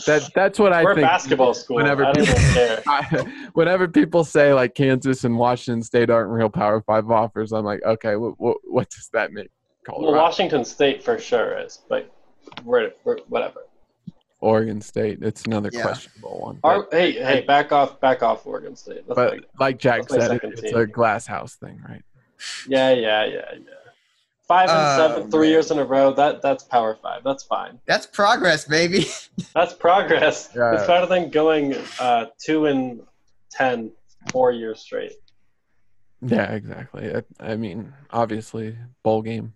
that 0.05 0.29
that's 0.35 0.59
what 0.59 0.71
I 0.73 0.83
We're 0.83 0.91
a 0.91 0.95
think. 0.95 1.07
basketball 1.07 1.53
school. 1.53 1.77
whenever 1.77 2.05
I 2.05 2.11
don't 2.11 2.25
people- 2.25 2.41
care. 2.53 2.83
I, 2.87 3.49
whenever 3.53 3.87
people 3.87 4.23
say 4.23 4.53
like 4.53 4.75
Kansas 4.75 5.23
and 5.23 5.37
Washington 5.37 5.81
State 5.83 6.09
aren't 6.09 6.31
real 6.31 6.49
Power 6.49 6.81
Five 6.81 7.09
offers, 7.09 7.51
I'm 7.53 7.65
like, 7.65 7.81
okay, 7.85 8.15
what 8.17 8.39
what, 8.39 8.57
what 8.65 8.89
does 8.89 9.09
that 9.13 9.31
mean? 9.31 9.47
Well, 9.87 10.13
Washington 10.13 10.65
State 10.65 11.03
for 11.03 11.17
sure 11.17 11.57
is, 11.59 11.79
but 11.89 12.11
we're, 12.63 12.91
we're 13.03 13.17
whatever. 13.29 13.61
Oregon 14.39 14.81
State, 14.81 15.19
it's 15.23 15.43
another 15.45 15.69
Yeah. 15.73 15.81
questionable 15.81 16.39
one. 16.41 16.59
Our, 16.63 16.87
hey, 16.91 17.13
hey, 17.13 17.41
back 17.41 17.71
off, 17.71 17.99
back 17.99 18.21
off, 18.21 18.45
Oregon 18.45 18.75
State. 18.75 19.07
That's 19.07 19.15
but 19.15 19.31
like, 19.31 19.43
like 19.59 19.79
Jack 19.79 20.09
said, 20.09 20.31
it, 20.31 20.41
it's 20.43 20.61
team. 20.61 20.75
a 20.77 20.85
glass 20.85 21.25
house 21.25 21.55
thing, 21.55 21.81
right? 21.87 22.03
yeah, 22.67 22.91
yeah, 22.91 23.25
yeah, 23.25 23.33
yeah. 23.53 23.59
Five 24.47 24.69
and 24.69 24.79
Oh, 24.79 24.95
seven, 25.09 25.31
three 25.31 25.47
man. 25.47 25.49
years 25.51 25.71
in 25.71 25.79
a 25.79 25.83
row. 25.83 26.13
That 26.13 26.41
that's 26.41 26.63
Power 26.63 26.95
Five. 27.01 27.21
That's 27.25 27.43
fine. 27.43 27.79
That's 27.85 28.05
progress, 28.05 28.63
baby. 28.65 29.05
That's 29.53 29.73
progress. 29.73 30.51
Yeah. 30.55 30.75
It's 30.75 30.87
better 30.87 31.05
than 31.05 31.29
going 31.31 31.75
uh, 31.99 32.27
two 32.39 32.67
and 32.67 33.01
ten, 33.51 33.91
four 34.31 34.51
years 34.53 34.79
straight. 34.79 35.13
Yeah, 36.21 36.51
exactly. 36.53 37.13
I, 37.13 37.23
I 37.41 37.55
mean, 37.57 37.91
obviously, 38.11 38.77
bowl 39.03 39.21
game. 39.21 39.53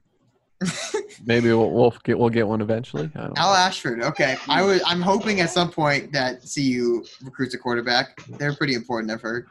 Maybe 1.26 1.50
we'll, 1.50 1.72
we'll 1.72 1.94
get 2.04 2.18
we'll 2.18 2.30
get 2.30 2.48
one 2.48 2.62
eventually. 2.62 3.10
I 3.16 3.28
don't 3.28 3.38
Al 3.38 3.52
know. 3.52 3.58
Ashford. 3.58 4.02
Okay, 4.02 4.38
I 4.48 4.62
was. 4.62 4.82
I'm 4.86 5.02
hoping 5.02 5.40
at 5.42 5.50
some 5.50 5.72
point 5.72 6.12
that 6.14 6.42
CU 6.42 7.04
recruits 7.24 7.54
a 7.54 7.58
quarterback. 7.58 8.24
They're 8.28 8.56
pretty 8.56 8.74
important. 8.76 9.12
I've 9.12 9.22
heard. 9.22 9.48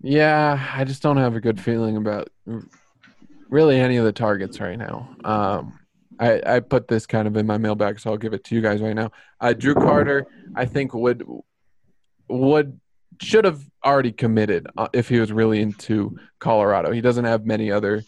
Yeah, 0.00 0.70
I 0.74 0.84
just 0.84 1.02
don't 1.02 1.16
have 1.16 1.34
a 1.34 1.40
good 1.40 1.60
feeling 1.60 1.96
about 1.96 2.28
really 3.48 3.80
any 3.80 3.96
of 3.96 4.04
the 4.04 4.12
targets 4.12 4.60
right 4.60 4.78
now. 4.78 5.16
Um, 5.24 5.78
I, 6.18 6.42
I 6.46 6.60
put 6.60 6.88
this 6.88 7.06
kind 7.06 7.26
of 7.26 7.36
in 7.36 7.46
my 7.46 7.58
mailbag, 7.58 7.98
so 7.98 8.10
I'll 8.10 8.16
give 8.16 8.34
it 8.34 8.44
to 8.44 8.54
you 8.54 8.60
guys 8.60 8.80
right 8.80 8.94
now. 8.94 9.10
Uh, 9.40 9.52
Drew 9.52 9.74
Carter, 9.74 10.26
I 10.54 10.66
think 10.66 10.94
would 10.94 11.24
would 12.28 12.80
should 13.20 13.44
have 13.44 13.62
already 13.84 14.12
committed 14.12 14.66
uh, 14.76 14.88
if 14.92 15.08
he 15.08 15.20
was 15.20 15.32
really 15.32 15.60
into 15.60 16.16
Colorado. 16.38 16.90
He 16.92 17.00
doesn't 17.00 17.24
have 17.24 17.46
many 17.46 17.70
other 17.70 18.04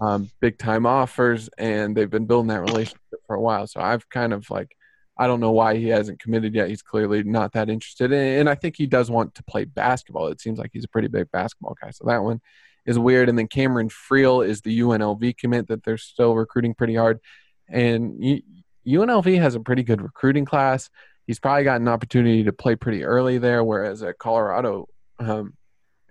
um, 0.00 0.30
big 0.40 0.58
time 0.58 0.86
offers, 0.86 1.48
and 1.58 1.96
they've 1.96 2.10
been 2.10 2.26
building 2.26 2.48
that 2.48 2.60
relationship 2.60 3.00
for 3.26 3.36
a 3.36 3.40
while. 3.40 3.66
So 3.66 3.80
I've 3.80 4.08
kind 4.08 4.32
of 4.32 4.50
like 4.50 4.76
I 5.16 5.26
don't 5.26 5.40
know 5.40 5.52
why 5.52 5.76
he 5.76 5.88
hasn't 5.88 6.20
committed 6.20 6.54
yet. 6.54 6.68
He's 6.68 6.82
clearly 6.82 7.22
not 7.22 7.52
that 7.52 7.70
interested, 7.70 8.12
and 8.12 8.48
I 8.48 8.54
think 8.54 8.76
he 8.76 8.86
does 8.86 9.10
want 9.10 9.34
to 9.36 9.44
play 9.44 9.64
basketball. 9.64 10.28
It 10.28 10.40
seems 10.40 10.58
like 10.58 10.70
he's 10.72 10.84
a 10.84 10.88
pretty 10.88 11.08
big 11.08 11.30
basketball 11.30 11.76
guy, 11.80 11.90
so 11.90 12.04
that 12.06 12.22
one 12.22 12.40
is 12.84 12.98
weird. 12.98 13.28
And 13.28 13.38
then 13.38 13.46
Cameron 13.46 13.88
Friel 13.88 14.46
is 14.46 14.60
the 14.60 14.80
UNLV 14.80 15.38
commit 15.38 15.68
that 15.68 15.84
they're 15.84 15.98
still 15.98 16.34
recruiting 16.34 16.74
pretty 16.74 16.96
hard, 16.96 17.20
and 17.68 18.42
UNLV 18.86 19.40
has 19.40 19.54
a 19.54 19.60
pretty 19.60 19.84
good 19.84 20.02
recruiting 20.02 20.44
class. 20.44 20.90
He's 21.26 21.38
probably 21.38 21.64
got 21.64 21.80
an 21.80 21.88
opportunity 21.88 22.44
to 22.44 22.52
play 22.52 22.76
pretty 22.76 23.04
early 23.04 23.38
there, 23.38 23.64
whereas 23.64 24.02
at 24.02 24.18
Colorado, 24.18 24.88
um, 25.18 25.54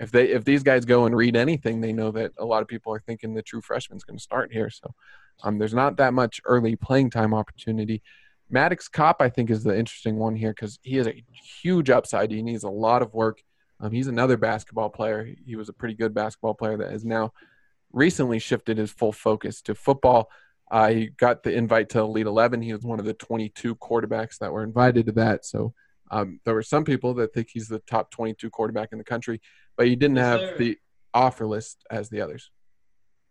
if 0.04 0.12
they 0.12 0.30
if 0.30 0.44
these 0.44 0.64
guys 0.64 0.86
go 0.86 1.06
and 1.06 1.16
read 1.16 1.36
anything, 1.36 1.82
they 1.82 1.94
know 1.94 2.12
that 2.12 2.32
a 2.38 2.46
lot 2.46 2.62
of 2.62 2.68
people 2.68 2.94
are 2.94 3.00
thinking 3.00 3.34
the 3.34 3.42
true 3.42 3.62
freshman's 3.62 4.04
going 4.04 4.18
to 4.18 4.24
start 4.24 4.52
here. 4.52 4.70
So 4.70 4.94
um, 5.44 5.58
there's 5.58 5.74
not 5.74 5.98
that 5.98 6.14
much 6.14 6.42
early 6.46 6.76
playing 6.76 7.10
time 7.10 7.34
opportunity. 7.34 8.04
Maddox 8.50 8.88
Kopp, 8.88 9.22
I 9.22 9.30
think, 9.30 9.50
is 9.50 9.64
the 9.64 9.78
interesting 9.78 10.18
one 10.18 10.36
here 10.36 10.52
because 10.52 10.78
he 10.84 10.98
has 10.98 11.08
a 11.08 11.24
huge 11.62 11.90
upside. 11.90 12.30
He 12.30 12.44
needs 12.44 12.64
a 12.64 12.70
lot 12.70 13.02
of 13.02 13.14
work. 13.14 13.42
Um, 13.80 13.92
he's 13.92 14.08
another 14.08 14.38
basketball 14.38 14.90
player. 14.90 15.28
He 15.46 15.56
was 15.56 15.70
a 15.70 15.74
pretty 15.74 15.96
good 15.96 16.14
basketball 16.14 16.54
player 16.54 16.78
that 16.78 16.92
has 16.92 17.04
now 17.04 17.34
recently 17.92 18.40
shifted 18.40 18.78
his 18.78 18.92
full 18.92 19.12
focus 19.12 19.62
to 19.64 19.74
football. 19.74 20.30
Uh, 20.70 20.90
he 20.90 21.08
got 21.08 21.44
the 21.44 21.54
invite 21.54 21.90
to 21.90 22.00
Elite 22.00 22.26
11. 22.26 22.62
He 22.62 22.74
was 22.74 22.84
one 22.84 23.00
of 23.00 23.06
the 23.06 23.14
22 23.14 23.76
quarterbacks 23.76 24.38
that 24.40 24.52
were 24.52 24.64
invited 24.64 25.06
to 25.08 25.12
that. 25.14 25.46
So 25.46 25.74
um, 26.12 26.40
there 26.46 26.54
were 26.54 26.64
some 26.64 26.84
people 26.84 27.14
that 27.16 27.34
think 27.34 27.50
he's 27.52 27.68
the 27.68 27.80
top 27.80 28.12
22 28.12 28.50
quarterback 28.50 28.90
in 28.92 28.98
the 28.98 29.04
country, 29.04 29.42
but 29.78 29.90
you 29.90 29.96
didn't 29.96 30.18
is 30.18 30.24
have 30.24 30.40
there, 30.40 30.58
the 30.58 30.78
offer 31.14 31.46
list 31.46 31.84
as 31.90 32.10
the 32.10 32.22
others. 32.22 32.52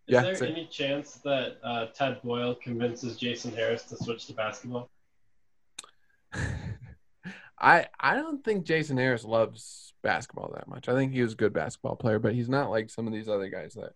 Is 0.09 0.15
yeah, 0.15 0.23
there 0.23 0.45
any 0.45 0.67
chance 0.67 1.15
that 1.25 1.59
uh, 1.63 1.87
Tad 1.95 2.21
Boyle 2.23 2.55
convinces 2.57 3.17
Jason 3.17 3.55
Harris 3.55 3.85
to 3.85 3.97
switch 3.97 4.27
to 4.27 4.35
basketball? 4.35 4.91
I 7.59 7.87
I 8.01 8.17
don't 8.17 8.43
think 8.45 8.65
Jason 8.65 8.97
Harris 8.97 9.25
loves 9.25 9.95
basketball 10.03 10.53
that 10.55 10.67
much. 10.67 10.89
I 10.89 10.95
think 10.95 11.13
he 11.13 11.23
was 11.23 11.35
a 11.35 11.37
good 11.37 11.53
basketball 11.53 11.95
player, 11.95 12.19
but 12.19 12.35
he's 12.35 12.49
not 12.49 12.71
like 12.71 12.91
some 12.91 13.07
of 13.07 13.13
these 13.13 13.29
other 13.29 13.49
guys 13.49 13.75
that 13.75 13.93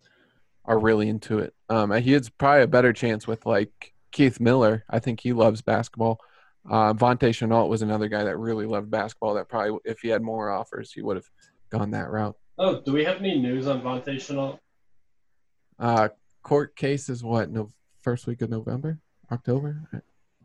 are 0.64 0.78
really 0.78 1.08
into 1.08 1.40
it. 1.40 1.54
Um, 1.68 1.92
he 1.92 2.12
has 2.12 2.28
probably 2.28 2.62
a 2.62 2.68
better 2.68 2.92
chance 2.92 3.26
with 3.26 3.44
like 3.44 3.92
Keith 4.12 4.38
Miller. 4.38 4.84
I 4.88 5.00
think 5.00 5.20
he 5.20 5.32
loves 5.32 5.62
basketball. 5.62 6.20
Uh, 6.68 6.94
Vontae 6.94 7.30
Shenault 7.30 7.68
was 7.68 7.82
another 7.82 8.08
guy 8.08 8.24
that 8.24 8.38
really 8.38 8.66
loved 8.66 8.90
basketball. 8.90 9.34
That 9.34 9.48
probably, 9.48 9.78
if 9.84 10.00
he 10.00 10.08
had 10.08 10.22
more 10.22 10.50
offers, 10.50 10.92
he 10.92 11.02
would 11.02 11.16
have 11.16 11.28
gone 11.70 11.90
that 11.92 12.10
route. 12.10 12.36
Oh, 12.58 12.80
do 12.80 12.92
we 12.92 13.04
have 13.04 13.18
any 13.18 13.38
news 13.38 13.66
on 13.66 13.82
Vontae 13.82 14.16
Shenault? 14.16 14.58
Uh, 15.78 16.08
court 16.42 16.74
case 16.76 17.08
is 17.08 17.22
what? 17.22 17.50
No, 17.50 17.68
first 18.02 18.26
week 18.26 18.42
of 18.42 18.50
November, 18.50 18.98
October. 19.30 19.82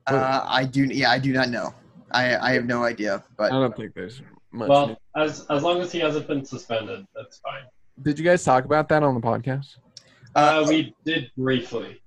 Uh, 0.08 0.46
I 0.48 0.66
do. 0.66 0.84
Yeah, 0.86 1.12
I 1.12 1.20
do 1.20 1.32
not 1.32 1.50
know. 1.50 1.74
I 2.12 2.36
I 2.36 2.52
have 2.54 2.66
no 2.66 2.84
idea. 2.84 3.24
But 3.38 3.52
I 3.52 3.60
don't 3.60 3.76
think 3.76 3.94
there's 3.94 4.22
much. 4.52 4.68
Well, 4.68 4.88
news. 4.88 4.98
as 5.16 5.46
as 5.50 5.64
long 5.64 5.80
as 5.82 5.92
he 5.92 6.00
hasn't 6.00 6.28
been 6.28 6.44
suspended, 6.44 7.06
that's 7.16 7.40
fine. 7.40 7.64
Did 8.02 8.20
you 8.20 8.26
guys 8.26 8.44
talk 8.44 8.66
about 8.66 8.90
that 8.90 9.04
on 9.04 9.14
the 9.16 9.22
podcast? 9.22 9.78
Uh, 10.36 10.66
we 10.68 10.96
did 11.06 11.32
briefly. 11.38 12.02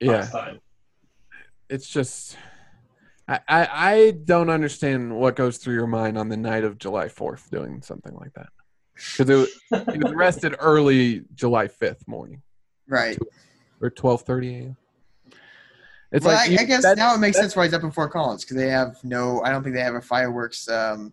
Yeah. 0.00 0.26
Time. 0.26 0.60
It's 1.68 1.88
just 1.88 2.36
I, 3.28 3.40
I, 3.48 4.10
don't 4.24 4.48
understand 4.48 5.14
what 5.14 5.36
goes 5.36 5.58
through 5.58 5.74
your 5.74 5.86
mind 5.86 6.16
on 6.16 6.30
the 6.30 6.36
night 6.36 6.64
of 6.64 6.78
July 6.78 7.08
4th 7.08 7.50
doing 7.50 7.82
something 7.82 8.14
like 8.14 8.32
that. 8.34 8.48
Because 8.94 9.48
he 9.92 9.98
was 9.98 10.12
arrested 10.12 10.56
early 10.58 11.24
July 11.34 11.68
5th 11.68 12.08
morning. 12.08 12.42
Right. 12.88 13.18
Or 13.82 13.90
12.30 13.90 14.62
a.m. 14.62 14.76
It's 16.10 16.24
well, 16.24 16.34
like 16.34 16.48
I, 16.48 16.52
you, 16.52 16.58
I 16.58 16.64
guess 16.64 16.96
now 16.96 17.14
it 17.14 17.18
makes 17.18 17.36
sense 17.36 17.54
why 17.54 17.64
he's 17.64 17.74
up 17.74 17.82
in 17.82 17.90
Fort 17.90 18.12
Collins 18.12 18.42
because 18.42 18.56
they 18.56 18.70
have 18.70 18.96
no. 19.04 19.42
I 19.42 19.50
don't 19.50 19.62
think 19.62 19.74
they 19.74 19.82
have 19.82 19.94
a 19.94 20.00
fireworks 20.00 20.66
um, 20.66 21.12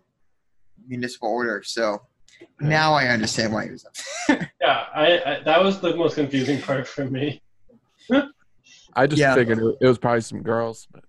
municipal 0.88 1.28
order. 1.28 1.62
So 1.62 2.00
now 2.60 2.94
I 2.94 3.08
understand 3.08 3.52
why 3.52 3.66
he 3.66 3.72
was 3.72 3.84
up. 3.84 3.94
yeah, 4.60 4.86
I, 4.94 5.18
I, 5.18 5.40
that 5.44 5.62
was 5.62 5.80
the 5.80 5.94
most 5.96 6.14
confusing 6.14 6.62
part 6.62 6.88
for 6.88 7.04
me. 7.04 7.42
I 8.94 9.06
just 9.06 9.20
yeah. 9.20 9.34
figured 9.34 9.58
it 9.58 9.86
was 9.86 9.98
probably 9.98 10.22
some 10.22 10.42
girls. 10.42 10.88
But 10.90 11.04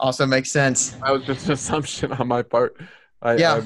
also 0.00 0.26
makes 0.26 0.50
sense. 0.50 0.90
That 0.90 1.12
was 1.12 1.24
just 1.24 1.46
an 1.46 1.52
assumption 1.52 2.12
on 2.12 2.28
my 2.28 2.42
part. 2.42 2.76
I, 3.22 3.36
yeah. 3.36 3.62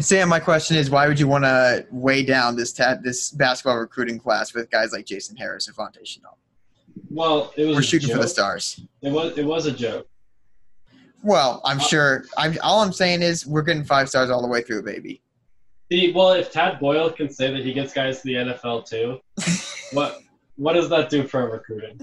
Sam, 0.00 0.28
my 0.28 0.40
question 0.40 0.76
is, 0.76 0.90
why 0.90 1.06
would 1.06 1.20
you 1.20 1.28
want 1.28 1.44
to 1.44 1.86
weigh 1.92 2.24
down 2.24 2.56
this 2.56 2.72
ta- 2.72 2.96
this 3.00 3.30
basketball 3.30 3.78
recruiting 3.78 4.18
class 4.18 4.52
with 4.52 4.70
guys 4.70 4.92
like 4.92 5.06
Jason 5.06 5.36
Harris 5.36 5.68
and 5.68 5.76
Vontae 5.76 6.02
Shenault? 6.02 6.36
Well, 7.10 7.52
it 7.56 7.64
was. 7.66 7.76
We're 7.76 7.82
shooting 7.82 8.10
for 8.10 8.18
the 8.18 8.28
stars. 8.28 8.80
It 9.02 9.12
was. 9.12 9.38
It 9.38 9.44
was 9.44 9.66
a 9.66 9.72
joke. 9.72 10.08
Well, 11.22 11.60
I'm 11.64 11.78
uh, 11.78 11.82
sure. 11.82 12.24
I'm 12.36 12.56
all 12.62 12.80
I'm 12.80 12.92
saying 12.92 13.22
is 13.22 13.46
we're 13.46 13.62
getting 13.62 13.84
five 13.84 14.08
stars 14.08 14.30
all 14.30 14.42
the 14.42 14.48
way 14.48 14.62
through, 14.62 14.82
baby. 14.82 15.22
See, 15.92 16.12
well, 16.12 16.32
if 16.32 16.50
Tad 16.50 16.80
Boyle 16.80 17.10
can 17.10 17.30
say 17.30 17.52
that 17.52 17.64
he 17.64 17.72
gets 17.72 17.92
guys 17.92 18.22
to 18.22 18.24
the 18.24 18.34
NFL 18.34 18.88
too, 18.88 19.20
what 19.96 20.22
what 20.56 20.72
does 20.72 20.88
that 20.88 21.08
do 21.08 21.26
for 21.26 21.48
recruiting? 21.48 22.00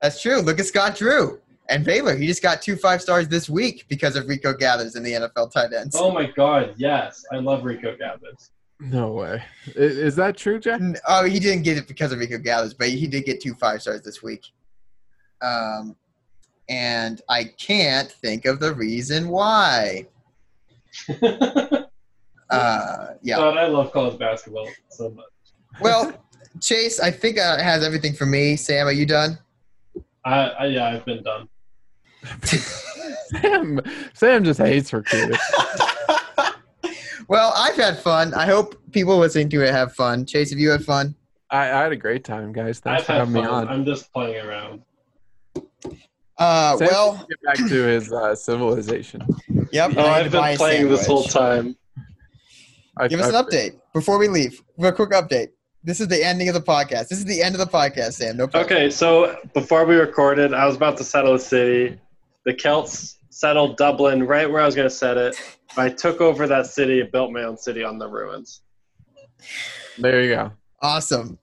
That's 0.00 0.20
true. 0.20 0.40
Look 0.40 0.58
at 0.58 0.66
Scott 0.66 0.96
Drew. 0.96 1.40
And 1.68 1.84
Baylor, 1.84 2.14
he 2.14 2.26
just 2.26 2.42
got 2.42 2.60
two 2.60 2.76
five 2.76 3.00
stars 3.00 3.28
this 3.28 3.48
week 3.48 3.86
because 3.88 4.16
of 4.16 4.28
Rico 4.28 4.52
Gathers 4.52 4.96
in 4.96 5.02
the 5.02 5.12
NFL 5.12 5.52
tight 5.52 5.72
ends. 5.72 5.96
Oh 5.98 6.10
my 6.10 6.26
God, 6.26 6.74
yes, 6.76 7.24
I 7.32 7.36
love 7.36 7.64
Rico 7.64 7.96
Gathers. 7.96 8.50
No 8.80 9.12
way. 9.12 9.42
Is 9.74 10.14
that 10.16 10.36
true, 10.36 10.58
Jack? 10.60 10.80
Oh, 11.08 11.24
he 11.24 11.38
didn't 11.38 11.62
get 11.62 11.78
it 11.78 11.88
because 11.88 12.12
of 12.12 12.18
Rico 12.18 12.38
Gathers, 12.38 12.74
but 12.74 12.88
he 12.88 13.06
did 13.06 13.24
get 13.24 13.40
two 13.40 13.54
five 13.54 13.80
stars 13.80 14.02
this 14.02 14.22
week. 14.22 14.44
Um, 15.40 15.96
and 16.68 17.22
I 17.28 17.44
can't 17.44 18.10
think 18.10 18.44
of 18.44 18.60
the 18.60 18.74
reason 18.74 19.28
why. 19.28 20.06
uh, 21.22 21.86
yeah. 23.22 23.36
God, 23.36 23.56
I 23.56 23.66
love 23.66 23.92
college 23.92 24.18
basketball 24.18 24.68
so 24.90 25.10
much. 25.10 25.26
well, 25.80 26.12
Chase, 26.60 27.00
I 27.00 27.10
think 27.10 27.36
that 27.36 27.60
has 27.60 27.82
everything 27.84 28.12
for 28.12 28.26
me. 28.26 28.56
Sam, 28.56 28.86
are 28.86 28.92
you 28.92 29.06
done? 29.06 29.38
I, 30.24 30.48
I 30.48 30.66
yeah, 30.66 30.88
I've 30.88 31.04
been 31.04 31.22
done. 31.22 31.48
Sam, 33.42 33.80
Sam 34.12 34.44
just 34.44 34.60
hates 34.60 34.90
her 34.90 35.02
kids. 35.02 35.38
well, 37.28 37.52
I've 37.56 37.76
had 37.76 37.98
fun. 37.98 38.34
I 38.34 38.46
hope 38.46 38.76
people 38.92 39.18
listening 39.18 39.48
to 39.50 39.64
it 39.64 39.72
have 39.72 39.94
fun. 39.94 40.26
Chase, 40.26 40.50
have 40.50 40.58
you 40.58 40.70
had 40.70 40.84
fun? 40.84 41.14
I, 41.50 41.62
I 41.70 41.82
had 41.82 41.92
a 41.92 41.96
great 41.96 42.24
time, 42.24 42.52
guys. 42.52 42.80
Thanks 42.80 43.02
I've 43.02 43.06
for 43.06 43.12
having 43.12 43.34
fun. 43.34 43.42
me 43.42 43.48
on. 43.48 43.68
I'm 43.68 43.84
just 43.84 44.12
playing 44.12 44.44
around. 44.44 44.82
Uh, 46.36 46.76
Sam 46.76 46.88
well, 46.90 47.26
get 47.28 47.42
back 47.42 47.56
to 47.56 47.82
his 47.84 48.12
uh, 48.12 48.34
civilization. 48.34 49.22
Yep. 49.72 49.92
Oh, 49.96 50.06
I've 50.06 50.32
been 50.32 50.56
playing 50.56 50.88
this 50.88 51.06
whole 51.06 51.24
time. 51.24 51.76
Give 53.08 53.20
us 53.20 53.28
an 53.28 53.34
update 53.34 53.80
before 53.92 54.18
we 54.18 54.28
leave. 54.28 54.62
A 54.80 54.92
quick 54.92 55.10
update. 55.10 55.48
This 55.82 56.00
is 56.00 56.08
the 56.08 56.24
ending 56.24 56.48
of 56.48 56.54
the 56.54 56.62
podcast. 56.62 57.08
This 57.08 57.18
is 57.18 57.26
the 57.26 57.42
end 57.42 57.54
of 57.54 57.58
the 57.58 57.66
podcast, 57.66 58.14
Sam. 58.14 58.38
No 58.38 58.46
problem. 58.46 58.72
Okay, 58.72 58.90
so 58.90 59.36
before 59.52 59.84
we 59.84 59.96
recorded, 59.96 60.54
I 60.54 60.64
was 60.64 60.76
about 60.76 60.96
to 60.96 61.04
settle 61.04 61.34
a 61.34 61.38
city. 61.38 62.00
The 62.44 62.54
Celts 62.54 63.18
settled 63.30 63.76
Dublin 63.76 64.26
right 64.26 64.50
where 64.50 64.60
I 64.60 64.66
was 64.66 64.74
going 64.74 64.88
to 64.88 64.94
set 64.94 65.16
it. 65.16 65.36
I 65.76 65.88
took 65.88 66.20
over 66.20 66.46
that 66.46 66.66
city, 66.66 67.00
and 67.00 67.10
built 67.10 67.32
my 67.32 67.42
own 67.42 67.56
city 67.56 67.82
on 67.82 67.98
the 67.98 68.08
ruins. 68.08 68.62
There 69.98 70.22
you 70.22 70.34
go. 70.34 70.52
Awesome. 70.80 71.38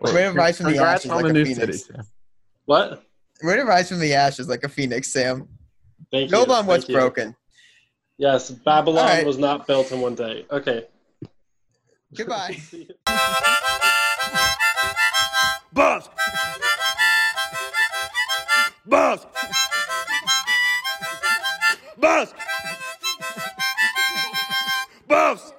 Way 0.00 0.24
to 0.24 0.32
rise 0.32 0.56
from 0.58 0.72
the 0.72 0.78
ashes 0.78 1.10
like 1.10 1.24
a 1.24 1.32
phoenix. 1.44 1.86
City, 1.86 1.98
what? 2.64 3.04
Way 3.42 3.56
to 3.56 3.64
rise 3.64 3.88
from 3.88 4.00
the 4.00 4.14
ashes 4.14 4.48
like 4.48 4.64
a 4.64 4.68
phoenix, 4.68 5.12
Sam. 5.12 5.48
Thank 6.10 6.30
Build 6.30 6.48
you. 6.48 6.54
on 6.54 6.66
what's 6.66 6.84
Thank 6.86 6.98
broken. 6.98 7.36
Yes, 8.18 8.50
Babylon 8.50 9.06
right. 9.06 9.26
was 9.26 9.38
not 9.38 9.66
built 9.66 9.90
in 9.92 10.00
one 10.00 10.14
day. 10.14 10.46
Okay. 10.50 10.86
Goodbye. 12.16 12.56
Buzz! 15.72 16.08
Buzz! 18.86 19.26
Buzz! 22.04 22.34
Buzz! 25.08 25.53